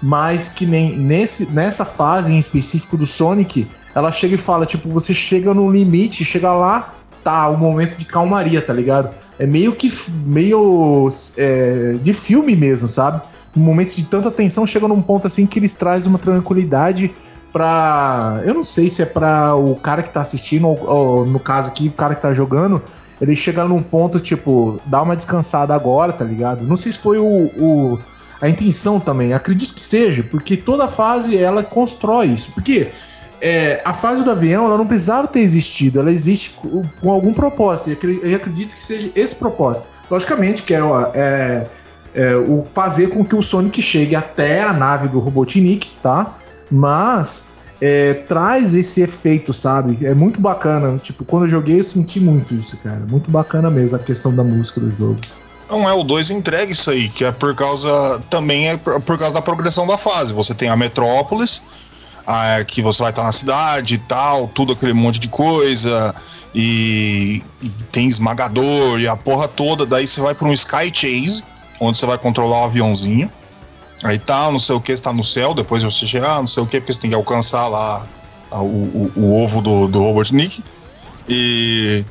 Mas 0.00 0.48
que 0.48 0.64
nem 0.64 0.96
nesse, 0.96 1.46
nessa 1.46 1.84
fase 1.84 2.32
em 2.32 2.38
específico 2.38 2.96
do 2.96 3.06
Sonic, 3.06 3.68
ela 3.94 4.12
chega 4.12 4.36
e 4.36 4.38
fala, 4.38 4.64
tipo, 4.64 4.88
você 4.88 5.12
chega 5.12 5.52
no 5.52 5.70
limite, 5.70 6.24
chega 6.24 6.52
lá, 6.52 6.94
tá, 7.24 7.48
um 7.50 7.56
momento 7.56 7.96
de 7.96 8.04
calmaria, 8.04 8.62
tá 8.62 8.72
ligado? 8.72 9.10
É 9.38 9.46
meio 9.46 9.74
que 9.74 9.92
meio 10.24 11.08
é, 11.36 11.96
de 12.02 12.12
filme 12.12 12.54
mesmo, 12.54 12.86
sabe? 12.86 13.20
Um 13.56 13.60
momento 13.60 13.96
de 13.96 14.04
tanta 14.04 14.30
tensão 14.30 14.66
chega 14.66 14.86
num 14.86 15.02
ponto 15.02 15.26
assim 15.26 15.46
que 15.46 15.58
eles 15.58 15.74
trazem 15.74 16.08
uma 16.08 16.18
tranquilidade 16.18 17.12
pra. 17.52 18.40
Eu 18.44 18.54
não 18.54 18.62
sei 18.62 18.88
se 18.88 19.02
é 19.02 19.06
pra 19.06 19.54
o 19.54 19.74
cara 19.76 20.02
que 20.02 20.10
tá 20.10 20.20
assistindo, 20.20 20.66
ou, 20.68 20.88
ou 20.88 21.26
no 21.26 21.38
caso 21.38 21.68
aqui, 21.68 21.88
o 21.88 21.92
cara 21.92 22.14
que 22.14 22.22
tá 22.22 22.32
jogando 22.32 22.80
ele 23.22 23.36
chega 23.36 23.62
num 23.62 23.80
ponto, 23.80 24.18
tipo, 24.18 24.80
dá 24.86 25.00
uma 25.00 25.14
descansada 25.14 25.72
agora, 25.72 26.12
tá 26.12 26.24
ligado? 26.24 26.66
Não 26.66 26.76
sei 26.76 26.90
se 26.90 26.98
foi 26.98 27.18
o, 27.18 27.52
o 27.56 27.98
a 28.40 28.48
intenção 28.48 28.98
também. 28.98 29.32
Acredito 29.32 29.74
que 29.74 29.80
seja, 29.80 30.24
porque 30.24 30.56
toda 30.56 30.88
fase 30.88 31.38
ela 31.38 31.62
constrói 31.62 32.26
isso. 32.26 32.50
Porque 32.50 32.90
é, 33.40 33.80
a 33.84 33.94
fase 33.94 34.24
do 34.24 34.30
avião 34.32 34.64
ela 34.64 34.76
não 34.76 34.88
precisava 34.88 35.28
ter 35.28 35.38
existido, 35.38 36.00
ela 36.00 36.10
existe 36.10 36.50
com, 36.50 36.82
com 37.00 37.12
algum 37.12 37.32
propósito. 37.32 37.90
E 37.90 38.34
acredito 38.34 38.74
que 38.74 38.80
seja 38.80 39.12
esse 39.14 39.36
propósito. 39.36 39.86
Logicamente 40.10 40.64
que 40.64 40.74
é, 40.74 40.80
é, 41.14 41.66
é, 42.16 42.34
o 42.34 42.64
fazer 42.74 43.06
com 43.10 43.24
que 43.24 43.36
o 43.36 43.42
Sonic 43.42 43.80
chegue 43.80 44.16
até 44.16 44.62
a 44.62 44.72
nave 44.72 45.06
do 45.06 45.20
Robotnik, 45.20 45.92
tá? 46.02 46.38
Mas 46.68 47.51
é, 47.84 48.14
traz 48.14 48.74
esse 48.74 49.02
efeito, 49.02 49.52
sabe? 49.52 50.06
É 50.06 50.14
muito 50.14 50.40
bacana. 50.40 50.96
Tipo, 50.98 51.24
quando 51.24 51.46
eu 51.46 51.48
joguei, 51.48 51.80
eu 51.80 51.84
senti 51.84 52.20
muito 52.20 52.54
isso, 52.54 52.76
cara. 52.76 53.00
Muito 53.00 53.28
bacana 53.28 53.68
mesmo 53.68 53.96
a 53.96 53.98
questão 53.98 54.32
da 54.32 54.44
música 54.44 54.80
do 54.80 54.88
jogo. 54.88 55.16
Não 55.68 55.90
é, 55.90 55.92
o 55.92 56.04
2 56.04 56.30
entrega 56.30 56.70
isso 56.70 56.92
aí, 56.92 57.08
que 57.08 57.24
é 57.24 57.32
por 57.32 57.56
causa. 57.56 58.22
Também 58.30 58.68
é 58.68 58.76
por 58.76 59.18
causa 59.18 59.34
da 59.34 59.42
progressão 59.42 59.84
da 59.84 59.98
fase. 59.98 60.32
Você 60.32 60.54
tem 60.54 60.68
a 60.68 60.76
Metrópolis, 60.76 61.60
a, 62.24 62.62
que 62.62 62.80
você 62.80 63.02
vai 63.02 63.10
estar 63.10 63.24
na 63.24 63.32
cidade 63.32 63.94
e 63.94 63.98
tal, 63.98 64.46
tudo 64.46 64.74
aquele 64.74 64.92
monte 64.92 65.18
de 65.18 65.28
coisa, 65.28 66.14
e, 66.54 67.42
e 67.60 67.68
tem 67.90 68.06
esmagador 68.06 69.00
e 69.00 69.08
a 69.08 69.16
porra 69.16 69.48
toda. 69.48 69.84
Daí 69.84 70.06
você 70.06 70.20
vai 70.20 70.36
para 70.36 70.46
um 70.46 70.52
Sky 70.52 70.92
Chase, 70.94 71.42
onde 71.80 71.98
você 71.98 72.06
vai 72.06 72.16
controlar 72.16 72.60
o 72.60 72.64
aviãozinho. 72.66 73.28
Aí 74.02 74.18
tá, 74.18 74.50
não 74.50 74.58
sei 74.58 74.74
o 74.74 74.80
que, 74.80 74.92
está 74.92 75.12
no 75.12 75.22
céu, 75.22 75.54
depois 75.54 75.82
você 75.82 76.06
chegar, 76.06 76.40
não 76.40 76.46
sei 76.46 76.62
o 76.62 76.66
que, 76.66 76.80
porque 76.80 76.92
você 76.92 77.00
tem 77.00 77.10
que 77.10 77.16
alcançar 77.16 77.68
lá 77.68 78.06
o, 78.50 78.56
o, 78.56 79.12
o 79.16 79.44
ovo 79.44 79.60
do, 79.60 79.86
do 79.86 80.00
Robotnik. 80.00 80.62
E 81.28 82.04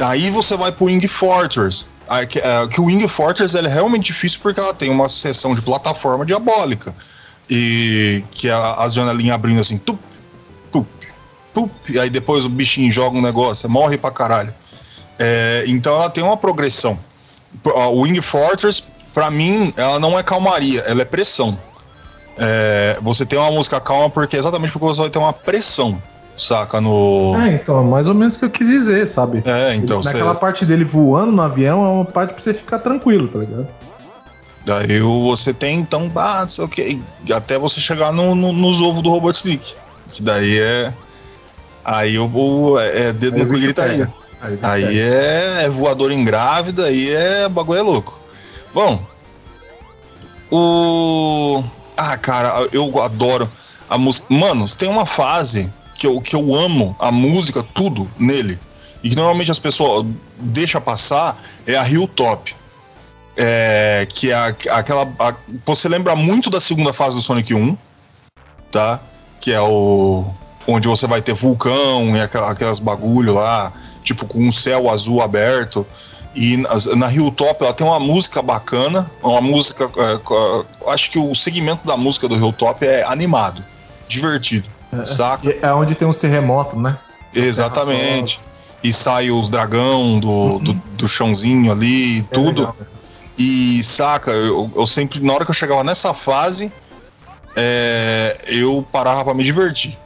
aí 0.00 0.30
você 0.30 0.56
vai 0.56 0.70
pro 0.70 0.86
Wing 0.86 1.06
Fortress. 1.08 1.86
Que, 2.28 2.38
é, 2.38 2.66
que 2.68 2.80
o 2.80 2.84
Wing 2.84 3.08
Fortress 3.08 3.56
é 3.56 3.66
realmente 3.66 4.06
difícil 4.06 4.38
porque 4.42 4.60
ela 4.60 4.74
tem 4.74 4.90
uma 4.90 5.08
seção 5.08 5.54
de 5.54 5.62
plataforma 5.62 6.24
diabólica. 6.24 6.94
E 7.50 8.24
que 8.30 8.48
a, 8.48 8.72
as 8.74 8.94
janelinhas 8.94 9.34
abrindo 9.34 9.60
assim, 9.60 9.76
tup, 9.76 9.98
tup, 10.70 10.86
tup, 11.52 11.72
e 11.90 11.98
aí 11.98 12.08
depois 12.08 12.46
o 12.46 12.48
bichinho 12.48 12.90
joga 12.90 13.18
um 13.18 13.22
negócio, 13.22 13.68
morre 13.68 13.98
pra 13.98 14.10
caralho. 14.10 14.54
É, 15.18 15.64
então 15.66 15.94
ela 15.94 16.08
tem 16.08 16.22
uma 16.22 16.36
progressão. 16.36 16.98
O 17.64 18.02
Wing 18.02 18.20
Fortress 18.20 18.84
para 19.14 19.30
mim, 19.30 19.72
ela 19.76 20.00
não 20.00 20.18
é 20.18 20.22
calmaria, 20.22 20.80
ela 20.80 21.02
é 21.02 21.04
pressão. 21.04 21.56
É, 22.36 22.98
você 23.00 23.24
tem 23.24 23.38
uma 23.38 23.50
música 23.52 23.80
calma 23.80 24.10
porque 24.10 24.36
exatamente 24.36 24.72
porque 24.72 24.86
você 24.86 25.00
vai 25.00 25.10
ter 25.10 25.20
uma 25.20 25.32
pressão, 25.32 26.02
saca? 26.36 26.80
No. 26.80 27.32
É, 27.40 27.54
então, 27.54 27.80
é 27.80 27.84
mais 27.84 28.08
ou 28.08 28.14
menos 28.14 28.34
o 28.34 28.40
que 28.40 28.44
eu 28.44 28.50
quis 28.50 28.66
dizer, 28.66 29.06
sabe? 29.06 29.42
É, 29.46 29.74
então. 29.76 30.00
Naquela 30.02 30.34
você... 30.34 30.40
parte 30.40 30.66
dele 30.66 30.84
voando 30.84 31.30
no 31.30 31.42
avião 31.42 31.84
é 31.84 31.88
uma 31.88 32.04
parte 32.04 32.34
pra 32.34 32.42
você 32.42 32.52
ficar 32.52 32.80
tranquilo, 32.80 33.28
tá 33.28 33.38
ligado? 33.38 33.68
Daí 34.66 34.98
você 35.00 35.52
tem, 35.52 35.78
então, 35.78 36.10
ah, 36.16 36.40
não 36.40 36.48
sei 36.48 36.64
o 36.64 36.68
que, 36.68 37.00
até 37.32 37.58
você 37.58 37.80
chegar 37.80 38.12
no, 38.12 38.34
no, 38.34 38.52
nos 38.52 38.80
ovos 38.80 39.02
do 39.02 39.10
Robotnik. 39.10 39.76
Que 40.08 40.22
daí 40.22 40.58
é. 40.58 40.92
Aí 41.84 42.18
o, 42.18 42.26
o 42.26 42.78
é, 42.80 43.08
é 43.08 43.12
dedo 43.12 43.46
com 43.46 43.52
gritaria. 43.52 44.10
Aí, 44.40 44.58
aí 44.62 45.00
é, 45.00 45.64
é 45.64 45.70
voador 45.70 46.10
em 46.10 46.24
grávida, 46.24 46.86
aí 46.86 47.14
é 47.14 47.48
bagulho 47.48 47.78
é 47.78 47.82
louco. 47.82 48.23
Bom, 48.74 49.00
o. 50.50 51.62
Ah, 51.96 52.16
cara, 52.16 52.68
eu 52.72 53.00
adoro 53.00 53.48
a 53.88 53.96
música. 53.96 54.26
Mano, 54.28 54.66
tem 54.76 54.88
uma 54.88 55.06
fase 55.06 55.72
que 55.94 56.06
eu, 56.06 56.20
que 56.20 56.34
eu 56.34 56.54
amo 56.54 56.96
a 56.98 57.12
música, 57.12 57.62
tudo 57.62 58.10
nele. 58.18 58.58
E 59.02 59.10
que 59.10 59.16
normalmente 59.16 59.50
as 59.50 59.58
pessoas 59.58 60.04
deixam 60.38 60.80
passar 60.80 61.40
é 61.66 61.76
a 61.76 61.88
Hilltop. 61.88 62.54
É, 63.36 64.06
que 64.12 64.30
é 64.30 64.34
aquela. 64.70 65.12
A, 65.18 65.34
você 65.64 65.88
lembra 65.88 66.16
muito 66.16 66.50
da 66.50 66.60
segunda 66.60 66.92
fase 66.92 67.16
do 67.16 67.22
Sonic 67.22 67.54
1, 67.54 67.76
tá? 68.72 69.00
Que 69.40 69.52
é 69.52 69.60
o. 69.60 70.24
Onde 70.66 70.88
você 70.88 71.06
vai 71.06 71.20
ter 71.20 71.34
vulcão 71.34 72.16
e 72.16 72.20
aquelas 72.20 72.78
bagulho 72.78 73.34
lá, 73.34 73.70
tipo 74.02 74.24
com 74.24 74.40
um 74.40 74.50
céu 74.50 74.88
azul 74.88 75.20
aberto. 75.20 75.86
E 76.34 76.56
na, 76.56 76.68
na 76.96 77.12
Hilltop 77.12 77.62
ela 77.62 77.72
tem 77.72 77.86
uma 77.86 78.00
música 78.00 78.42
bacana, 78.42 79.10
uma 79.22 79.40
música. 79.40 79.84
É, 79.84 80.90
acho 80.92 81.10
que 81.10 81.18
o 81.18 81.34
segmento 81.34 81.86
da 81.86 81.96
música 81.96 82.26
do 82.26 82.34
Hilltop 82.34 82.84
é 82.84 83.04
animado, 83.04 83.64
divertido, 84.08 84.68
é, 84.92 85.06
saca? 85.06 85.54
É 85.62 85.72
onde 85.72 85.94
tem 85.94 86.08
os 86.08 86.16
terremotos, 86.16 86.80
né? 86.80 86.98
Exatamente. 87.32 88.40
E 88.82 88.92
sai 88.92 89.30
os 89.30 89.48
dragão 89.48 90.18
do, 90.20 90.28
uhum. 90.28 90.58
do, 90.58 90.72
do, 90.74 91.08
chãozinho 91.08 91.72
ali, 91.72 92.22
tudo. 92.24 92.60
Legal, 92.62 92.76
e 93.36 93.82
saca, 93.82 94.30
eu, 94.30 94.70
eu 94.76 94.86
sempre, 94.86 95.20
na 95.20 95.32
hora 95.32 95.44
que 95.44 95.50
eu 95.50 95.54
chegava 95.54 95.82
nessa 95.82 96.14
fase, 96.14 96.72
é, 97.56 98.36
eu 98.46 98.86
parava 98.92 99.24
pra 99.24 99.34
me 99.34 99.42
divertir. 99.42 99.98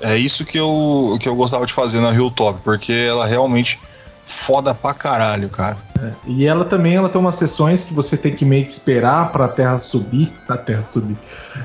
É 0.00 0.16
isso 0.16 0.44
que 0.44 0.58
eu, 0.58 1.16
que 1.20 1.28
eu 1.28 1.34
gostava 1.34 1.64
de 1.64 1.72
fazer 1.72 2.00
na 2.00 2.10
Hilltop, 2.10 2.60
porque 2.62 2.92
ela 2.92 3.26
realmente 3.26 3.78
foda 4.26 4.74
pra 4.74 4.92
caralho, 4.92 5.48
cara. 5.48 5.78
É, 6.02 6.10
e 6.26 6.44
ela 6.44 6.64
também 6.64 6.96
ela 6.96 7.08
tem 7.08 7.20
umas 7.20 7.36
sessões 7.36 7.84
que 7.84 7.94
você 7.94 8.16
tem 8.16 8.34
que 8.34 8.44
meio 8.44 8.66
que 8.66 8.72
esperar 8.72 9.30
pra 9.30 9.48
terra 9.48 9.78
subir. 9.78 10.32
A 10.48 10.56
terra 10.56 10.84
subir. 10.84 11.16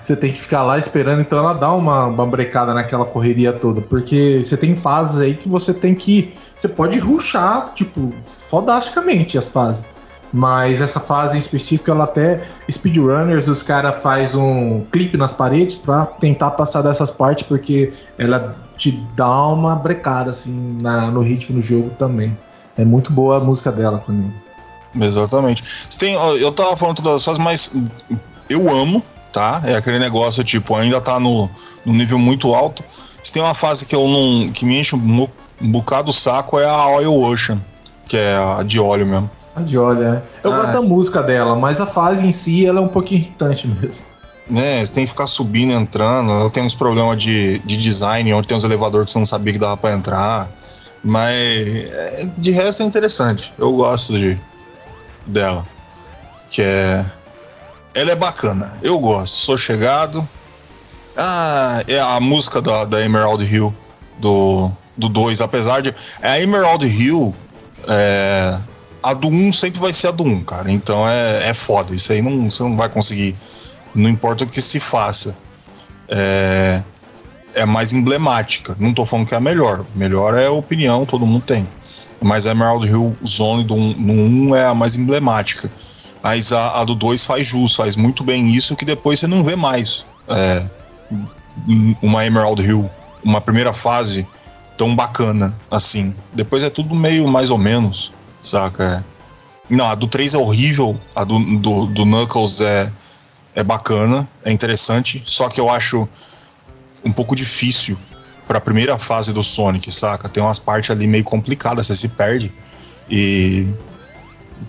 Você 0.01 0.15
tem 0.15 0.31
que 0.31 0.39
ficar 0.39 0.61
lá 0.61 0.77
esperando, 0.77 1.21
então 1.21 1.39
ela 1.39 1.53
dá 1.53 1.73
uma, 1.73 2.05
uma 2.05 2.25
brecada 2.25 2.73
naquela 2.73 3.05
correria 3.05 3.51
toda. 3.51 3.81
Porque 3.81 4.43
você 4.45 4.55
tem 4.55 4.75
fases 4.75 5.19
aí 5.19 5.33
que 5.33 5.49
você 5.49 5.73
tem 5.73 5.95
que. 5.95 6.33
Você 6.55 6.67
pode 6.67 6.99
ruxar, 6.99 7.73
tipo, 7.73 8.13
fodasticamente 8.49 9.37
as 9.37 9.49
fases. 9.49 9.85
Mas 10.31 10.79
essa 10.79 10.99
fase 10.99 11.35
em 11.35 11.39
específico, 11.39 11.91
ela 11.91 12.05
até. 12.05 12.41
Speedrunners, 12.71 13.47
os 13.47 13.61
caras 13.63 14.01
faz 14.01 14.33
um 14.35 14.85
clipe 14.91 15.17
nas 15.17 15.33
paredes 15.33 15.75
pra 15.75 16.05
tentar 16.05 16.51
passar 16.51 16.83
dessas 16.83 17.11
partes, 17.11 17.45
porque 17.45 17.91
ela 18.17 18.55
te 18.77 18.91
dá 19.15 19.47
uma 19.47 19.75
brecada, 19.75 20.31
assim, 20.31 20.77
na, 20.81 21.11
no 21.11 21.21
ritmo 21.21 21.57
do 21.57 21.61
jogo 21.61 21.89
também. 21.91 22.37
É 22.77 22.85
muito 22.85 23.11
boa 23.11 23.37
a 23.37 23.39
música 23.39 23.71
dela 23.71 23.99
também. 23.99 24.33
Exatamente. 24.99 25.63
Tem, 25.97 26.15
eu 26.15 26.51
tava 26.51 26.75
falando 26.75 26.97
todas 26.97 27.15
as 27.15 27.23
fases, 27.23 27.43
mas 27.43 27.71
eu 28.49 28.69
amo, 28.69 29.01
tá? 29.31 29.61
É 29.65 29.75
aquele 29.75 29.99
negócio, 29.99 30.43
tipo, 30.43 30.75
ainda 30.75 30.99
tá 30.99 31.19
no, 31.19 31.49
no 31.85 31.93
nível 31.93 32.19
muito 32.19 32.53
alto. 32.53 32.83
Se 33.23 33.31
tem 33.31 33.41
uma 33.41 33.53
fase 33.53 33.85
que 33.85 33.95
eu 33.95 34.07
não. 34.07 34.49
que 34.49 34.65
me 34.65 34.79
enche 34.79 34.95
um, 34.95 35.27
um 35.61 35.71
bocado 35.71 36.09
o 36.09 36.13
saco, 36.13 36.59
é 36.59 36.65
a 36.65 36.87
Oil 36.87 37.13
Ocean, 37.21 37.61
que 38.05 38.17
é 38.17 38.35
a 38.35 38.63
de 38.63 38.79
óleo 38.79 39.05
mesmo. 39.05 39.29
A 39.55 39.61
de 39.61 39.77
óleo, 39.77 40.03
é. 40.03 40.23
Eu 40.43 40.51
ah, 40.51 40.57
gosto 40.57 40.73
da 40.73 40.81
música 40.81 41.21
dela, 41.21 41.55
mas 41.55 41.79
a 41.79 41.85
fase 41.85 42.25
em 42.25 42.31
si 42.31 42.65
ela 42.65 42.79
é 42.79 42.81
um 42.81 42.87
pouquinho 42.87 43.21
irritante 43.21 43.67
mesmo. 43.81 44.11
É, 44.53 44.83
você 44.83 44.91
tem 44.91 45.05
que 45.05 45.11
ficar 45.11 45.27
subindo, 45.27 45.71
entrando. 45.71 46.31
Ela 46.31 46.49
tem 46.49 46.63
uns 46.63 46.75
problemas 46.75 47.21
de, 47.21 47.59
de 47.59 47.77
design, 47.77 48.33
onde 48.33 48.47
tem 48.47 48.57
uns 48.57 48.63
elevadores 48.63 49.05
que 49.05 49.11
você 49.11 49.19
não 49.19 49.25
sabia 49.25 49.53
que 49.53 49.59
dava 49.59 49.77
pra 49.77 49.93
entrar. 49.93 50.49
Mas 51.03 51.31
é, 51.31 52.29
de 52.37 52.51
resto 52.51 52.83
é 52.83 52.85
interessante. 52.85 53.53
Eu 53.57 53.71
gosto 53.73 54.17
de 54.17 54.39
dela. 55.25 55.67
Que 56.49 56.61
é. 56.61 57.05
Ela 57.93 58.11
é 58.11 58.15
bacana. 58.15 58.73
Eu 58.81 58.99
gosto. 58.99 59.33
Sou 59.35 59.57
chegado. 59.57 60.27
Ah, 61.17 61.83
é 61.87 61.99
a 61.99 62.19
música 62.19 62.61
da, 62.61 62.85
da 62.85 63.01
Emerald 63.01 63.43
Hill 63.43 63.73
do 64.19 64.71
2. 64.97 65.41
apesar 65.41 65.81
de. 65.81 65.93
A 66.21 66.39
Emerald 66.39 66.85
Hill. 66.85 67.35
É, 67.87 68.59
a 69.03 69.13
do 69.15 69.27
1 69.27 69.47
um 69.47 69.51
sempre 69.51 69.79
vai 69.79 69.91
ser 69.91 70.09
a 70.09 70.11
do 70.11 70.23
1, 70.23 70.27
um, 70.27 70.43
cara. 70.43 70.71
Então 70.71 71.07
é, 71.07 71.49
é 71.49 71.53
foda. 71.53 71.95
Isso 71.95 72.13
aí 72.13 72.21
não, 72.21 72.49
você 72.49 72.61
não 72.61 72.77
vai 72.77 72.89
conseguir. 72.89 73.35
Não 73.95 74.09
importa 74.09 74.43
o 74.43 74.47
que 74.47 74.61
se 74.61 74.79
faça. 74.79 75.35
É, 76.07 76.83
é 77.55 77.65
mais 77.65 77.93
emblemática. 77.93 78.75
Não 78.79 78.93
tô 78.93 79.05
falando 79.05 79.27
que 79.27 79.33
é 79.33 79.37
a 79.37 79.41
melhor. 79.41 79.85
Melhor 79.95 80.39
é 80.39 80.47
a 80.47 80.51
opinião, 80.51 81.05
todo 81.05 81.25
mundo 81.25 81.43
tem. 81.45 81.67
Mas 82.21 82.45
a 82.45 82.51
Emerald 82.51 82.85
Hill 82.85 83.15
Zone 83.25 83.63
do, 83.63 83.75
no 83.75 84.13
1 84.51 84.55
é 84.55 84.65
a 84.65 84.73
mais 84.73 84.95
emblemática. 84.95 85.71
Mas 86.21 86.51
a, 86.51 86.81
a 86.81 86.85
do 86.85 86.93
2 86.93 87.23
faz 87.23 87.47
jus, 87.47 87.75
faz 87.75 87.95
muito 87.95 88.23
bem 88.23 88.51
isso, 88.51 88.75
que 88.75 88.85
depois 88.85 89.19
você 89.19 89.27
não 89.27 89.43
vê 89.43 89.55
mais. 89.55 90.05
É, 90.27 90.63
uma 92.01 92.25
Emerald 92.25 92.61
Hill, 92.61 92.89
uma 93.23 93.41
primeira 93.41 93.73
fase 93.73 94.27
tão 94.77 94.95
bacana 94.95 95.55
assim. 95.69 96.13
Depois 96.33 96.63
é 96.63 96.69
tudo 96.69 96.95
meio 96.95 97.27
mais 97.27 97.51
ou 97.51 97.57
menos, 97.57 98.13
saca? 98.41 99.05
Não, 99.69 99.85
a 99.85 99.95
do 99.95 100.07
3 100.07 100.33
é 100.33 100.37
horrível, 100.37 100.99
a 101.15 101.23
do, 101.23 101.39
do, 101.57 101.85
do 101.87 102.05
Knuckles 102.05 102.61
é, 102.61 102.91
é 103.55 103.63
bacana, 103.63 104.27
é 104.43 104.51
interessante, 104.51 105.21
só 105.25 105.49
que 105.49 105.59
eu 105.59 105.69
acho 105.69 106.07
um 107.03 107.11
pouco 107.11 107.35
difícil 107.35 107.97
para 108.47 108.57
a 108.57 108.61
primeira 108.61 108.97
fase 108.97 109.31
do 109.31 109.43
Sonic, 109.43 109.91
saca? 109.91 110.27
Tem 110.27 110.41
umas 110.41 110.59
partes 110.59 110.91
ali 110.91 111.07
meio 111.07 111.23
complicadas, 111.23 111.87
você 111.87 111.95
se 111.95 112.07
perde 112.07 112.51
e 113.09 113.67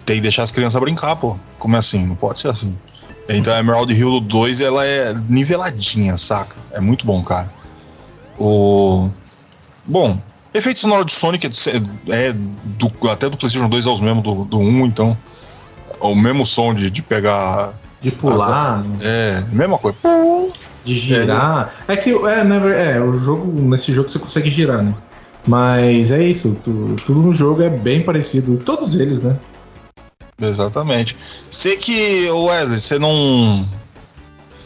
tem 0.04 0.16
que 0.16 0.22
deixar 0.22 0.42
as 0.42 0.52
crianças 0.52 0.80
brincar, 0.80 1.16
pô. 1.16 1.38
Como 1.58 1.76
é 1.76 1.78
assim? 1.78 2.06
Não 2.06 2.14
pode 2.14 2.40
ser 2.40 2.48
assim. 2.48 2.76
Então 3.28 3.54
a 3.54 3.58
Emerald 3.58 3.92
Hill 3.92 4.20
2 4.20 4.60
ela 4.60 4.84
é 4.84 5.14
niveladinha, 5.28 6.16
saca? 6.16 6.56
É 6.72 6.80
muito 6.80 7.06
bom, 7.06 7.22
cara. 7.22 7.50
O 8.38 9.10
Bom, 9.84 10.20
efeito 10.54 10.80
sonoro 10.80 11.04
de 11.04 11.12
Sonic 11.12 11.46
é, 11.46 12.28
é 12.28 12.32
do, 12.32 13.10
até 13.10 13.28
do 13.28 13.36
PlayStation 13.36 13.68
2 13.68 13.86
é 13.86 13.90
os 13.90 14.00
mesmos 14.00 14.22
do, 14.22 14.44
do 14.44 14.58
1, 14.58 14.86
então 14.86 15.16
é 16.00 16.06
o 16.06 16.14
mesmo 16.14 16.46
som 16.46 16.72
de, 16.72 16.88
de 16.88 17.02
pegar 17.02 17.74
de 18.00 18.10
pular. 18.10 18.80
As, 18.80 19.02
é, 19.02 19.44
mesma 19.50 19.78
coisa 19.78 19.96
de 20.84 20.94
girar. 20.94 21.74
É 21.86 21.96
que 21.96 22.10
é, 22.10 22.44
né, 22.44 22.94
é, 22.94 23.00
o 23.00 23.14
jogo, 23.14 23.50
nesse 23.62 23.92
jogo 23.92 24.08
você 24.08 24.18
consegue 24.18 24.50
girar, 24.50 24.82
né? 24.82 24.94
Mas 25.46 26.10
é 26.10 26.22
isso, 26.22 26.58
tu, 26.62 26.96
tudo 27.04 27.20
no 27.22 27.32
jogo 27.32 27.62
é 27.62 27.68
bem 27.68 28.02
parecido, 28.02 28.56
todos 28.58 28.94
eles, 28.94 29.20
né? 29.20 29.38
Exatamente. 30.40 31.16
Sei 31.50 31.76
que, 31.76 32.30
Wesley, 32.30 32.78
você 32.78 32.98
não. 32.98 33.66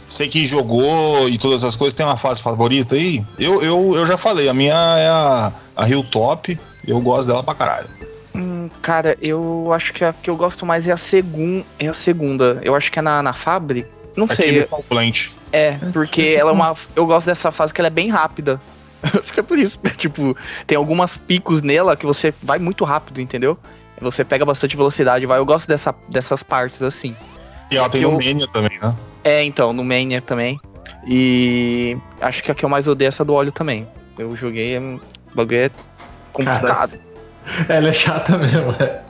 Sei 0.07 0.27
que 0.27 0.45
jogou 0.45 1.27
e 1.27 1.37
todas 1.37 1.63
as 1.63 1.75
coisas, 1.75 1.93
tem 1.93 2.05
uma 2.05 2.15
fase 2.15 2.41
favorita 2.41 2.95
aí? 2.95 3.23
Eu, 3.37 3.61
eu, 3.61 3.95
eu 3.95 4.07
já 4.07 4.17
falei, 4.17 4.47
a 4.47 4.53
minha 4.53 4.73
é 4.73 5.09
a, 5.09 5.51
a 5.75 5.89
Hilltop, 5.89 6.57
eu 6.87 7.01
gosto 7.01 7.27
dela 7.27 7.43
pra 7.43 7.53
caralho. 7.53 7.89
Hum, 8.33 8.69
cara, 8.81 9.17
eu 9.21 9.69
acho 9.73 9.91
que 9.93 10.05
a 10.05 10.13
que 10.13 10.29
eu 10.29 10.37
gosto 10.37 10.65
mais 10.65 10.87
é 10.87 10.93
a, 10.93 10.97
segun, 10.97 11.61
é 11.77 11.87
a 11.87 11.93
segunda. 11.93 12.59
Eu 12.63 12.73
acho 12.73 12.89
que 12.89 12.99
é 12.99 13.01
na, 13.01 13.21
na 13.21 13.33
fábrica. 13.33 13.96
Não 14.17 14.25
é 14.25 14.35
sei. 14.35 14.67
É, 15.51 15.77
porque 15.93 16.35
ela 16.37 16.49
é 16.49 16.53
uma. 16.53 16.75
Eu 16.95 17.05
gosto 17.05 17.27
dessa 17.27 17.51
fase 17.51 17.73
que 17.73 17.79
ela 17.79 17.87
é 17.87 17.91
bem 17.91 18.09
rápida. 18.09 18.59
Acho 19.03 19.31
que 19.31 19.39
é 19.39 19.43
por 19.43 19.59
isso. 19.59 19.79
tipo, 19.95 20.35
tem 20.65 20.75
algumas 20.75 21.15
picos 21.15 21.61
nela 21.61 21.95
que 21.95 22.05
você 22.05 22.33
vai 22.41 22.57
muito 22.57 22.83
rápido, 22.83 23.21
entendeu? 23.21 23.57
Você 24.01 24.25
pega 24.25 24.43
bastante 24.43 24.75
velocidade, 24.75 25.25
vai. 25.25 25.39
Eu 25.39 25.45
gosto 25.45 25.67
dessa, 25.67 25.93
dessas 26.09 26.43
partes 26.43 26.81
assim. 26.81 27.15
E 27.71 27.77
ela 27.77 27.89
tem 27.89 28.01
no 28.01 28.09
eu... 28.09 28.13
Mania 28.13 28.47
também, 28.47 28.79
né? 28.79 28.95
É, 29.23 29.43
então, 29.43 29.71
no 29.71 29.83
Mania 29.83 30.21
também. 30.21 30.59
E 31.05 31.97
acho 32.19 32.43
que 32.43 32.51
a 32.51 32.55
que 32.55 32.65
eu 32.65 32.69
mais 32.69 32.87
odeio 32.87 33.07
é 33.07 33.09
essa 33.09 33.23
do 33.23 33.33
óleo 33.33 33.51
também. 33.51 33.87
Eu 34.17 34.35
joguei, 34.35 34.75
é 34.75 34.79
o 34.79 34.99
bagulho 35.33 35.59
é 35.59 35.71
complicado. 36.33 36.97
Cara, 36.97 37.01
ela 37.69 37.89
é 37.89 37.93
chata 37.93 38.37
mesmo, 38.37 38.75
é. 38.79 39.01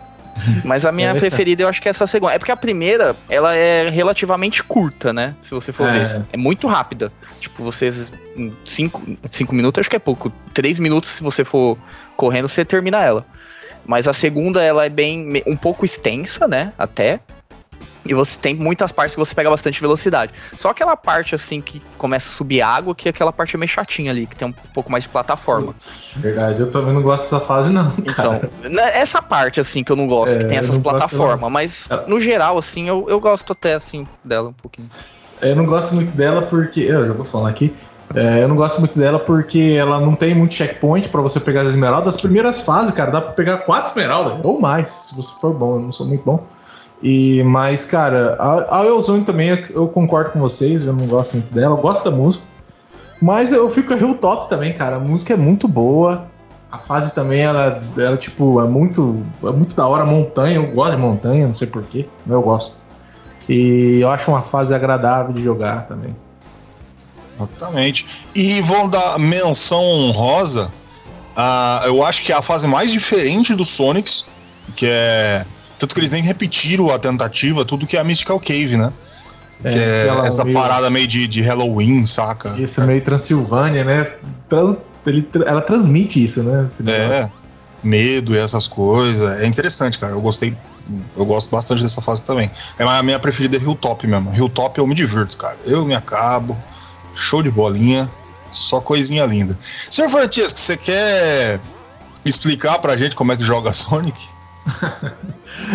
Mas 0.64 0.86
a 0.86 0.92
minha 0.92 1.16
preferida 1.16 1.64
eu 1.64 1.68
acho 1.68 1.82
que 1.82 1.88
é 1.88 1.92
essa 1.92 2.08
segunda. 2.08 2.34
É 2.34 2.40
porque 2.40 2.52
a 2.52 2.58
primeira, 2.58 3.16
ela 3.30 3.56
é 3.56 3.90
relativamente 3.90 4.64
curta, 4.64 5.12
né? 5.12 5.36
Se 5.42 5.52
você 5.52 5.72
for 5.72 5.88
é. 5.88 5.94
ver. 5.94 6.26
É 6.34 6.38
muito 6.38 6.68
rápida. 6.68 7.12
Tipo, 7.40 7.64
vocês. 7.64 8.12
Cinco 8.64 9.56
minutos 9.56 9.80
acho 9.80 9.90
que 9.90 9.96
é 9.96 10.00
pouco. 10.00 10.32
Três 10.54 10.80
minutos, 10.80 11.10
se 11.10 11.24
você 11.24 11.44
for 11.44 11.78
correndo, 12.16 12.48
você 12.48 12.64
termina 12.64 13.02
ela. 13.02 13.26
Mas 13.86 14.08
a 14.08 14.14
segunda, 14.14 14.62
ela 14.62 14.86
é 14.86 14.90
bem. 14.90 15.44
um 15.46 15.56
pouco 15.56 15.86
extensa, 15.86 16.48
né? 16.48 16.74
Até. 16.78 17.20
E 18.08 18.14
você 18.14 18.40
tem 18.40 18.56
muitas 18.56 18.92
partes 18.92 19.16
que 19.16 19.20
você 19.20 19.34
pega 19.34 19.50
bastante 19.50 19.80
velocidade. 19.82 20.34
Só 20.56 20.70
aquela 20.70 20.96
parte 20.96 21.36
assim 21.36 21.62
que 21.62 21.82
começa 21.98 22.30
a 22.30 22.34
subir 22.34 22.62
água, 22.62 22.96
que 22.96 23.10
aquela 23.10 23.32
parte 23.32 23.56
é 23.56 23.60
meio 23.60 23.70
chatinha 23.70 24.12
ali, 24.12 24.26
que 24.26 24.36
tem 24.36 24.48
um 24.48 24.54
pouco 24.74 24.92
mais 24.92 25.04
de 25.04 25.10
plataforma. 25.10 25.74
verdade, 26.18 26.62
eu 26.62 26.72
também 26.72 26.94
não 26.94 27.02
gosto 27.02 27.24
dessa 27.24 27.40
fase, 27.40 27.72
não. 27.72 27.92
Então, 28.00 28.42
né, 28.70 28.98
essa 28.98 29.22
parte 29.22 29.60
assim 29.60 29.84
que 29.84 29.92
eu 29.92 29.96
não 29.96 30.08
gosto, 30.08 30.36
é, 30.36 30.40
que 30.40 30.46
tem 30.46 30.58
essas 30.58 30.78
plataformas, 30.78 31.52
mas 31.52 31.90
no 32.08 32.20
geral, 32.20 32.58
assim, 32.58 32.88
eu, 32.88 33.06
eu 33.10 33.20
gosto 33.20 33.54
até 33.54 33.76
assim 33.76 34.08
dela 34.24 34.50
um 34.50 34.54
pouquinho. 34.54 34.90
Eu 35.42 35.56
não 35.56 35.66
gosto 35.66 35.94
muito 35.94 36.16
dela 36.16 36.42
porque. 36.44 36.82
Eu 36.82 37.08
já 37.08 37.14
vou 37.14 37.26
falar 37.26 37.50
aqui. 37.50 37.74
É, 38.16 38.42
eu 38.42 38.48
não 38.48 38.56
gosto 38.56 38.80
muito 38.80 38.98
dela 38.98 39.20
porque 39.20 39.76
ela 39.78 40.00
não 40.00 40.16
tem 40.16 40.34
muito 40.34 40.54
checkpoint 40.54 41.10
para 41.10 41.22
você 41.22 41.40
pegar 41.40 41.62
as 41.62 41.68
esmeraldas. 41.68 42.16
As 42.16 42.22
primeiras 42.22 42.62
fases, 42.62 42.92
cara, 42.92 43.12
dá 43.12 43.22
pra 43.22 43.34
pegar 43.34 43.60
quatro 43.60 43.92
esmeraldas 43.92 44.40
ou 44.44 44.60
mais, 44.60 44.90
se 44.90 45.16
você 45.16 45.32
for 45.40 45.54
bom. 45.54 45.76
Eu 45.76 45.82
não 45.82 45.92
sou 45.92 46.08
muito 46.08 46.24
bom. 46.24 46.46
E, 47.02 47.44
mas, 47.44 47.86
cara, 47.86 48.36
a, 48.40 48.82
a 48.82 48.86
Elzone 48.86 49.24
também, 49.24 49.50
eu 49.70 49.88
concordo 49.88 50.32
com 50.32 50.40
vocês, 50.40 50.84
eu 50.84 50.94
não 50.94 51.06
gosto 51.08 51.34
muito 51.34 51.54
dela, 51.54 51.76
eu 51.76 51.82
gosto 51.82 52.04
da 52.04 52.12
música. 52.12 52.44
Mas 53.22 53.52
eu 53.52 53.70
fico 53.70 53.94
a 53.94 53.98
Hilltop 53.98 54.50
também, 54.50 54.74
cara. 54.74 54.98
A 54.98 55.00
música 55.00 55.34
é 55.34 55.38
muito 55.38 55.68
boa. 55.68 56.28
A 56.72 56.78
fase 56.78 57.14
também, 57.14 57.42
ela, 57.42 57.82
ela 57.98 58.18
tipo, 58.18 58.62
é 58.62 58.68
muito, 58.68 59.24
é 59.44 59.52
muito 59.52 59.76
da 59.76 59.88
hora. 59.88 60.06
Montanha, 60.06 60.56
eu 60.56 60.72
gosto 60.74 60.96
de 60.96 61.02
montanha, 61.02 61.48
não 61.48 61.54
sei 61.54 61.68
porquê, 61.68 62.08
mas 62.26 62.36
eu 62.36 62.42
gosto. 62.42 62.76
E 63.48 64.00
eu 64.02 64.12
acho 64.12 64.30
uma 64.30 64.42
fase 64.42 64.74
agradável 64.74 65.34
de 65.34 65.42
jogar 65.42 65.88
também. 65.88 66.16
Exatamente. 67.36 68.06
E 68.36 68.62
vou 68.62 68.88
dar 68.88 69.18
menção 69.18 70.12
rosa. 70.12 70.72
Uh, 71.36 71.88
eu 71.88 72.06
acho 72.06 72.24
que 72.24 72.32
é 72.32 72.36
a 72.36 72.42
fase 72.42 72.68
mais 72.68 72.92
diferente 72.92 73.56
do 73.56 73.64
Sonics, 73.64 74.26
que 74.76 74.88
é 74.88 75.46
tanto 75.78 75.94
que 75.94 76.00
eles 76.00 76.12
nem 76.12 76.24
repetiram 76.24 76.92
a 76.94 77.00
tentativa, 77.00 77.64
tudo 77.64 77.86
que 77.86 77.98
é 77.98 78.00
a 78.00 78.04
Mystical 78.04 78.40
Cave, 78.40 78.78
né? 78.78 78.92
É, 79.64 79.72
que 79.72 79.80
é 79.80 80.28
essa 80.28 80.44
meio... 80.44 80.58
parada 80.58 80.90
meio 80.90 81.08
de, 81.08 81.28
de 81.28 81.42
Halloween, 81.42 82.06
saca? 82.06 82.56
Isso, 82.60 82.82
meio 82.84 83.02
Transilvânia, 83.02 83.84
né? 83.84 84.12
Ele, 85.06 85.28
ela 85.46 85.62
transmite 85.62 86.24
isso, 86.24 86.44
né? 86.44 86.68
é, 86.88 87.30
medo 87.84 88.34
e 88.34 88.38
essas 88.38 88.68
coisas. 88.68 89.42
É 89.42 89.48
interessante, 89.48 89.98
cara. 89.98 90.14
Eu 90.14 90.22
gostei 90.22 90.56
eu 91.16 91.26
gosto 91.26 91.50
bastante 91.50 91.84
dessa 91.84 92.02
fase 92.02 92.24
também. 92.24 92.50
É 92.78 92.84
a 92.84 93.04
minha 93.04 93.20
preferida 93.20 93.58
é 93.58 93.60
Hilltop 93.60 94.08
mesmo. 94.08 94.34
Hilltop 94.34 94.78
eu 94.80 94.88
me 94.88 94.96
divirto, 94.96 95.38
cara. 95.38 95.58
Eu 95.66 95.86
me 95.86 95.94
acabo, 95.94 96.58
show 97.14 97.44
de 97.44 97.52
bolinha, 97.52 98.10
só 98.52 98.80
coisinha 98.80 99.26
linda. 99.26 99.58
Senhor 99.90 100.10
Francisco, 100.10 100.58
você 100.58 100.78
quer 100.78 101.60
explicar 102.24 102.80
pra 102.80 102.96
gente 102.96 103.16
como 103.16 103.32
é 103.32 103.38
que 103.38 103.44
joga 103.44 103.72
Sonic? 103.74 104.30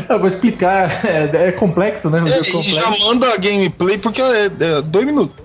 Eu 0.09 0.18
vou 0.20 0.28
explicar, 0.28 1.05
é, 1.07 1.49
é 1.49 1.53
complexo, 1.53 2.11
né? 2.11 2.18
É, 2.18 2.22
complexo. 2.22 2.62
já 2.62 2.90
manda 3.07 3.32
a 3.32 3.36
gameplay 3.36 3.99
porque 3.99 4.20
é, 4.20 4.47
é 4.47 4.82
dois 4.82 5.07
minutos. 5.07 5.36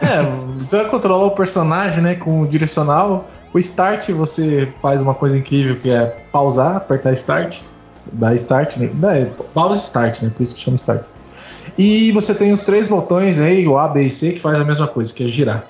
É, 0.00 0.22
você 0.58 0.78
vai 0.78 0.88
controlar 0.88 1.26
o 1.26 1.30
personagem, 1.30 2.02
né, 2.02 2.14
com 2.16 2.42
o 2.42 2.46
direcional. 2.46 3.28
O 3.52 3.58
start 3.58 4.10
você 4.10 4.68
faz 4.82 5.00
uma 5.00 5.14
coisa 5.14 5.38
incrível 5.38 5.76
que 5.76 5.90
é 5.90 6.06
pausar, 6.32 6.76
apertar 6.76 7.12
start, 7.12 7.60
dar 8.12 8.34
start, 8.34 8.76
né? 8.76 8.90
É, 9.20 9.24
pausa 9.54 9.76
start, 9.76 10.22
né? 10.22 10.32
Por 10.36 10.42
isso 10.42 10.54
que 10.54 10.60
chama 10.60 10.76
start. 10.76 11.04
E 11.78 12.12
você 12.12 12.34
tem 12.34 12.52
os 12.52 12.64
três 12.64 12.88
botões 12.88 13.40
aí, 13.40 13.66
o 13.66 13.78
A, 13.78 13.88
B 13.88 14.02
e 14.02 14.10
C, 14.10 14.32
que 14.32 14.40
faz 14.40 14.60
a 14.60 14.64
mesma 14.64 14.86
coisa, 14.86 15.12
que 15.14 15.24
é 15.24 15.28
girar. 15.28 15.64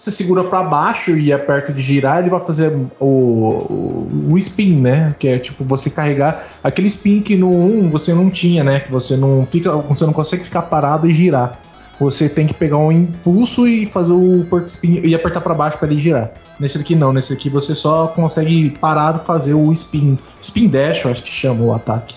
Você 0.00 0.10
segura 0.10 0.42
para 0.42 0.62
baixo 0.62 1.14
e 1.14 1.30
aperta 1.30 1.74
de 1.74 1.82
girar, 1.82 2.20
ele 2.20 2.30
vai 2.30 2.42
fazer 2.42 2.74
o, 2.98 3.04
o, 3.04 4.30
o, 4.30 4.38
spin, 4.38 4.80
né? 4.80 5.14
Que 5.18 5.28
é 5.28 5.38
tipo 5.38 5.62
você 5.62 5.90
carregar 5.90 6.42
aquele 6.64 6.86
spin 6.86 7.20
que 7.20 7.36
no 7.36 7.50
1 7.50 7.90
você 7.90 8.14
não 8.14 8.30
tinha, 8.30 8.64
né? 8.64 8.80
Que 8.80 8.90
você 8.90 9.14
não 9.14 9.44
fica, 9.44 9.76
você 9.76 10.06
não 10.06 10.14
consegue 10.14 10.42
ficar 10.42 10.62
parado 10.62 11.06
e 11.06 11.10
girar. 11.10 11.60
Você 12.00 12.30
tem 12.30 12.46
que 12.46 12.54
pegar 12.54 12.78
um 12.78 12.90
impulso 12.90 13.68
e 13.68 13.84
fazer 13.84 14.14
o 14.14 14.46
pork 14.48 14.70
spin 14.70 15.02
e 15.04 15.14
apertar 15.14 15.42
para 15.42 15.52
baixo 15.52 15.76
para 15.76 15.88
ele 15.90 16.00
girar. 16.00 16.30
Nesse 16.58 16.78
aqui 16.78 16.96
não, 16.96 17.12
nesse 17.12 17.34
aqui 17.34 17.50
você 17.50 17.74
só 17.74 18.06
consegue 18.06 18.70
parado 18.80 19.22
fazer 19.26 19.52
o 19.52 19.70
spin, 19.70 20.18
spin 20.40 20.66
dash, 20.66 21.04
eu 21.04 21.10
acho 21.10 21.22
que 21.22 21.28
chama 21.28 21.62
o 21.62 21.74
ataque. 21.74 22.16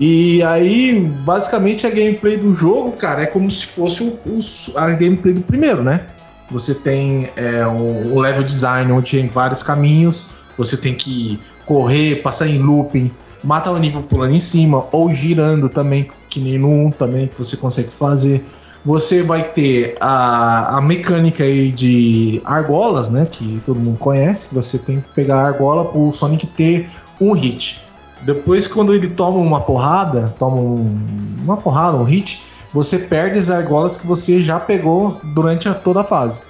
E 0.00 0.42
aí, 0.42 1.00
basicamente, 1.00 1.86
a 1.86 1.90
gameplay 1.90 2.38
do 2.38 2.54
jogo, 2.54 2.92
cara, 2.92 3.24
é 3.24 3.26
como 3.26 3.50
se 3.50 3.66
fosse 3.66 4.02
o, 4.02 4.18
o 4.24 4.38
a 4.74 4.90
gameplay 4.92 5.34
do 5.34 5.42
primeiro, 5.42 5.82
né? 5.82 6.06
Você 6.50 6.74
tem 6.74 7.30
é, 7.36 7.66
um, 7.66 8.14
um 8.14 8.20
level 8.20 8.42
design 8.42 8.90
onde 8.92 9.10
tem 9.10 9.28
vários 9.28 9.62
caminhos, 9.62 10.26
você 10.56 10.76
tem 10.76 10.94
que 10.94 11.38
correr, 11.66 12.22
passar 12.22 12.48
em 12.48 12.58
looping, 12.58 13.10
matar 13.44 13.72
o 13.72 13.78
nível 13.78 14.02
pulando 14.02 14.34
em 14.34 14.40
cima, 14.40 14.86
ou 14.90 15.10
girando 15.10 15.68
também, 15.68 16.10
que 16.30 16.40
nem 16.40 16.58
no 16.58 16.68
1 16.86 16.90
também, 16.92 17.26
que 17.28 17.38
você 17.38 17.56
consegue 17.56 17.92
fazer. 17.92 18.44
Você 18.84 19.22
vai 19.22 19.52
ter 19.52 19.96
a, 20.00 20.78
a 20.78 20.80
mecânica 20.80 21.44
aí 21.44 21.70
de 21.70 22.40
argolas, 22.44 23.10
né? 23.10 23.26
Que 23.30 23.60
todo 23.66 23.78
mundo 23.78 23.98
conhece. 23.98 24.48
Você 24.54 24.78
tem 24.78 25.00
que 25.00 25.08
pegar 25.14 25.40
a 25.40 25.46
argola 25.48 25.84
para 25.84 25.98
o 25.98 26.10
Sonic 26.10 26.46
ter 26.46 26.88
um 27.20 27.32
hit. 27.32 27.82
Depois, 28.22 28.66
quando 28.66 28.94
ele 28.94 29.08
toma 29.08 29.38
uma 29.38 29.60
porrada, 29.60 30.34
toma 30.38 30.56
um, 30.56 30.96
uma 31.42 31.56
porrada, 31.56 31.96
um 31.96 32.04
hit, 32.04 32.42
você 32.72 32.98
perde 32.98 33.38
as 33.38 33.50
argolas 33.50 33.96
que 33.96 34.06
você 34.06 34.40
já 34.40 34.60
pegou 34.60 35.20
durante 35.24 35.68
a, 35.68 35.74
toda 35.74 36.00
a 36.00 36.04
fase. 36.04 36.42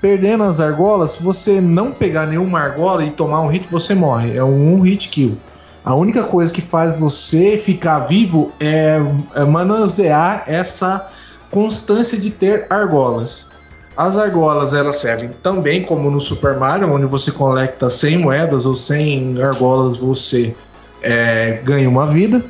Perdendo 0.00 0.44
as 0.44 0.60
argolas, 0.60 1.16
você 1.16 1.60
não 1.60 1.92
pegar 1.92 2.26
nenhuma 2.26 2.60
argola 2.60 3.04
e 3.04 3.10
tomar 3.10 3.40
um 3.40 3.46
hit, 3.46 3.68
você 3.70 3.94
morre. 3.94 4.36
É 4.36 4.42
um 4.42 4.80
hit 4.80 5.08
kill. 5.08 5.36
A 5.84 5.94
única 5.94 6.24
coisa 6.24 6.52
que 6.52 6.60
faz 6.60 6.98
você 6.98 7.58
ficar 7.58 8.00
vivo 8.00 8.52
é, 8.58 9.00
é 9.34 9.44
manusear 9.44 10.44
essa 10.46 11.08
constância 11.50 12.18
de 12.18 12.30
ter 12.30 12.66
argolas. 12.70 13.48
As 13.96 14.16
argolas 14.16 14.72
elas 14.72 14.96
servem 14.96 15.30
também 15.42 15.82
como 15.82 16.10
no 16.10 16.18
Super 16.18 16.56
Mario, 16.56 16.92
onde 16.92 17.04
você 17.04 17.30
coleta 17.30 17.90
100 17.90 18.18
moedas 18.18 18.64
ou 18.64 18.74
100 18.74 19.42
argolas, 19.42 19.96
você 19.96 20.54
é, 21.02 21.60
ganha 21.62 21.88
uma 21.88 22.06
vida 22.06 22.42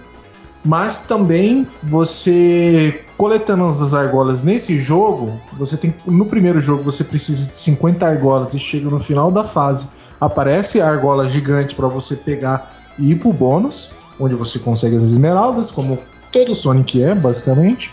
mas 0.65 1.01
também 1.07 1.67
você 1.83 3.05
coletando 3.17 3.65
as 3.65 3.95
argolas 3.95 4.43
nesse 4.43 4.79
jogo, 4.79 5.41
você 5.59 5.77
tem 5.77 5.95
no 6.07 6.27
primeiro 6.27 6.61
jogo 6.61 6.83
você 6.83 7.05
precisa 7.05 7.49
de 7.49 7.55
50 7.55 8.07
argolas 8.07 8.55
e 8.55 8.59
chega 8.59 8.89
no 8.89 9.01
final 9.01 9.31
da 9.31 9.45
fase, 9.45 9.87
aparece 10.21 10.81
a 10.81 10.89
argola 10.89 11.29
gigante 11.29 11.75
para 11.75 11.89
você 11.89 12.17
pegar 12.17 12.77
e 12.99 13.13
ir 13.13 13.17
pro 13.17 13.33
bônus, 13.33 13.93
onde 14.19 14.35
você 14.35 14.59
consegue 14.59 14.97
as 14.97 15.03
esmeraldas, 15.03 15.71
como 15.71 15.99
todo 16.31 16.55
Sonic 16.55 17.03
é, 17.03 17.15
basicamente 17.15 17.91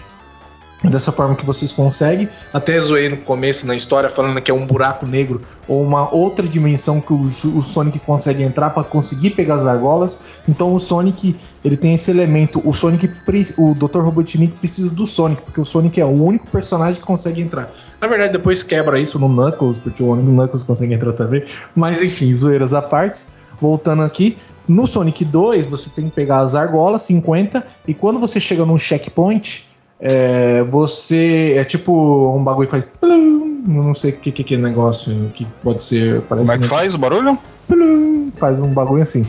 dessa 0.87 1.11
forma 1.11 1.35
que 1.35 1.45
vocês 1.45 1.71
conseguem. 1.71 2.29
Até 2.53 2.79
zoei 2.79 3.09
no 3.09 3.17
começo 3.17 3.67
na 3.67 3.75
história 3.75 4.09
falando 4.09 4.39
que 4.41 4.49
é 4.49 4.53
um 4.53 4.65
buraco 4.65 5.05
negro 5.05 5.41
ou 5.67 5.83
uma 5.83 6.13
outra 6.13 6.47
dimensão 6.47 7.01
que 7.01 7.11
o, 7.11 7.23
o 7.23 7.61
Sonic 7.61 7.99
consegue 7.99 8.43
entrar 8.43 8.69
para 8.69 8.83
conseguir 8.83 9.31
pegar 9.31 9.55
as 9.55 9.65
argolas. 9.65 10.21
Então 10.47 10.73
o 10.73 10.79
Sonic 10.79 11.35
ele 11.65 11.75
tem 11.75 11.95
esse 11.95 12.09
elemento. 12.09 12.61
O 12.63 12.71
Sonic, 12.71 13.09
o 13.57 13.73
Dr. 13.73 13.99
Robotnik 13.99 14.53
precisa 14.59 14.89
do 14.89 15.05
Sonic 15.05 15.41
porque 15.41 15.59
o 15.59 15.65
Sonic 15.65 15.99
é 15.99 16.05
o 16.05 16.09
único 16.09 16.47
personagem 16.49 17.01
que 17.01 17.05
consegue 17.05 17.41
entrar. 17.41 17.69
Na 17.99 18.07
verdade 18.07 18.31
depois 18.31 18.63
quebra 18.63 18.97
isso 18.99 19.19
no 19.19 19.27
Knuckles 19.27 19.77
porque 19.77 20.01
o 20.01 20.13
único 20.13 20.29
Knuckles 20.31 20.63
consegue 20.63 20.93
entrar 20.93 21.11
também. 21.13 21.43
Mas 21.75 22.01
enfim, 22.01 22.33
zoeiras 22.33 22.73
à 22.73 22.81
parte. 22.81 23.25
Voltando 23.61 24.03
aqui, 24.03 24.37
no 24.65 24.87
Sonic 24.87 25.25
2 25.25 25.67
você 25.67 25.89
tem 25.89 26.05
que 26.05 26.15
pegar 26.15 26.39
as 26.39 26.55
argolas 26.55 27.01
50 27.01 27.65
e 27.85 27.93
quando 27.93 28.17
você 28.17 28.39
chega 28.39 28.65
num 28.65 28.77
checkpoint 28.77 29.67
é, 29.99 30.63
você 30.63 31.55
é 31.57 31.63
tipo 31.65 32.33
um 32.35 32.43
bagulho 32.43 32.67
que 32.67 32.71
faz. 32.71 32.85
Plum, 33.01 33.61
não 33.67 33.93
sei 33.93 34.11
o 34.11 34.13
que, 34.13 34.31
que, 34.31 34.43
que 34.43 34.55
é 34.55 34.57
negócio 34.57 35.29
que 35.33 35.45
pode 35.61 35.83
ser. 35.83 36.21
Como 36.21 36.51
é 36.51 36.57
que 36.57 36.67
faz 36.67 36.93
o 36.93 36.97
barulho? 36.97 37.37
Plum, 37.67 38.31
faz 38.37 38.59
um 38.59 38.69
bagulho 38.69 39.03
assim. 39.03 39.25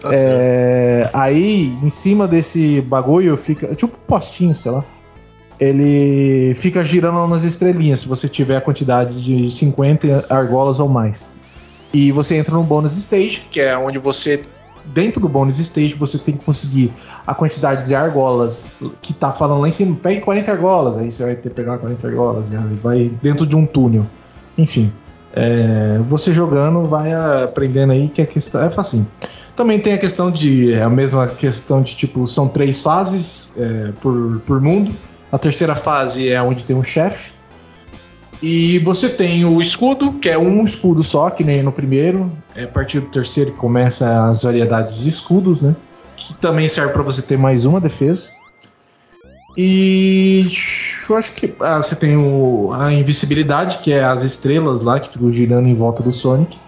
Tá 0.00 0.10
é, 0.12 1.08
aí, 1.12 1.72
em 1.82 1.88
cima 1.88 2.28
desse 2.28 2.80
bagulho, 2.82 3.36
fica. 3.36 3.74
Tipo 3.74 3.96
um 3.96 4.06
postinho, 4.06 4.54
sei 4.54 4.72
lá. 4.72 4.84
Ele 5.58 6.54
fica 6.56 6.84
girando 6.84 7.26
nas 7.28 7.44
estrelinhas, 7.44 8.00
se 8.00 8.08
você 8.08 8.28
tiver 8.28 8.56
a 8.56 8.60
quantidade 8.60 9.22
de 9.22 9.48
50 9.48 10.26
argolas 10.28 10.80
ou 10.80 10.88
mais. 10.88 11.30
E 11.94 12.10
você 12.10 12.36
entra 12.36 12.54
no 12.54 12.64
bonus 12.64 12.96
stage, 12.96 13.46
que 13.50 13.60
é 13.60 13.78
onde 13.78 13.98
você 13.98 14.42
dentro 14.86 15.20
do 15.20 15.28
bonus 15.28 15.58
stage 15.58 15.94
você 15.94 16.18
tem 16.18 16.36
que 16.36 16.44
conseguir 16.44 16.92
a 17.26 17.34
quantidade 17.34 17.86
de 17.86 17.94
argolas 17.94 18.68
que 19.00 19.12
tá 19.12 19.32
falando 19.32 19.60
lá 19.60 19.68
em 19.68 19.72
cima. 19.72 19.96
Pegue 20.02 20.20
40 20.20 20.52
argolas, 20.52 20.96
aí 20.96 21.10
você 21.10 21.24
vai 21.24 21.34
ter 21.34 21.48
que 21.48 21.54
pegar 21.54 21.78
40 21.78 22.06
argolas, 22.06 22.50
vai 22.82 23.10
dentro 23.22 23.46
de 23.46 23.56
um 23.56 23.66
túnel. 23.66 24.06
Enfim, 24.56 24.92
é, 25.34 25.98
você 26.08 26.32
jogando 26.32 26.84
vai 26.84 27.12
aprendendo 27.12 27.92
aí 27.92 28.08
que 28.08 28.22
a 28.22 28.26
questão 28.26 28.62
é 28.62 28.70
fácil. 28.70 29.06
Também 29.56 29.78
tem 29.78 29.92
a 29.92 29.98
questão 29.98 30.30
de 30.30 30.72
é 30.72 30.82
a 30.82 30.90
mesma 30.90 31.26
questão 31.26 31.82
de 31.82 31.94
tipo 31.94 32.26
são 32.26 32.48
três 32.48 32.80
fases 32.80 33.54
é, 33.58 33.92
por, 34.00 34.40
por 34.46 34.60
mundo. 34.60 34.94
A 35.30 35.38
terceira 35.38 35.74
fase 35.74 36.28
é 36.28 36.42
onde 36.42 36.64
tem 36.64 36.76
um 36.76 36.84
chefe 36.84 37.32
e 38.42 38.80
você 38.80 39.08
tem 39.08 39.44
o 39.44 39.62
escudo, 39.62 40.14
que 40.14 40.28
é 40.28 40.36
um 40.36 40.64
escudo 40.64 41.02
só, 41.04 41.30
que 41.30 41.44
nem 41.44 41.62
no 41.62 41.70
primeiro. 41.70 42.30
É 42.56 42.64
a 42.64 42.68
partir 42.68 42.98
do 42.98 43.06
terceiro 43.06 43.52
que 43.52 43.56
começa 43.56 44.24
as 44.26 44.42
variedades 44.42 44.98
de 44.98 45.08
escudos, 45.08 45.62
né? 45.62 45.76
Que 46.16 46.34
também 46.34 46.68
serve 46.68 46.92
para 46.92 47.02
você 47.02 47.22
ter 47.22 47.38
mais 47.38 47.64
uma 47.64 47.80
defesa. 47.80 48.28
E 49.56 50.46
eu 51.08 51.16
acho 51.16 51.32
que 51.34 51.54
ah, 51.60 51.80
você 51.80 51.94
tem 51.94 52.16
o, 52.16 52.72
a 52.72 52.92
invisibilidade, 52.92 53.78
que 53.78 53.92
é 53.92 54.02
as 54.02 54.22
estrelas 54.22 54.80
lá 54.80 54.98
que 54.98 55.12
ficam 55.12 55.30
girando 55.30 55.68
em 55.68 55.74
volta 55.74 56.02
do 56.02 56.10
Sonic. 56.10 56.58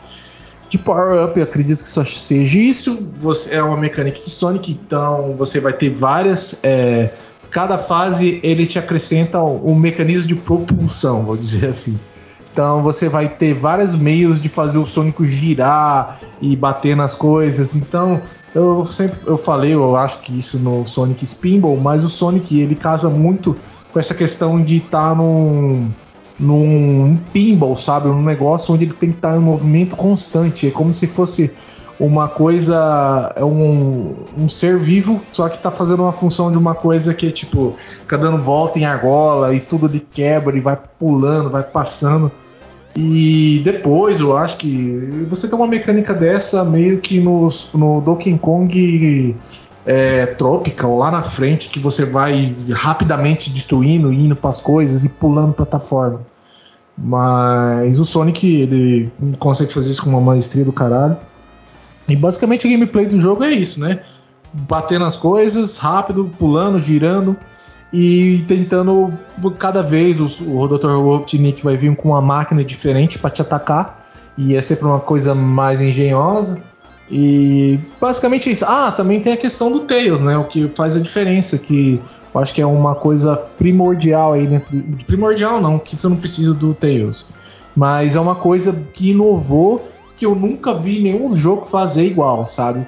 De 0.69 0.79
power-up, 0.79 1.41
acredito 1.41 1.83
que 1.83 1.89
só 1.89 2.05
seja 2.05 2.59
isso. 2.59 3.09
Você, 3.17 3.55
é 3.55 3.63
uma 3.63 3.77
mecânica 3.77 4.21
de 4.21 4.31
Sonic, 4.31 4.71
então 4.71 5.35
você 5.37 5.59
vai 5.59 5.73
ter 5.73 5.91
várias 5.91 6.57
é, 6.63 7.11
cada 7.55 7.79
fase 7.79 8.41
ele 8.43 8.67
te 8.67 8.81
acrescenta 8.81 9.41
um, 9.41 9.71
um 9.71 9.75
mecanismo 9.77 10.27
de 10.27 10.35
propulsão, 10.35 11.23
vou 11.23 11.37
dizer 11.37 11.69
assim. 11.69 11.97
Então 12.53 12.83
você 12.83 13.09
vai 13.09 13.29
ter 13.29 13.55
vários 13.55 13.95
meios 13.95 14.43
de 14.43 14.49
fazer 14.49 14.77
o 14.77 14.85
Sonic 14.85 15.25
girar 15.25 16.19
e 16.43 16.57
bater 16.57 16.97
nas 16.97 17.15
coisas. 17.15 17.77
Então 17.77 18.21
eu 18.53 18.85
sempre 18.85 19.21
eu 19.25 19.39
falei, 19.39 19.73
eu 19.73 19.95
acho 19.95 20.19
que 20.19 20.37
isso 20.37 20.59
no 20.59 20.85
Sonic 20.85 21.25
Spinball, 21.25 21.77
mas 21.77 22.05
o 22.05 22.09
Sonic 22.09 22.61
ele 22.61 22.75
casa 22.75 23.09
muito 23.09 23.55
com 23.93 24.01
essa 24.01 24.15
questão 24.15 24.61
de 24.61 24.79
estar 24.79 25.11
tá 25.11 25.15
num 25.15 25.89
num 26.37 27.17
pinball, 27.33 27.77
sabe, 27.77 28.09
um 28.09 28.21
negócio 28.21 28.75
onde 28.75 28.87
ele 28.87 28.93
tem 28.95 29.11
que 29.11 29.19
estar 29.19 29.31
tá 29.31 29.37
em 29.37 29.41
movimento 29.41 29.95
constante, 29.95 30.67
é 30.67 30.71
como 30.73 30.93
se 30.93 31.07
fosse 31.07 31.53
uma 31.99 32.29
coisa, 32.29 33.33
é 33.37 33.45
um, 33.45 34.15
um 34.37 34.49
ser 34.49 34.77
vivo, 34.77 35.21
só 35.33 35.49
que 35.49 35.59
tá 35.59 35.71
fazendo 35.71 36.03
uma 36.03 36.13
função 36.13 36.51
de 36.51 36.59
uma 36.59 36.75
coisa 36.75 37.15
que 37.15 37.29
é 37.29 37.31
tipo, 37.31 37.77
fica 38.01 38.19
dando 38.19 38.43
volta 38.43 38.79
em 38.79 38.85
argola 38.85 39.55
e 39.55 39.61
tudo 39.61 39.89
de 39.89 40.01
quebra 40.01 40.57
e 40.57 40.61
vai 40.61 40.79
pulando, 40.99 41.51
vai 41.51 41.63
passando. 41.63 42.31
E 42.97 43.61
depois 43.65 44.21
eu 44.21 44.37
acho 44.37 44.57
que 44.57 45.27
você 45.29 45.49
tem 45.49 45.57
uma 45.57 45.67
mecânica 45.67 46.15
dessa 46.15 46.65
meio 46.65 47.01
que 47.01 47.21
no, 47.21 47.49
no 47.73 48.01
Donkey 48.01 48.39
Kong 48.39 49.37
é, 49.85 50.27
Tropical, 50.27 50.97
lá 50.97 51.11
na 51.11 51.23
frente, 51.23 51.69
que 51.69 51.79
você 51.79 52.05
vai 52.05 52.55
rapidamente 52.71 53.51
destruindo, 53.51 54.13
indo 54.13 54.37
para 54.37 54.51
as 54.51 54.61
coisas 54.61 55.05
e 55.05 55.09
pulando 55.09 55.53
plataforma. 55.53 56.21
Mas 56.97 57.99
o 57.99 58.05
Sonic, 58.05 58.47
ele 58.63 59.13
consegue 59.39 59.73
fazer 59.73 59.91
isso 59.91 60.03
com 60.03 60.11
uma 60.11 60.21
maestria 60.21 60.65
do 60.65 60.73
caralho. 60.73 61.17
E 62.09 62.17
basicamente 62.17 62.67
a 62.67 62.71
gameplay 62.71 63.07
do 63.07 63.19
jogo 63.19 63.45
é 63.45 63.51
isso, 63.51 63.81
né? 63.81 64.01
batendo 64.55 65.05
as 65.05 65.17
coisas, 65.17 65.77
rápido, 65.77 66.31
pulando, 66.39 66.79
girando 66.79 67.37
e 67.93 68.45
tentando 68.49 69.13
cada 69.59 69.83
vez 69.83 70.21
o, 70.21 70.27
o 70.49 70.69
Dr. 70.69 70.89
Robotnik 70.89 71.63
vai 71.63 71.77
vir 71.77 71.95
com 71.97 72.11
uma 72.11 72.21
máquina 72.21 72.65
diferente 72.65 73.19
para 73.19 73.31
te 73.31 73.43
atacar 73.43 74.05
e 74.39 74.55
é 74.55 74.63
sempre 74.63 74.87
uma 74.87 75.01
coisa 75.01 75.35
mais 75.35 75.81
engenhosa. 75.81 76.63
E 77.11 77.79
basicamente 78.01 78.49
é 78.49 78.53
isso. 78.53 78.65
Ah, 78.65 78.91
também 78.91 79.21
tem 79.21 79.33
a 79.33 79.37
questão 79.37 79.71
do 79.71 79.81
Tails, 79.81 80.23
né? 80.23 80.39
O 80.39 80.45
que 80.45 80.67
faz 80.69 80.97
a 80.97 81.01
diferença, 81.01 81.59
que 81.59 82.01
eu 82.35 82.41
acho 82.41 82.55
que 82.55 82.63
é 82.63 82.67
uma 82.67 82.95
coisa 82.95 83.37
primordial 83.37 84.33
aí 84.33 84.47
dentro. 84.47 84.75
Do, 84.75 85.05
primordial 85.05 85.61
não, 85.61 85.79
que 85.79 85.97
você 85.97 86.09
não 86.09 86.17
precisa 86.17 86.55
do 86.55 86.73
Tails. 86.73 87.27
Mas 87.77 88.17
é 88.17 88.21
uma 88.21 88.35
coisa 88.35 88.75
que 88.93 89.11
inovou 89.11 89.87
que 90.17 90.27
eu 90.27 90.35
nunca 90.35 90.75
vi 90.75 91.01
nenhum 91.01 91.35
jogo 91.35 91.65
fazer 91.65 92.05
igual, 92.05 92.47
sabe? 92.47 92.87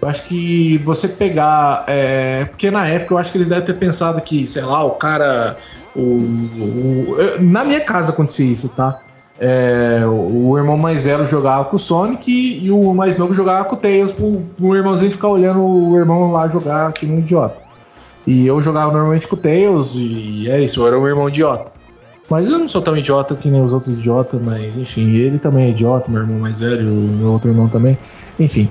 Eu 0.00 0.08
acho 0.08 0.24
que 0.24 0.78
você 0.78 1.08
pegar. 1.08 1.84
É, 1.88 2.44
porque 2.44 2.70
na 2.70 2.86
época 2.86 3.14
eu 3.14 3.18
acho 3.18 3.32
que 3.32 3.38
eles 3.38 3.48
devem 3.48 3.64
ter 3.64 3.74
pensado 3.74 4.20
que, 4.20 4.46
sei 4.46 4.62
lá, 4.62 4.84
o 4.84 4.92
cara. 4.92 5.56
O, 5.96 6.00
o, 6.00 7.16
na 7.40 7.64
minha 7.64 7.80
casa 7.80 8.12
acontecia 8.12 8.46
isso, 8.46 8.68
tá? 8.68 9.00
É, 9.40 10.02
o, 10.04 10.50
o, 10.50 10.58
irmão 10.58 10.76
mais 10.76 11.02
velho 11.02 11.24
jogava 11.24 11.64
com 11.64 11.76
o 11.76 11.78
Sonic 11.78 12.30
e, 12.30 12.66
e 12.66 12.70
o 12.70 12.92
mais 12.92 13.16
novo 13.16 13.32
jogava 13.32 13.64
com 13.64 13.76
o 13.76 13.78
Tails 13.78 14.12
pro, 14.12 14.42
pro 14.56 14.76
irmãozinho 14.76 15.12
ficar 15.12 15.28
olhando 15.28 15.60
o 15.60 15.96
irmão 15.96 16.32
lá 16.32 16.48
jogar 16.48 16.88
aqui 16.88 17.06
no 17.06 17.18
idiota. 17.18 17.60
E 18.26 18.46
eu 18.46 18.60
jogava 18.60 18.92
normalmente 18.92 19.26
com 19.26 19.36
o 19.36 19.38
Tails 19.38 19.92
e 19.94 20.48
é 20.50 20.62
isso, 20.62 20.80
eu 20.80 20.86
era 20.86 20.98
um 20.98 21.06
irmão 21.06 21.28
idiota. 21.28 21.72
Mas 22.28 22.48
eu 22.48 22.58
não 22.58 22.68
sou 22.68 22.82
tão 22.82 22.96
idiota 22.96 23.34
que 23.34 23.50
nem 23.50 23.62
os 23.62 23.72
outros 23.72 23.98
idiotas, 23.98 24.40
mas 24.42 24.76
enfim, 24.76 25.14
ele 25.14 25.38
também 25.38 25.66
é 25.66 25.70
idiota, 25.70 26.10
meu 26.10 26.20
irmão 26.20 26.38
mais 26.38 26.58
velho, 26.58 26.84
meu 26.84 27.32
outro 27.32 27.50
irmão 27.50 27.68
também. 27.68 27.96
Enfim. 28.38 28.68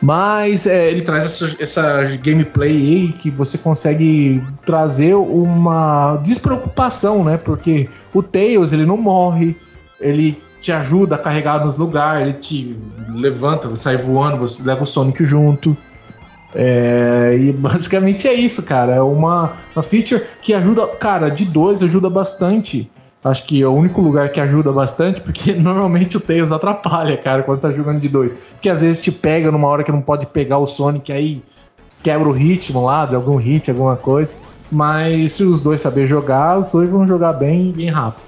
Mas 0.00 0.66
é, 0.66 0.90
ele 0.90 1.00
traz 1.00 1.24
essa, 1.24 1.56
essa 1.58 2.16
gameplay 2.16 2.70
aí 2.70 3.12
que 3.12 3.30
você 3.30 3.56
consegue 3.56 4.42
trazer 4.64 5.14
uma 5.14 6.16
despreocupação, 6.16 7.24
né? 7.24 7.36
Porque 7.36 7.88
o 8.12 8.22
Tails, 8.22 8.72
ele 8.72 8.84
não 8.84 8.96
morre, 8.96 9.56
ele 10.00 10.38
te 10.60 10.72
ajuda 10.72 11.14
a 11.14 11.18
carregar 11.18 11.64
nos 11.64 11.74
lugares, 11.76 12.22
ele 12.22 12.32
te 12.34 12.76
levanta, 13.14 13.74
sai 13.76 13.96
voando, 13.96 14.38
você 14.38 14.62
leva 14.62 14.82
o 14.82 14.86
Sonic 14.86 15.24
junto. 15.24 15.76
É, 16.54 17.36
e 17.38 17.52
basicamente 17.56 18.28
é 18.28 18.34
isso, 18.34 18.62
cara. 18.62 18.94
É 18.94 19.00
uma, 19.00 19.52
uma 19.74 19.82
feature 19.82 20.22
que 20.40 20.54
ajuda, 20.54 20.86
cara, 20.86 21.28
de 21.28 21.44
dois 21.44 21.82
ajuda 21.82 22.08
bastante. 22.08 22.90
Acho 23.22 23.46
que 23.46 23.62
é 23.62 23.66
o 23.66 23.72
único 23.72 24.02
lugar 24.02 24.28
que 24.30 24.38
ajuda 24.38 24.70
bastante, 24.70 25.20
porque 25.22 25.52
normalmente 25.56 26.16
o 26.16 26.20
Tails 26.20 26.52
atrapalha, 26.52 27.16
cara, 27.16 27.42
quando 27.42 27.60
tá 27.60 27.70
jogando 27.70 28.00
de 28.00 28.08
dois. 28.08 28.32
Porque 28.52 28.68
às 28.68 28.82
vezes 28.82 29.00
te 29.00 29.10
pega 29.10 29.50
numa 29.50 29.66
hora 29.66 29.82
que 29.82 29.90
não 29.90 30.02
pode 30.02 30.26
pegar 30.26 30.58
o 30.58 30.66
Sonic, 30.66 31.10
aí 31.10 31.42
quebra 32.02 32.28
o 32.28 32.32
ritmo 32.32 32.84
lá, 32.84 33.06
de 33.06 33.14
algum 33.16 33.36
hit, 33.36 33.70
alguma 33.70 33.96
coisa. 33.96 34.36
Mas 34.70 35.32
se 35.32 35.42
os 35.42 35.62
dois 35.62 35.80
saber 35.80 36.06
jogar, 36.06 36.58
os 36.58 36.70
dois 36.70 36.90
vão 36.90 37.06
jogar 37.06 37.32
bem, 37.32 37.72
bem 37.72 37.88
rápido. 37.88 38.22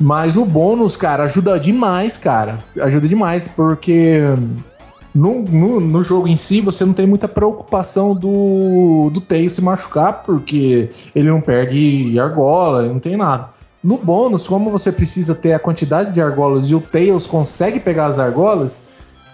Mas 0.00 0.34
no 0.34 0.44
bônus, 0.44 0.96
cara, 0.96 1.22
ajuda 1.22 1.58
demais, 1.58 2.18
cara. 2.18 2.58
Ajuda 2.80 3.06
demais, 3.06 3.46
porque 3.46 4.20
no, 5.14 5.42
no, 5.42 5.80
no, 5.80 6.02
jogo 6.02 6.26
em 6.26 6.36
si, 6.36 6.60
você 6.60 6.84
não 6.84 6.92
tem 6.92 7.06
muita 7.06 7.28
preocupação 7.28 8.14
do, 8.14 9.10
do 9.12 9.20
Tails 9.20 9.52
se 9.52 9.62
machucar, 9.62 10.24
porque 10.24 10.90
ele 11.14 11.28
não 11.28 11.40
perde 11.40 12.18
argola, 12.18 12.82
não 12.82 12.98
tem 12.98 13.16
nada. 13.16 13.48
No 13.82 13.96
bônus, 13.96 14.48
como 14.48 14.70
você 14.70 14.90
precisa 14.90 15.34
ter 15.34 15.52
a 15.52 15.58
quantidade 15.58 16.12
de 16.12 16.20
argolas 16.20 16.68
e 16.68 16.74
o 16.74 16.80
Tails 16.80 17.26
consegue 17.26 17.78
pegar 17.78 18.06
as 18.06 18.18
argolas, 18.18 18.82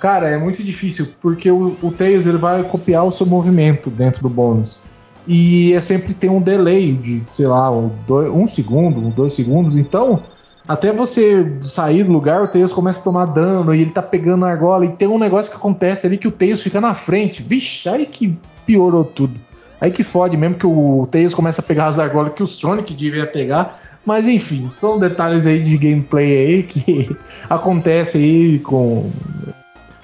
cara, 0.00 0.28
é 0.28 0.36
muito 0.36 0.62
difícil, 0.62 1.08
porque 1.20 1.50
o, 1.50 1.76
o 1.82 1.90
Tails 1.90 2.26
ele 2.26 2.38
vai 2.38 2.62
copiar 2.62 3.04
o 3.04 3.12
seu 3.12 3.24
movimento 3.24 3.88
dentro 3.88 4.22
do 4.22 4.28
bônus. 4.28 4.80
E 5.26 5.72
é 5.72 5.80
sempre 5.80 6.12
tem 6.12 6.28
um 6.28 6.40
delay 6.40 6.92
de, 6.92 7.22
sei 7.30 7.46
lá, 7.46 7.70
um, 7.70 7.90
dois, 8.06 8.30
um 8.32 8.46
segundo, 8.46 9.00
dois 9.10 9.32
segundos. 9.32 9.76
Então, 9.76 10.22
até 10.70 10.92
você 10.92 11.52
sair 11.60 12.04
do 12.04 12.12
lugar, 12.12 12.44
o 12.44 12.46
Tails 12.46 12.72
começa 12.72 13.00
a 13.00 13.02
tomar 13.02 13.24
dano 13.24 13.74
e 13.74 13.80
ele 13.80 13.90
tá 13.90 14.00
pegando 14.00 14.44
a 14.44 14.50
argola. 14.50 14.84
E 14.84 14.90
tem 14.90 15.08
um 15.08 15.18
negócio 15.18 15.50
que 15.50 15.58
acontece 15.58 16.06
ali 16.06 16.16
que 16.16 16.28
o 16.28 16.30
Tails 16.30 16.62
fica 16.62 16.80
na 16.80 16.94
frente. 16.94 17.42
Vixe, 17.42 17.88
aí 17.88 18.06
que 18.06 18.38
piorou 18.64 19.04
tudo. 19.04 19.34
Aí 19.80 19.90
que 19.90 20.04
fode 20.04 20.36
mesmo 20.36 20.54
que 20.54 20.66
o 20.68 21.08
Tails 21.10 21.34
começa 21.34 21.60
a 21.60 21.64
pegar 21.64 21.86
as 21.86 21.98
argolas 21.98 22.34
que 22.34 22.42
o 22.44 22.46
Sonic 22.46 22.94
devia 22.94 23.26
pegar. 23.26 23.80
Mas 24.06 24.28
enfim, 24.28 24.68
são 24.70 24.96
detalhes 24.96 25.44
aí 25.44 25.60
de 25.60 25.76
gameplay 25.76 26.46
aí 26.46 26.62
que 26.62 27.16
acontece 27.50 28.18
aí 28.18 28.60
com, 28.60 29.10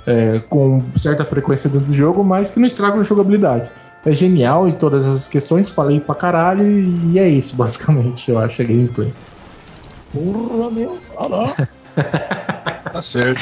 é, 0.04 0.40
com 0.50 0.82
certa 0.96 1.24
frequência 1.24 1.70
dentro 1.70 1.86
do 1.86 1.94
jogo, 1.94 2.24
mas 2.24 2.50
que 2.50 2.58
não 2.58 2.66
estraga 2.66 2.98
a 2.98 3.04
jogabilidade. 3.04 3.70
É 4.04 4.12
genial 4.12 4.66
em 4.66 4.72
todas 4.72 5.06
essas 5.06 5.28
questões, 5.28 5.70
falei 5.70 6.00
pra 6.00 6.16
caralho 6.16 6.66
e 7.12 7.20
é 7.20 7.28
isso, 7.28 7.54
basicamente, 7.54 8.32
eu 8.32 8.38
acho, 8.40 8.62
a 8.62 8.64
gameplay. 8.64 9.12
Porra, 10.12 10.70
meu. 10.70 10.98
tá 12.92 13.02
certo. 13.02 13.40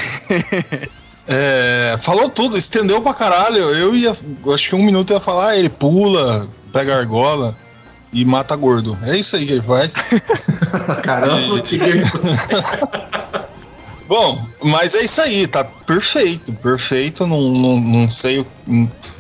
É, 1.27 1.97
falou 2.03 2.29
tudo, 2.29 2.59
estendeu 2.59 3.01
pra 3.01 3.15
caralho. 3.15 3.59
Eu 3.59 3.95
ia. 3.95 4.17
Acho 4.53 4.71
que 4.71 4.75
um 4.75 4.85
minuto 4.85 5.13
eu 5.13 5.17
ia 5.17 5.21
falar, 5.21 5.57
ele 5.57 5.69
pula, 5.69 6.49
pega 6.73 6.95
a 6.95 6.99
argola 6.99 7.57
e 8.13 8.25
mata 8.25 8.55
gordo. 8.55 8.97
É 9.03 9.17
isso 9.17 9.37
aí 9.37 9.47
que 9.47 9.53
ele 9.53 9.63
faz. 9.63 9.95
Caramba, 11.03 11.61
que 11.63 11.79
Bom, 14.07 14.47
mas 14.63 14.95
é 14.95 15.03
isso 15.03 15.23
aí, 15.23 15.47
tá 15.47 15.65
perfeito, 15.65 16.53
perfeito. 16.53 17.27
Não, 17.27 17.41
não, 17.41 17.81
não 17.81 18.11
sei 18.11 18.47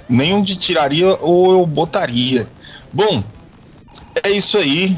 nem 0.09 0.35
onde 0.35 0.57
tiraria 0.57 1.17
ou 1.21 1.53
eu 1.53 1.67
botaria. 1.67 2.47
Bom, 2.93 3.25
é 4.23 4.31
isso 4.31 4.59
aí. 4.59 4.97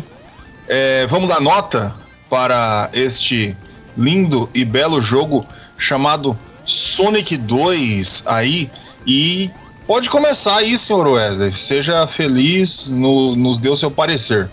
É, 0.68 1.06
vamos 1.06 1.28
dar 1.28 1.40
nota 1.40 1.94
para 2.28 2.90
este 2.92 3.56
lindo 3.96 4.48
e 4.54 4.64
belo 4.64 5.00
jogo 5.00 5.44
chamado 5.78 6.36
Sonic 6.64 7.36
2 7.36 8.24
aí 8.26 8.70
e 9.06 9.50
pode 9.86 10.10
começar 10.10 10.56
aí, 10.56 10.76
senhor 10.76 11.06
Wesley. 11.06 11.52
Seja 11.52 12.06
feliz, 12.06 12.88
no, 12.88 13.36
nos 13.36 13.58
dê 13.58 13.68
o 13.68 13.76
seu 13.76 13.90
parecer. 13.90 14.50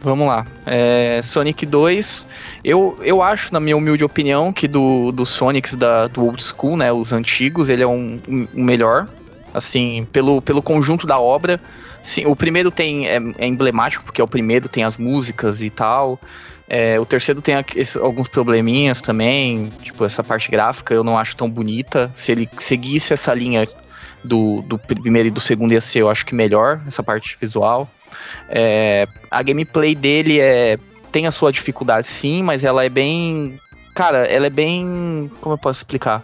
Vamos 0.00 0.26
lá. 0.26 0.46
É, 0.64 1.20
Sonic 1.22 1.66
2, 1.66 2.24
eu, 2.64 2.98
eu 3.02 3.20
acho, 3.20 3.52
na 3.52 3.60
minha 3.60 3.76
humilde 3.76 4.02
opinião, 4.02 4.52
que 4.52 4.66
do, 4.66 5.12
do 5.12 5.26
Sonics 5.26 5.74
da, 5.74 6.06
do 6.06 6.24
old 6.24 6.42
school, 6.42 6.76
né, 6.76 6.90
os 6.90 7.12
antigos, 7.12 7.68
ele 7.68 7.82
é 7.82 7.86
um, 7.86 8.18
um, 8.26 8.48
um 8.54 8.64
melhor. 8.64 9.06
Assim, 9.52 10.06
pelo, 10.12 10.40
pelo 10.40 10.62
conjunto 10.62 11.06
da 11.06 11.18
obra. 11.18 11.60
Sim, 12.02 12.24
o 12.26 12.36
primeiro 12.36 12.70
tem 12.70 13.08
é, 13.08 13.18
é 13.38 13.46
emblemático, 13.46 14.04
porque 14.04 14.20
é 14.20 14.24
o 14.24 14.28
primeiro, 14.28 14.68
tem 14.68 14.84
as 14.84 14.96
músicas 14.96 15.60
e 15.60 15.68
tal. 15.68 16.18
É, 16.72 17.00
o 17.00 17.04
terceiro 17.04 17.42
tem 17.42 17.56
alguns 18.00 18.28
probleminhas 18.28 19.00
também, 19.00 19.68
tipo, 19.82 20.04
essa 20.04 20.22
parte 20.22 20.48
gráfica 20.48 20.94
eu 20.94 21.02
não 21.02 21.18
acho 21.18 21.34
tão 21.34 21.50
bonita. 21.50 22.08
Se 22.16 22.30
ele 22.30 22.48
seguisse 22.58 23.12
essa 23.12 23.34
linha 23.34 23.66
do, 24.22 24.62
do 24.62 24.78
primeiro 24.78 25.26
e 25.26 25.30
do 25.32 25.40
segundo 25.40 25.72
ia 25.72 25.80
ser, 25.80 26.02
eu 26.02 26.08
acho 26.08 26.24
que 26.24 26.32
melhor, 26.32 26.80
essa 26.86 27.02
parte 27.02 27.36
visual. 27.40 27.90
É, 28.48 29.08
a 29.28 29.42
gameplay 29.42 29.96
dele 29.96 30.38
é 30.38 30.78
tem 31.10 31.26
a 31.26 31.32
sua 31.32 31.50
dificuldade 31.50 32.06
sim, 32.06 32.40
mas 32.40 32.62
ela 32.62 32.84
é 32.84 32.88
bem. 32.88 33.58
Cara, 33.92 34.18
ela 34.18 34.46
é 34.46 34.50
bem. 34.50 35.28
Como 35.40 35.54
eu 35.54 35.58
posso 35.58 35.80
explicar? 35.80 36.22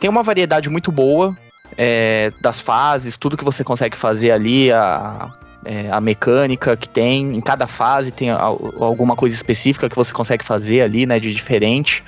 Tem 0.00 0.08
uma 0.08 0.22
variedade 0.22 0.70
muito 0.70 0.90
boa 0.90 1.36
é, 1.76 2.32
das 2.40 2.60
fases, 2.60 3.16
tudo 3.18 3.36
que 3.36 3.44
você 3.44 3.62
consegue 3.62 3.94
fazer 3.94 4.30
ali, 4.30 4.72
a, 4.72 5.30
é, 5.66 5.90
a 5.90 6.00
mecânica 6.00 6.76
que 6.76 6.88
tem. 6.88 7.36
Em 7.36 7.40
cada 7.40 7.66
fase 7.66 8.12
tem 8.12 8.30
alguma 8.30 9.16
coisa 9.16 9.34
específica 9.34 9.88
que 9.88 9.96
você 9.96 10.12
consegue 10.12 10.44
fazer 10.44 10.82
ali, 10.82 11.04
né, 11.04 11.18
de 11.18 11.34
diferente. 11.34 12.04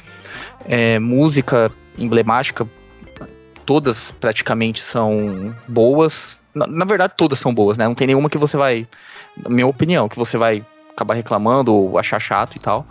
É, 0.67 0.99
música 0.99 1.71
emblemática, 1.99 2.67
todas 3.67 4.13
praticamente 4.13 4.81
são 4.81 5.53
boas. 5.67 6.41
Na, 6.55 6.67
na, 6.67 6.85
verdade, 6.85 7.15
todas 7.17 7.39
são 7.39 7.53
boas, 7.53 7.77
né? 7.77 7.85
Não 7.87 7.95
tem 7.95 8.07
nenhuma 8.07 8.31
que 8.31 8.39
você 8.39 8.57
vai, 8.57 8.87
na 9.37 9.51
minha 9.51 9.67
opinião, 9.67 10.09
que 10.09 10.17
você 10.17 10.39
vai 10.39 10.65
acabar 10.91 11.15
reclamando 11.15 11.75
ou 11.75 11.99
achar 11.99 12.21
chato 12.21 12.57
e 12.57 12.61
tal. 12.61 12.87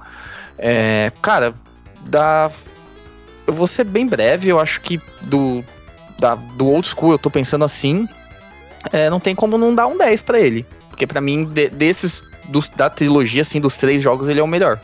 É, 0.58 1.12
cara, 1.22 1.54
da. 2.10 2.52
Eu 3.46 3.54
vou 3.54 3.68
ser 3.68 3.86
bem 3.86 4.06
breve, 4.06 4.50
eu 4.50 4.60
acho 4.60 4.82
que 4.82 5.00
do, 5.22 5.64
da, 6.20 6.36
do 6.36 6.68
old 6.68 6.86
school 6.86 7.14
eu 7.14 7.20
tô 7.20 7.30
pensando 7.30 7.64
assim 7.64 8.06
é, 8.92 9.10
não 9.10 9.20
tem 9.20 9.36
como 9.36 9.58
não 9.58 9.74
dar 9.74 9.88
um 9.88 9.98
10 9.98 10.22
para 10.22 10.40
ele. 10.40 10.66
Porque 10.90 11.06
para 11.06 11.22
mim, 11.22 11.46
de, 11.46 11.70
desses 11.70 12.24
dos, 12.50 12.70
da 12.70 12.90
trilogia, 12.90 13.42
assim, 13.42 13.60
dos 13.60 13.78
três 13.78 14.02
jogos, 14.02 14.28
ele 14.28 14.40
é 14.40 14.44
o 14.44 14.48
melhor. 14.48 14.80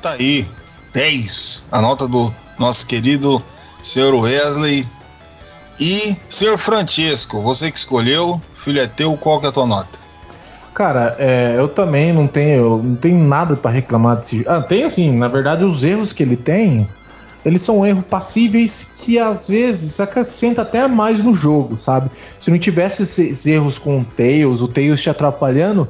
Tá 0.00 0.12
aí, 0.12 0.46
10. 0.92 1.66
A 1.70 1.80
nota 1.80 2.08
do 2.08 2.32
nosso 2.58 2.86
querido 2.86 3.42
senhor 3.82 4.14
Wesley. 4.14 4.86
E, 5.78 6.16
senhor 6.28 6.58
Francisco, 6.58 7.40
você 7.40 7.70
que 7.70 7.78
escolheu, 7.78 8.40
filho 8.56 8.80
é 8.80 8.86
teu, 8.86 9.16
qual 9.16 9.40
que 9.40 9.46
é 9.46 9.48
a 9.48 9.52
tua 9.52 9.66
nota? 9.66 9.98
Cara, 10.74 11.16
é, 11.18 11.54
eu 11.56 11.68
também 11.68 12.12
não 12.12 12.26
tenho, 12.26 12.82
não 12.82 12.96
tenho 12.96 13.18
nada 13.18 13.56
para 13.56 13.70
reclamar 13.70 14.16
desse 14.16 14.44
Ah, 14.46 14.60
tem 14.60 14.84
assim, 14.84 15.16
na 15.16 15.28
verdade, 15.28 15.64
os 15.64 15.82
erros 15.82 16.12
que 16.12 16.22
ele 16.22 16.36
tem 16.36 16.88
eles 17.44 17.62
são 17.62 17.86
erros 17.86 18.04
passíveis 18.08 18.86
que 18.96 19.18
às 19.18 19.48
vezes 19.48 19.98
acrescenta 19.98 20.62
até 20.62 20.86
mais 20.86 21.18
no 21.20 21.32
jogo, 21.32 21.76
sabe? 21.78 22.10
Se 22.38 22.50
não 22.50 22.58
tivesse 22.58 23.02
esses 23.02 23.46
erros 23.46 23.78
com 23.78 24.00
o 24.00 24.04
Tails, 24.04 24.62
o 24.62 24.68
Tails 24.68 25.00
te 25.00 25.10
atrapalhando, 25.10 25.88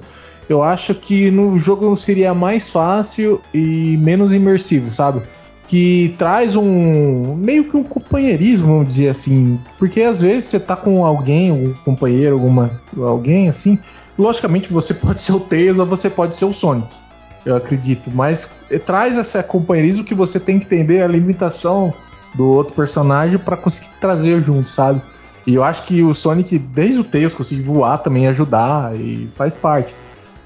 eu 0.48 0.62
acho 0.62 0.94
que 0.94 1.30
no 1.30 1.57
jogo 1.57 1.96
seria 1.96 2.34
mais 2.34 2.68
fácil 2.68 3.40
e 3.55 3.96
menos 4.01 4.32
imersivo, 4.32 4.92
sabe? 4.92 5.22
Que 5.66 6.14
traz 6.18 6.57
um 6.57 7.34
meio 7.36 7.64
que 7.64 7.76
um 7.76 7.84
companheirismo, 7.84 8.66
vamos 8.66 8.88
dizer 8.88 9.09
assim, 9.09 9.59
porque 9.78 10.03
às 10.03 10.20
vezes 10.20 10.46
você 10.46 10.59
tá 10.59 10.74
com 10.74 11.05
alguém, 11.05 11.53
um 11.53 11.72
companheiro, 11.84 12.34
alguma 12.34 12.70
alguém 12.96 13.48
assim, 13.48 13.78
logicamente 14.18 14.72
você 14.72 14.94
pode 14.94 15.22
ser 15.22 15.32
o 15.32 15.40
Tails 15.40 15.78
ou 15.78 15.86
você 15.86 16.11
pode 16.11 16.36
ser 16.36 16.44
o 16.44 16.53
Sonic 16.53 17.10
eu 17.45 17.57
acredito. 17.57 18.11
Mas 18.11 18.53
traz 18.84 19.16
esse 19.16 19.43
companheirismo 19.43 20.05
que 20.05 20.14
você 20.14 20.38
tem 20.38 20.59
que 20.59 20.66
entender 20.66 21.03
a 21.03 21.07
limitação 21.07 21.93
do 22.34 22.47
outro 22.47 22.74
personagem 22.74 23.38
para 23.38 23.57
conseguir 23.57 23.91
trazer 24.01 24.43
junto, 24.43 24.68
sabe? 24.68 25.01
E 25.47 25.55
eu 25.55 25.64
acho 25.64 25.84
que 25.84 26.03
o 26.03 26.14
Sonic, 26.14 26.59
desde 26.59 27.01
o 27.01 27.05
Tails, 27.05 27.34
conseguir 27.34 27.62
voar 27.62 27.99
também, 27.99 28.26
ajudar, 28.26 28.95
e 28.95 29.28
faz 29.34 29.57
parte. 29.57 29.97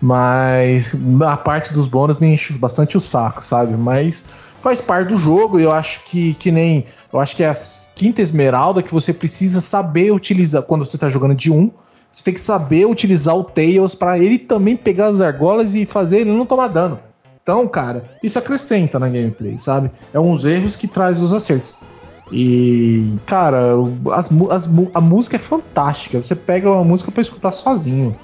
Mas 0.01 0.95
a 1.27 1.37
parte 1.37 1.73
dos 1.73 1.89
bônus 1.89 2.19
me 2.19 2.29
enche 2.29 2.53
bastante 2.55 2.97
o 2.97 3.01
saco, 3.01 3.45
sabe? 3.45 3.77
Mas 3.77 4.25
faz 4.61 4.81
parte 4.81 5.09
do 5.09 5.17
jogo, 5.17 5.59
e 5.59 5.65
eu 5.65 5.73
acho 5.73 6.03
que, 6.05 6.35
que 6.35 6.51
nem. 6.51 6.85
Eu 7.13 7.19
acho 7.21 7.35
que 7.35 7.43
é 7.43 7.49
a 7.49 7.55
quinta 7.95 8.23
esmeralda 8.23 8.83
que 8.83 8.93
você 8.93 9.13
precisa 9.13 9.61
saber 9.61 10.13
utilizar 10.13 10.63
quando 10.63 10.85
você 10.85 10.97
tá 10.97 11.11
jogando 11.11 11.35
de 11.35 11.51
um 11.51 11.71
você 12.15 12.23
tem 12.23 12.33
que 12.33 12.41
saber 12.41 12.87
utilizar 12.87 13.37
o 13.37 13.43
Tails 13.43 13.93
para 13.93 14.17
ele 14.17 14.39
também 14.39 14.77
pegar 14.77 15.07
as 15.07 15.21
argolas 15.21 15.75
e 15.75 15.85
fazer 15.85 16.21
ele 16.21 16.31
não 16.31 16.47
tomar 16.47 16.69
dano. 16.69 17.01
Então, 17.43 17.67
cara, 17.67 18.05
isso 18.23 18.39
acrescenta 18.39 19.01
na 19.01 19.09
gameplay, 19.09 19.59
sabe? 19.59 19.91
É 20.13 20.21
uns 20.21 20.45
erros 20.45 20.77
que 20.77 20.87
traz 20.87 21.21
os 21.21 21.33
acertos. 21.33 21.85
E, 22.31 23.17
cara, 23.27 23.75
as, 24.13 24.31
as, 24.49 24.71
a 24.95 25.01
música 25.01 25.35
é 25.35 25.41
fantástica. 25.41 26.23
Você 26.23 26.37
pega 26.37 26.71
uma 26.71 26.85
música 26.85 27.11
para 27.11 27.21
escutar 27.21 27.51
sozinho. 27.51 28.17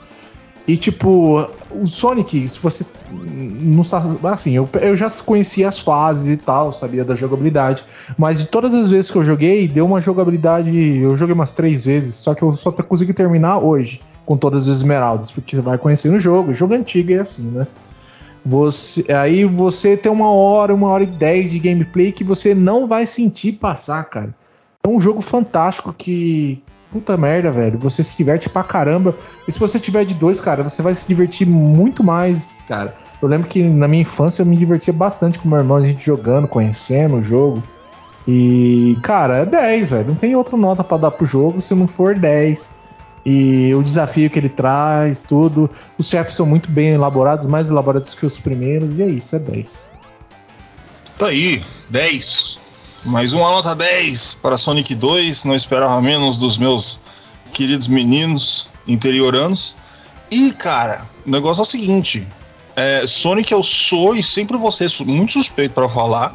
E 0.66 0.76
tipo, 0.76 1.48
o 1.70 1.86
Sonic, 1.86 2.48
se 2.48 2.60
você 2.60 2.84
não 3.10 3.82
sabe. 3.82 4.18
Assim, 4.24 4.52
eu, 4.52 4.68
eu 4.80 4.96
já 4.96 5.08
conhecia 5.24 5.68
as 5.68 5.80
fases 5.80 6.28
e 6.28 6.36
tal, 6.36 6.70
sabia 6.72 7.04
da 7.04 7.14
jogabilidade. 7.14 7.84
Mas 8.16 8.40
de 8.40 8.46
todas 8.46 8.74
as 8.74 8.90
vezes 8.90 9.10
que 9.10 9.18
eu 9.18 9.24
joguei, 9.24 9.66
deu 9.66 9.86
uma 9.86 10.00
jogabilidade. 10.00 10.98
Eu 10.98 11.16
joguei 11.16 11.34
umas 11.34 11.52
três 11.52 11.84
vezes, 11.84 12.14
só 12.14 12.34
que 12.34 12.42
eu 12.42 12.52
só 12.52 12.70
consegui 12.70 13.12
terminar 13.12 13.58
hoje 13.58 14.00
com 14.24 14.36
todas 14.36 14.68
as 14.68 14.76
esmeraldas, 14.76 15.30
porque 15.30 15.56
você 15.56 15.62
vai 15.62 15.76
conhecendo 15.76 16.16
o 16.16 16.18
jogo. 16.18 16.54
Jogo 16.54 16.74
antigo 16.74 17.12
é 17.12 17.18
assim, 17.18 17.50
né? 17.50 17.66
Você, 18.44 19.04
aí 19.12 19.44
você 19.44 19.96
tem 19.96 20.10
uma 20.10 20.30
hora, 20.30 20.74
uma 20.74 20.88
hora 20.88 21.02
e 21.02 21.06
dez 21.06 21.50
de 21.50 21.58
gameplay 21.58 22.10
que 22.10 22.24
você 22.24 22.54
não 22.54 22.86
vai 22.86 23.06
sentir 23.06 23.52
passar, 23.52 24.04
cara. 24.04 24.34
É 24.82 24.88
um 24.88 25.00
jogo 25.00 25.20
fantástico 25.20 25.92
que, 25.92 26.62
puta 26.90 27.16
merda, 27.16 27.50
velho. 27.50 27.78
Você 27.78 28.02
se 28.02 28.16
diverte 28.16 28.48
pra 28.48 28.62
caramba. 28.62 29.14
E 29.46 29.52
se 29.52 29.58
você 29.58 29.78
tiver 29.78 30.04
de 30.04 30.14
dois, 30.14 30.40
cara, 30.40 30.62
você 30.62 30.82
vai 30.82 30.94
se 30.94 31.06
divertir 31.06 31.46
muito 31.46 32.02
mais, 32.02 32.62
cara. 32.68 32.94
Eu 33.22 33.28
lembro 33.28 33.48
que 33.48 33.62
na 33.62 33.86
minha 33.86 34.02
infância 34.02 34.42
eu 34.42 34.46
me 34.46 34.56
divertia 34.56 34.92
bastante 34.92 35.38
com 35.38 35.48
meu 35.48 35.58
irmão, 35.58 35.76
a 35.76 35.86
gente 35.86 36.04
jogando, 36.04 36.48
conhecendo 36.48 37.16
o 37.16 37.22
jogo. 37.22 37.62
E, 38.26 38.98
cara, 39.02 39.38
é 39.38 39.46
10, 39.46 39.90
velho. 39.90 40.08
Não 40.08 40.14
tem 40.14 40.34
outra 40.34 40.56
nota 40.56 40.82
para 40.82 40.98
dar 40.98 41.10
pro 41.10 41.26
jogo 41.26 41.60
se 41.60 41.74
não 41.74 41.86
for 41.86 42.14
10. 42.14 42.70
E 43.24 43.74
o 43.74 43.82
desafio 43.82 44.30
que 44.30 44.38
ele 44.38 44.48
traz, 44.48 45.18
tudo. 45.18 45.70
Os 45.98 46.08
chefes 46.08 46.34
são 46.34 46.46
muito 46.46 46.70
bem 46.70 46.90
elaborados, 46.90 47.46
mais 47.46 47.70
elaborados 47.70 48.14
que 48.14 48.24
os 48.24 48.38
primeiros, 48.38 48.98
e 48.98 49.02
é 49.02 49.06
isso, 49.06 49.36
é 49.36 49.38
10. 49.38 49.90
Tá 51.18 51.26
aí, 51.26 51.62
10. 51.90 52.69
Mais 53.04 53.32
uma 53.32 53.50
nota 53.50 53.74
10 53.74 54.34
para 54.42 54.58
Sonic 54.58 54.94
2. 54.94 55.46
Não 55.46 55.54
esperava 55.54 56.00
menos 56.02 56.36
dos 56.36 56.58
meus 56.58 57.00
queridos 57.50 57.88
meninos 57.88 58.68
interioranos. 58.86 59.74
E, 60.30 60.52
cara, 60.52 61.08
o 61.26 61.30
negócio 61.30 61.60
é 61.60 61.62
o 61.62 61.66
seguinte: 61.66 62.26
é, 62.76 63.06
Sonic 63.06 63.52
eu 63.52 63.62
sou 63.62 64.14
e 64.14 64.22
sempre 64.22 64.58
vou 64.58 64.70
ser 64.70 64.90
muito 65.06 65.32
suspeito 65.32 65.74
para 65.74 65.88
falar, 65.88 66.34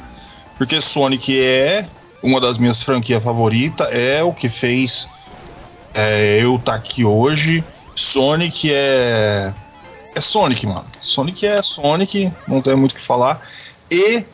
porque 0.58 0.82
Sonic 0.82 1.40
é 1.40 1.88
uma 2.24 2.42
das 2.42 2.58
minhas 2.58 2.82
franquias 2.82 3.24
favoritas, 3.24 3.88
é 3.94 4.24
o 4.24 4.34
que 4.34 4.50
fez 4.50 5.08
é, 5.94 6.40
eu 6.42 6.56
estar 6.56 6.72
tá 6.72 6.78
aqui 6.78 7.06
hoje. 7.06 7.64
Sonic 7.94 8.72
é. 8.74 9.54
É 10.16 10.22
Sonic, 10.22 10.66
mano. 10.66 10.86
Sonic 11.00 11.46
é 11.46 11.62
Sonic, 11.62 12.34
não 12.48 12.60
tem 12.60 12.76
muito 12.76 12.94
o 12.94 12.96
que 12.96 13.02
falar. 13.02 13.40
E 13.92 14.26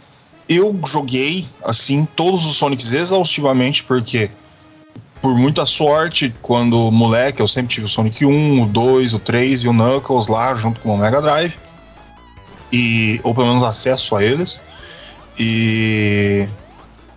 eu 0.56 0.78
joguei, 0.86 1.47
assim, 1.64 2.06
todos 2.16 2.45
os 2.45 2.58
Sonics 2.58 2.91
exaustivamente, 2.91 3.84
porque 3.84 4.30
por 5.22 5.38
muita 5.38 5.66
sorte, 5.66 6.34
quando 6.41 6.91
moleque, 6.91 7.41
eu 7.41 7.47
sempre 7.47 7.70
tive 7.70 7.86
o 7.86 7.89
Sonic 7.89 8.26
1, 8.26 8.64
o 8.64 8.66
2, 8.66 9.14
o 9.14 9.20
3 9.20 9.64
e 9.64 9.68
o 9.68 9.74
Knuckles 9.74 10.28
lá, 10.28 10.54
junto 10.56 10.82
com 10.82 10.95
o 10.95 10.97
Mega 10.97 11.22
Drive. 11.22 11.54
E, 12.74 13.20
ou 13.24 13.34
pelo 13.34 13.47
menos 13.47 13.64
acesso 13.64 14.16
a 14.16 14.24
eles. 14.24 14.60
E 15.39 16.49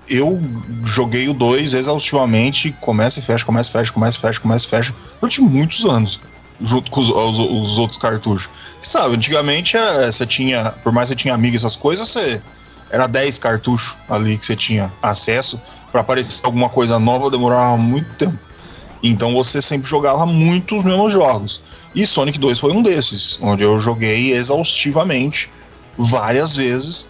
eu 0.09 0.41
joguei 0.85 1.29
o 1.29 1.35
2 1.35 1.73
exaustivamente, 1.75 2.73
começa 2.81 3.19
e 3.19 3.23
fecha, 3.23 3.45
começa 3.45 3.69
e 3.71 3.73
fecha, 3.73 3.93
começa 3.93 4.19
e 4.19 4.21
fecha, 4.21 4.41
começa 4.41 4.67
e 4.67 4.69
fecha, 4.69 4.95
durante 5.21 5.41
muitos 5.41 5.85
anos, 5.85 6.21
junto 6.61 6.91
com 6.91 7.01
os, 7.01 7.09
os, 7.09 7.39
os 7.39 7.79
outros 7.79 7.99
cartuchos. 7.99 8.51
Sabe, 8.81 9.17
antigamente 9.17 9.77
é, 9.77 10.13
você 10.13 10.27
tinha, 10.27 10.73
por 10.83 10.93
mais 10.93 11.09
que 11.09 11.15
você 11.15 11.23
tinha 11.23 11.35
amigo 11.35 11.57
essas 11.57 11.75
coisas, 11.75 12.11
você 12.11 12.41
era 12.95 13.09
10 13.09 13.39
cartuchos 13.41 13.97
ali 14.09 14.39
que 14.39 14.47
você 14.47 14.55
tinha 14.55 14.93
acesso. 15.03 15.61
Para 15.91 16.01
aparecer 16.01 16.47
alguma 16.47 16.69
coisa 16.69 16.97
nova 16.99 17.29
demorava 17.29 17.77
muito 17.77 18.09
tempo. 18.15 18.39
Então 19.03 19.35
você 19.35 19.61
sempre 19.61 19.89
jogava 19.89 20.25
muito 20.25 20.77
os 20.77 20.85
mesmos 20.85 21.13
jogos. 21.13 21.61
E 21.93 22.07
Sonic 22.07 22.39
2 22.39 22.59
foi 22.59 22.73
um 22.73 22.83
desses, 22.83 23.37
onde 23.43 23.65
eu 23.65 23.81
joguei 23.81 24.33
exaustivamente 24.33 25.51
várias 25.99 26.55
vezes. 26.55 27.09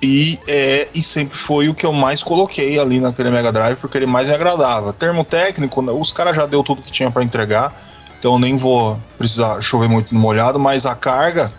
E, 0.00 0.38
é, 0.46 0.88
e 0.94 1.02
sempre 1.02 1.36
foi 1.36 1.68
o 1.68 1.74
que 1.74 1.84
eu 1.84 1.92
mais 1.92 2.22
coloquei 2.22 2.78
ali 2.78 3.00
naquele 3.00 3.30
Mega 3.30 3.50
Drive, 3.50 3.78
porque 3.78 3.98
ele 3.98 4.06
mais 4.06 4.28
me 4.28 4.34
agradava. 4.34 4.92
Termo 4.92 5.24
técnico, 5.24 5.82
os 5.90 6.12
caras 6.12 6.36
já 6.36 6.46
deu 6.46 6.62
tudo 6.62 6.82
que 6.82 6.92
tinha 6.92 7.10
para 7.10 7.24
entregar, 7.24 7.74
então 8.18 8.38
nem 8.38 8.56
vou 8.56 9.00
precisar 9.18 9.60
chover 9.60 9.88
muito 9.88 10.14
no 10.14 10.20
molhado, 10.20 10.58
mas 10.58 10.86
a 10.86 10.94
carga 10.94 11.52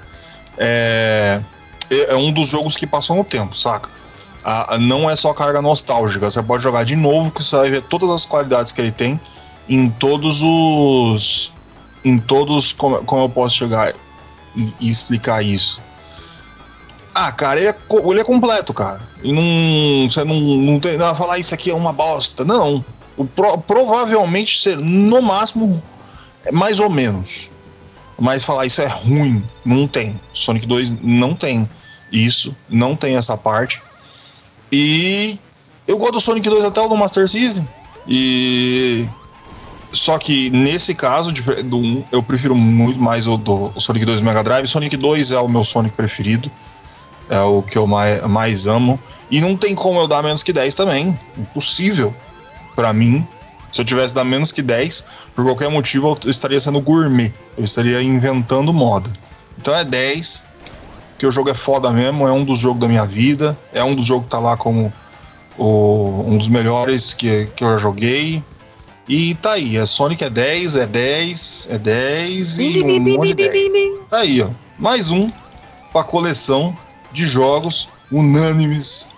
é, 0.58 1.42
é, 1.90 2.14
é 2.14 2.16
um 2.16 2.32
dos 2.32 2.48
jogos 2.48 2.76
que 2.76 2.88
passou 2.88 3.16
no 3.16 3.24
tempo, 3.24 3.58
saca? 3.58 3.90
Ah, 4.44 4.78
não 4.80 5.10
é 5.10 5.16
só 5.16 5.34
carga 5.34 5.62
nostálgica, 5.62 6.32
você 6.32 6.42
pode 6.42 6.64
jogar 6.64 6.86
de 6.86 6.96
novo 6.96 7.32
que 7.32 7.44
você 7.44 7.56
vai 7.56 7.70
ver 7.70 7.82
todas 7.84 8.10
as 8.10 8.26
qualidades 8.26 8.72
que 8.72 8.80
ele 8.80 8.92
tem 8.92 9.20
em 9.68 9.90
todos 9.90 10.42
os. 10.42 11.54
Em 12.04 12.18
todos. 12.18 12.72
Como, 12.74 13.04
como 13.04 13.24
eu 13.24 13.30
posso 13.30 13.56
chegar 13.56 13.94
e, 14.56 14.74
e 14.80 14.90
explicar 14.90 15.44
isso? 15.44 15.82
Ah, 17.14 17.32
cara, 17.32 17.60
ele 17.60 17.70
é, 17.70 17.76
ele 18.10 18.22
é 18.22 18.24
completo, 18.24 18.74
cara. 18.74 19.02
E 19.24 19.34
não. 19.34 20.10
Você 20.10 20.24
não, 20.24 20.40
não 20.40 20.80
tem. 20.80 20.98
Não, 20.98 21.14
falar 21.16 21.40
isso 21.40 21.54
aqui 21.54 21.70
é 21.70 21.76
uma 21.76 21.92
bosta. 21.92 22.46
Não. 22.46 22.86
O, 23.18 23.26
pro, 23.26 23.58
provavelmente, 23.58 24.62
ser, 24.62 24.78
no 24.78 25.22
máximo, 25.22 25.82
é 26.46 26.52
mais 26.52 26.80
ou 26.80 26.90
menos. 26.90 27.52
Mas 28.20 28.44
falar 28.44 28.66
isso 28.66 28.82
é 28.82 28.88
ruim, 28.88 29.44
não 29.66 29.88
tem. 29.88 30.20
Sonic 30.34 30.66
2 30.66 30.98
não 31.04 31.36
tem 31.36 31.70
isso, 32.12 32.56
não 32.70 32.96
tem 32.96 33.16
essa 33.16 33.38
parte. 33.38 33.82
E 34.72 35.40
eu 35.88 35.98
gosto 35.98 36.14
do 36.14 36.22
Sonic 36.22 36.50
2 36.50 36.66
até 36.66 36.82
o 36.82 36.88
do 36.88 36.96
Master 36.96 37.28
System. 37.28 37.68
E 38.08 39.08
só 39.92 40.18
que 40.18 40.50
nesse 40.50 40.94
caso 40.94 41.32
do 41.64 41.78
1, 41.78 42.06
eu 42.12 42.22
prefiro 42.22 42.56
muito 42.56 43.00
mais 43.00 43.28
o 43.28 43.38
do 43.38 43.72
Sonic 43.80 44.06
2 44.06 44.22
Mega 44.22 44.44
Drive. 44.44 44.68
Sonic 44.68 44.96
2 44.96 45.32
é 45.32 45.40
o 45.40 45.48
meu 45.48 45.64
Sonic 45.64 45.96
preferido. 45.96 46.52
É 47.30 47.40
o 47.42 47.62
que 47.62 47.78
eu 47.78 47.86
mais, 47.86 48.22
mais 48.24 48.68
amo. 48.68 49.00
E 49.30 49.42
não 49.42 49.58
tem 49.58 49.76
como 49.76 50.00
eu 50.00 50.08
dar 50.08 50.24
menos 50.24 50.44
que 50.44 50.54
10 50.54 50.76
também. 50.76 51.18
Impossível. 51.38 52.14
para 52.76 52.94
mim. 52.94 53.28
Se 53.72 53.82
eu 53.82 53.86
tivesse 53.86 54.16
dar 54.16 54.24
menos 54.24 54.52
que 54.52 54.62
10, 54.62 55.04
por 55.36 55.44
qualquer 55.44 55.70
motivo 55.70 56.18
eu 56.24 56.30
estaria 56.30 56.60
sendo 56.60 56.80
gourmet. 56.80 57.34
Eu 57.58 57.64
estaria 57.64 58.02
inventando 58.02 58.74
moda. 58.74 59.12
Então 59.58 59.76
é 59.76 59.84
10, 59.84 60.46
que 61.18 61.26
o 61.26 61.32
jogo 61.32 61.50
é 61.50 61.54
foda 61.54 61.92
mesmo, 61.92 62.28
é 62.28 62.32
um 62.32 62.44
dos 62.44 62.60
jogos 62.60 62.80
da 62.80 62.88
minha 62.88 63.06
vida, 63.06 63.58
é 63.74 63.84
um 63.84 63.96
dos 63.96 64.06
jogos 64.06 64.26
que 64.26 64.32
tá 64.32 64.40
lá 64.40 64.56
como 64.56 64.94
o, 65.58 66.24
um 66.28 66.38
dos 66.38 66.50
melhores 66.50 67.14
que, 67.14 67.48
que 67.56 67.64
eu 67.64 67.70
já 67.72 67.78
joguei. 67.78 68.44
E 69.08 69.36
tá 69.36 69.54
aí, 69.54 69.78
a 69.78 69.86
Sonic 69.86 70.24
é 70.24 70.30
10, 70.30 70.76
é 70.76 70.86
10, 70.86 71.68
é 71.72 71.78
10 71.78 72.60
e 72.60 72.84
um 72.84 73.00
monte 73.00 73.30
de 73.30 73.36
10. 73.36 73.72
Tá 74.10 74.18
aí, 74.20 74.42
ó. 74.42 74.50
Mais 74.78 75.10
um 75.10 75.30
pra 75.92 76.04
coleção 76.04 76.78
de 77.12 77.26
jogos 77.26 77.90
unânimes 78.12 79.10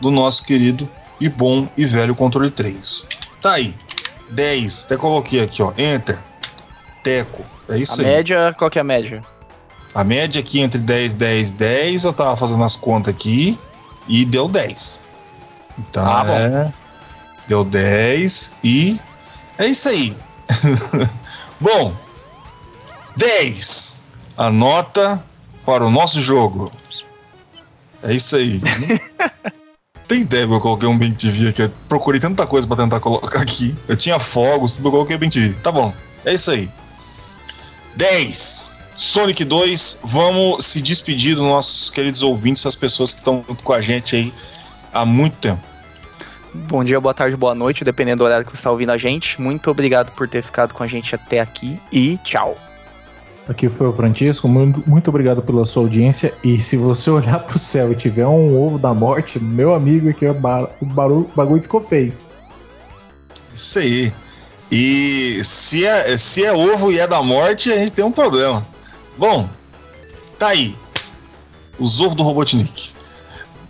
do 0.00 0.10
nosso 0.10 0.44
querido 0.44 0.88
e 1.20 1.28
bom 1.28 1.68
e 1.76 1.84
velho 1.84 2.14
controle 2.14 2.50
3. 2.50 3.06
Tá 3.40 3.52
aí. 3.52 3.74
10. 4.30 4.86
Até 4.86 4.96
coloquei 4.96 5.40
aqui, 5.40 5.62
ó. 5.62 5.72
Enter. 5.76 6.18
Teco. 7.02 7.44
É 7.68 7.78
isso 7.78 8.00
a 8.00 8.04
aí. 8.04 8.10
A 8.10 8.16
média, 8.16 8.54
qual 8.58 8.70
que 8.70 8.78
é 8.78 8.80
a 8.80 8.84
média? 8.84 9.22
A 9.94 10.02
média 10.02 10.40
aqui 10.40 10.60
entre 10.60 10.78
10, 10.78 11.14
10, 11.14 11.50
10. 11.52 12.04
Eu 12.04 12.12
tava 12.12 12.36
fazendo 12.36 12.62
as 12.64 12.74
contas 12.76 13.14
aqui 13.14 13.58
e 14.08 14.24
deu 14.24 14.48
10. 14.48 15.02
Então 15.78 16.04
Ah, 16.06 16.24
bom. 16.24 16.32
é. 16.32 16.72
Deu 17.46 17.64
10 17.64 18.52
e. 18.64 19.00
É 19.58 19.66
isso 19.66 19.88
aí. 19.88 20.16
bom, 21.60 21.94
10. 23.16 23.96
A 24.36 24.50
nota 24.50 25.22
para 25.64 25.84
o 25.84 25.90
nosso 25.90 26.20
jogo. 26.20 26.70
É 28.02 28.12
isso 28.14 28.36
aí. 28.36 28.60
Tem 30.08 30.20
ideia, 30.20 30.42
eu 30.44 30.60
coloquei 30.60 30.86
um 30.88 30.98
Bem 30.98 31.12
TV 31.14 31.48
aqui. 31.48 31.62
Eu 31.62 31.72
procurei 31.88 32.20
tanta 32.20 32.46
coisa 32.46 32.66
pra 32.66 32.76
tentar 32.76 33.00
colocar 33.00 33.40
aqui. 33.40 33.74
Eu 33.88 33.96
tinha 33.96 34.18
fogos, 34.18 34.74
tudo 34.74 34.88
eu 34.88 34.92
coloquei 34.92 35.16
Bem 35.16 35.30
TV. 35.30 35.54
Tá 35.62 35.72
bom, 35.72 35.94
é 36.24 36.34
isso 36.34 36.50
aí. 36.50 36.68
10. 37.96 38.73
Sonic 38.96 39.44
2, 39.44 40.00
vamos 40.04 40.66
se 40.66 40.80
despedir 40.80 41.34
dos 41.34 41.44
nossos 41.44 41.90
queridos 41.90 42.22
ouvintes, 42.22 42.64
as 42.64 42.76
pessoas 42.76 43.12
que 43.12 43.18
estão 43.18 43.42
com 43.42 43.72
a 43.72 43.80
gente 43.80 44.14
aí 44.14 44.32
há 44.92 45.04
muito 45.04 45.36
tempo. 45.38 45.60
Bom 46.54 46.84
dia, 46.84 47.00
boa 47.00 47.12
tarde, 47.12 47.36
boa 47.36 47.54
noite, 47.54 47.82
dependendo 47.82 48.18
do 48.18 48.24
horário 48.24 48.44
que 48.44 48.52
você 48.52 48.58
está 48.58 48.70
ouvindo 48.70 48.92
a 48.92 48.96
gente. 48.96 49.40
Muito 49.40 49.68
obrigado 49.68 50.12
por 50.12 50.28
ter 50.28 50.40
ficado 50.40 50.72
com 50.72 50.84
a 50.84 50.86
gente 50.86 51.12
até 51.12 51.40
aqui 51.40 51.80
e 51.90 52.16
tchau. 52.18 52.56
Aqui 53.48 53.68
foi 53.68 53.88
o 53.88 53.92
Francisco, 53.92 54.46
muito, 54.46 54.82
muito 54.88 55.08
obrigado 55.08 55.42
pela 55.42 55.66
sua 55.66 55.82
audiência. 55.82 56.32
E 56.44 56.58
se 56.60 56.76
você 56.76 57.10
olhar 57.10 57.40
pro 57.40 57.58
céu 57.58 57.90
e 57.90 57.96
tiver 57.96 58.26
um 58.26 58.56
ovo 58.56 58.78
da 58.78 58.94
morte, 58.94 59.40
meu 59.40 59.74
amigo, 59.74 60.08
aqui 60.08 60.24
o, 60.24 60.32
bar, 60.32 60.70
o 60.80 60.86
barulho, 60.86 61.28
o 61.32 61.36
bagulho 61.36 61.60
ficou 61.60 61.80
feio. 61.80 62.16
Isso 63.52 63.80
aí. 63.80 64.12
E 64.70 65.40
se 65.44 65.84
é, 65.84 66.16
se 66.16 66.44
é 66.44 66.52
ovo 66.52 66.92
e 66.92 67.00
é 67.00 67.06
da 67.06 67.22
morte, 67.22 67.70
a 67.70 67.76
gente 67.76 67.92
tem 67.92 68.04
um 68.04 68.12
problema. 68.12 68.66
Bom, 69.16 69.48
tá 70.38 70.48
aí. 70.48 70.76
Os 71.78 72.00
ovos 72.00 72.16
do 72.16 72.22
Robotnik. 72.22 72.92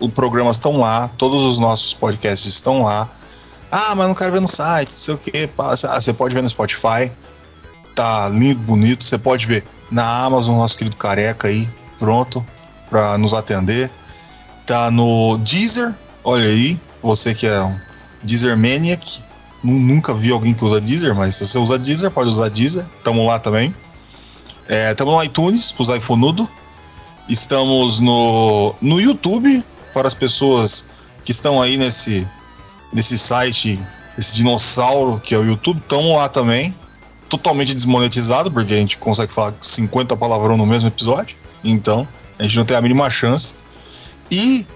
os 0.00 0.10
programas 0.12 0.56
estão 0.56 0.78
lá, 0.78 1.08
todos 1.18 1.42
os 1.42 1.58
nossos 1.58 1.92
podcasts 1.92 2.54
estão 2.54 2.82
lá. 2.82 3.10
Ah, 3.70 3.94
mas 3.96 4.06
não 4.06 4.14
quero 4.14 4.32
ver 4.32 4.40
no 4.40 4.46
site, 4.48 4.92
sei 4.92 5.14
o 5.14 5.18
que. 5.18 5.50
Ah, 5.58 6.00
você 6.00 6.12
pode 6.12 6.34
ver 6.34 6.42
no 6.42 6.48
Spotify. 6.48 7.10
Tá 7.94 8.28
lindo, 8.28 8.60
bonito. 8.60 9.02
Você 9.04 9.18
pode 9.18 9.44
ver 9.46 9.64
na 9.90 10.24
Amazon, 10.24 10.56
nosso 10.56 10.78
querido 10.78 10.96
careca 10.96 11.48
aí, 11.48 11.68
pronto 11.98 12.46
para 12.88 13.18
nos 13.18 13.34
atender. 13.34 13.90
Tá 14.64 14.90
no 14.90 15.36
Deezer, 15.38 15.94
olha 16.22 16.46
aí, 16.48 16.78
você 17.02 17.34
que 17.34 17.46
é 17.46 17.60
um 17.60 17.78
Deezer 18.22 18.56
Maniac. 18.56 19.22
Nu- 19.64 19.78
Nunca 19.78 20.14
vi 20.14 20.30
alguém 20.30 20.54
que 20.54 20.64
usa 20.64 20.80
Deezer, 20.80 21.14
mas 21.14 21.34
se 21.34 21.46
você 21.46 21.58
usa 21.58 21.76
Deezer, 21.78 22.10
pode 22.10 22.30
usar 22.30 22.48
Deezer. 22.48 22.86
Tamo 23.02 23.26
lá 23.26 23.38
também. 23.40 23.74
Estamos 24.90 25.12
no 25.14 25.22
iTunes, 25.24 25.72
pros 25.72 25.88
iPhonudo. 25.88 26.48
Estamos 27.28 28.00
no, 28.00 28.74
no 28.80 29.00
YouTube, 29.00 29.62
para 29.92 30.08
as 30.08 30.14
pessoas 30.14 30.86
que 31.22 31.30
estão 31.30 31.60
aí 31.60 31.76
nesse, 31.76 32.26
nesse 32.92 33.18
site, 33.18 33.78
esse 34.16 34.34
dinossauro 34.34 35.20
que 35.20 35.34
é 35.34 35.38
o 35.38 35.44
YouTube. 35.44 35.78
Estamos 35.78 36.16
lá 36.16 36.28
também. 36.28 36.74
Totalmente 37.28 37.74
desmonetizado, 37.74 38.50
porque 38.50 38.72
a 38.72 38.76
gente 38.76 38.96
consegue 38.96 39.32
falar 39.32 39.54
50 39.60 40.16
palavrão 40.16 40.56
no 40.56 40.64
mesmo 40.64 40.88
episódio. 40.88 41.36
Então, 41.62 42.08
a 42.38 42.44
gente 42.44 42.56
não 42.56 42.64
tem 42.64 42.76
a 42.76 42.80
mínima 42.80 43.10
chance. 43.10 43.54
E 44.30 44.66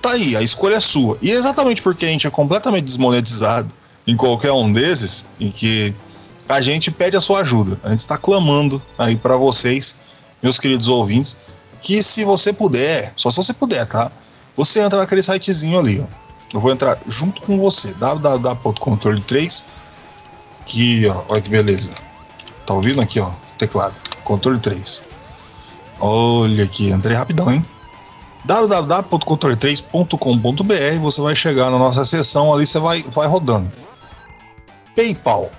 tá 0.00 0.12
aí, 0.12 0.36
a 0.36 0.42
escolha 0.42 0.76
é 0.76 0.80
sua. 0.80 1.18
E 1.20 1.30
é 1.30 1.34
exatamente 1.34 1.82
porque 1.82 2.06
a 2.06 2.08
gente 2.08 2.26
é 2.26 2.30
completamente 2.30 2.84
desmonetizado 2.84 3.74
em 4.06 4.16
qualquer 4.16 4.52
um 4.52 4.72
desses, 4.72 5.26
em 5.38 5.50
que 5.50 5.94
a 6.48 6.60
gente 6.60 6.90
pede 6.90 7.16
a 7.16 7.20
sua 7.20 7.40
ajuda. 7.40 7.78
A 7.82 7.90
gente 7.90 8.00
está 8.00 8.16
clamando 8.16 8.82
aí 8.98 9.16
para 9.16 9.36
vocês, 9.36 9.96
meus 10.42 10.58
queridos 10.58 10.88
ouvintes, 10.88 11.36
que 11.82 12.02
se 12.02 12.24
você 12.24 12.52
puder, 12.52 13.12
só 13.16 13.30
se 13.30 13.36
você 13.36 13.52
puder, 13.52 13.84
tá? 13.86 14.10
Você 14.56 14.80
entra 14.80 15.00
naquele 15.00 15.22
sitezinho 15.22 15.78
ali, 15.78 16.00
ó. 16.00 16.06
Eu 16.54 16.60
vou 16.60 16.70
entrar 16.70 16.98
junto 17.06 17.42
com 17.42 17.58
você, 17.58 17.92
www.controle3, 17.94 19.64
que, 20.64 21.08
ó, 21.08 21.24
olha 21.28 21.42
que 21.42 21.48
beleza. 21.48 21.90
Tá 22.66 22.74
ouvindo 22.74 23.00
aqui, 23.00 23.18
ó, 23.18 23.32
teclado, 23.58 23.94
controle 24.24 24.60
3. 24.60 25.02
Olha 25.98 26.64
aqui, 26.64 26.90
entrei 26.90 27.16
rapidão, 27.16 27.50
hein? 27.50 27.64
www.controle3.com.br 28.44 31.00
você 31.00 31.20
vai 31.20 31.34
chegar 31.34 31.70
na 31.70 31.78
nossa 31.78 32.04
seção 32.04 32.52
ali, 32.52 32.66
você 32.66 32.78
vai, 32.78 33.02
vai 33.04 33.26
rodando. 33.26 33.72
PayPal. 34.94 35.50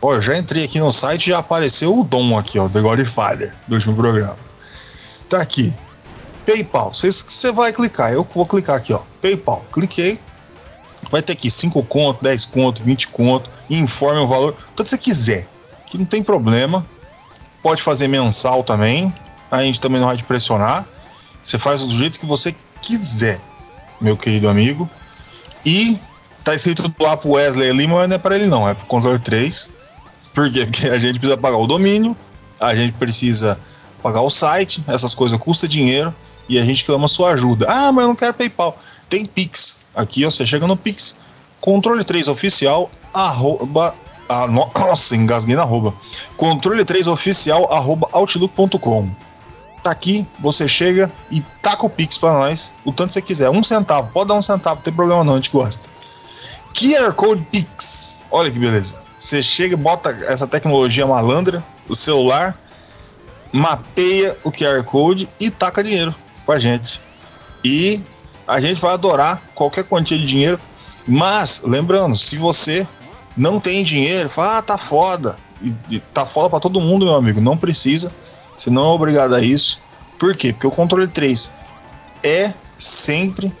Ó, 0.00 0.18
já 0.20 0.38
entrei 0.38 0.64
aqui 0.64 0.80
no 0.80 0.90
site 0.90 1.26
e 1.26 1.30
já 1.30 1.38
apareceu 1.38 1.98
o 1.98 2.02
Dom 2.02 2.38
aqui, 2.38 2.58
ó, 2.58 2.66
do 2.68 2.82
Godfather, 2.82 3.54
do 3.68 3.74
último 3.74 3.94
programa. 3.94 4.49
Tá 5.30 5.40
aqui. 5.40 5.72
PayPal. 6.44 6.92
Você 6.92 7.52
vai 7.52 7.72
clicar, 7.72 8.12
eu 8.12 8.26
vou 8.34 8.44
clicar 8.44 8.76
aqui, 8.76 8.92
ó. 8.92 9.00
PayPal. 9.22 9.64
Cliquei. 9.72 10.20
Vai 11.10 11.22
ter 11.22 11.32
aqui 11.32 11.50
5 11.50 11.82
conto, 11.84 12.22
10 12.22 12.44
conto, 12.46 12.82
20 12.82 13.08
conto. 13.08 13.50
Informe 13.70 14.20
o 14.20 14.26
valor. 14.26 14.56
Tudo 14.74 14.84
que 14.84 14.90
você 14.90 14.98
quiser. 14.98 15.48
Que 15.86 15.96
não 15.96 16.04
tem 16.04 16.22
problema. 16.22 16.84
Pode 17.62 17.80
fazer 17.80 18.08
mensal 18.08 18.64
também. 18.64 19.14
A 19.50 19.62
gente 19.62 19.80
também 19.80 20.00
não 20.00 20.08
vai 20.08 20.16
te 20.16 20.24
pressionar. 20.24 20.86
Você 21.42 21.58
faz 21.58 21.80
do 21.80 21.90
jeito 21.90 22.18
que 22.18 22.26
você 22.26 22.54
quiser, 22.82 23.40
meu 24.00 24.16
querido 24.16 24.48
amigo. 24.48 24.90
E 25.64 25.98
tá 26.42 26.54
escrito 26.54 26.92
lá 27.00 27.16
pro 27.16 27.30
Wesley 27.30 27.72
Lima, 27.72 27.96
mas 27.96 28.08
não 28.08 28.16
é 28.16 28.18
pra 28.18 28.34
ele 28.34 28.46
não, 28.46 28.68
é 28.68 28.74
pro 28.74 28.86
controle 28.86 29.18
3. 29.18 29.70
Por 30.34 30.50
quê? 30.52 30.66
Porque 30.66 30.88
a 30.88 30.98
gente 30.98 31.18
precisa 31.18 31.38
pagar 31.38 31.56
o 31.56 31.66
domínio, 31.66 32.16
a 32.58 32.74
gente 32.74 32.92
precisa 32.92 33.58
pagar 34.00 34.22
o 34.22 34.30
site, 34.30 34.82
essas 34.86 35.14
coisas 35.14 35.38
custam 35.38 35.68
dinheiro 35.68 36.14
e 36.48 36.58
a 36.58 36.62
gente 36.62 36.84
clama 36.84 37.06
sua 37.08 37.30
ajuda. 37.32 37.66
Ah, 37.68 37.92
mas 37.92 38.02
eu 38.02 38.08
não 38.08 38.14
quero 38.16 38.34
PayPal. 38.34 38.78
Tem 39.08 39.24
Pix. 39.24 39.78
Aqui 39.94 40.24
ó, 40.24 40.30
você 40.30 40.44
chega 40.46 40.66
no 40.66 40.76
Pix. 40.76 41.16
Controle 41.60 42.02
3 42.04 42.28
oficial, 42.28 42.90
arroba. 43.12 43.94
Ah, 44.28 44.46
no- 44.46 44.70
nossa, 44.78 45.14
engasguei 45.16 45.56
na 45.56 45.62
arroba. 45.62 45.94
Controle 46.36 46.84
3 46.84 47.06
oficial, 47.06 47.70
arroba 47.72 48.08
outlook.com. 48.12 49.10
Tá 49.82 49.90
aqui, 49.90 50.26
você 50.40 50.68
chega 50.68 51.10
e 51.30 51.40
taca 51.62 51.86
o 51.86 51.90
Pix 51.90 52.18
pra 52.18 52.32
nós, 52.32 52.72
o 52.84 52.92
tanto 52.92 53.08
que 53.08 53.12
você 53.14 53.22
quiser. 53.22 53.48
Um 53.50 53.62
centavo, 53.64 54.10
pode 54.12 54.28
dar 54.28 54.34
um 54.34 54.42
centavo, 54.42 54.76
não 54.76 54.82
tem 54.82 54.92
problema 54.92 55.24
não, 55.24 55.32
a 55.34 55.36
gente 55.36 55.50
gosta. 55.50 55.88
QR 56.74 57.12
Code 57.14 57.46
Pix. 57.50 58.18
Olha 58.30 58.50
que 58.50 58.58
beleza. 58.58 59.00
Você 59.18 59.42
chega, 59.42 59.76
bota 59.76 60.10
essa 60.28 60.46
tecnologia 60.46 61.06
malandra, 61.06 61.64
o 61.88 61.94
celular, 61.94 62.58
mapeia 63.52 64.36
o 64.44 64.50
QR 64.50 64.82
Code 64.84 65.28
e 65.38 65.50
taca 65.50 65.82
dinheiro 65.82 66.14
com 66.46 66.52
a 66.52 66.58
gente. 66.58 67.00
E 67.64 68.00
a 68.46 68.60
gente 68.60 68.80
vai 68.80 68.92
adorar 68.92 69.42
qualquer 69.54 69.84
quantia 69.84 70.18
de 70.18 70.24
dinheiro. 70.26 70.58
Mas, 71.06 71.62
lembrando, 71.64 72.16
se 72.16 72.36
você 72.36 72.86
não 73.36 73.58
tem 73.58 73.82
dinheiro, 73.82 74.28
fala, 74.28 74.58
ah, 74.58 74.62
tá 74.62 74.78
foda. 74.78 75.36
E, 75.62 75.74
e 75.90 75.98
tá 75.98 76.24
foda 76.24 76.48
pra 76.50 76.60
todo 76.60 76.80
mundo, 76.80 77.06
meu 77.06 77.14
amigo. 77.14 77.40
Não 77.40 77.56
precisa. 77.56 78.12
Você 78.56 78.70
não 78.70 78.82
é 78.82 78.94
obrigado 78.94 79.34
a 79.34 79.40
isso. 79.40 79.80
Por 80.18 80.36
quê? 80.36 80.52
Porque 80.52 80.66
o 80.66 80.70
controle 80.70 81.08
3 81.08 81.50
é 82.22 82.52
sempre 82.76 83.52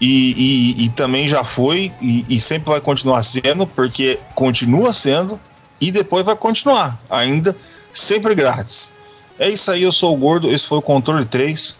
e, 0.00 0.74
e- 0.78 0.84
e 0.84 0.88
também 0.90 1.26
já 1.26 1.42
foi 1.42 1.90
e 2.02 2.38
sempre 2.38 2.70
vai 2.70 2.80
continuar 2.80 3.22
sendo, 3.22 3.66
porque 3.66 4.18
continua 4.34 4.92
sendo 4.92 5.40
e 5.80 5.90
depois 5.90 6.24
vai 6.24 6.36
continuar, 6.36 7.00
ainda 7.08 7.56
sempre 7.92 8.34
grátis. 8.34 8.92
É 9.38 9.50
isso 9.50 9.70
aí, 9.70 9.82
eu 9.82 9.92
sou 9.92 10.14
o 10.14 10.16
Gordo, 10.16 10.50
esse 10.50 10.66
foi 10.66 10.78
o 10.78 10.82
Controle 10.82 11.26
3. 11.26 11.78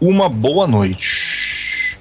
Uma 0.00 0.28
boa 0.28 0.66
noite. 0.66 1.98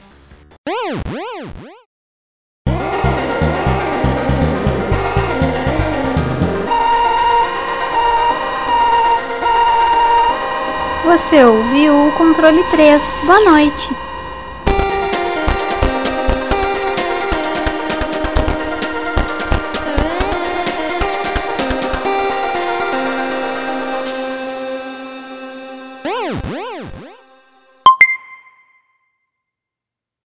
Você 11.03 11.43
ouviu 11.43 12.07
o 12.07 12.11
controle 12.13 12.63
3. 12.63 13.23
Boa 13.25 13.39
noite. 13.51 14.04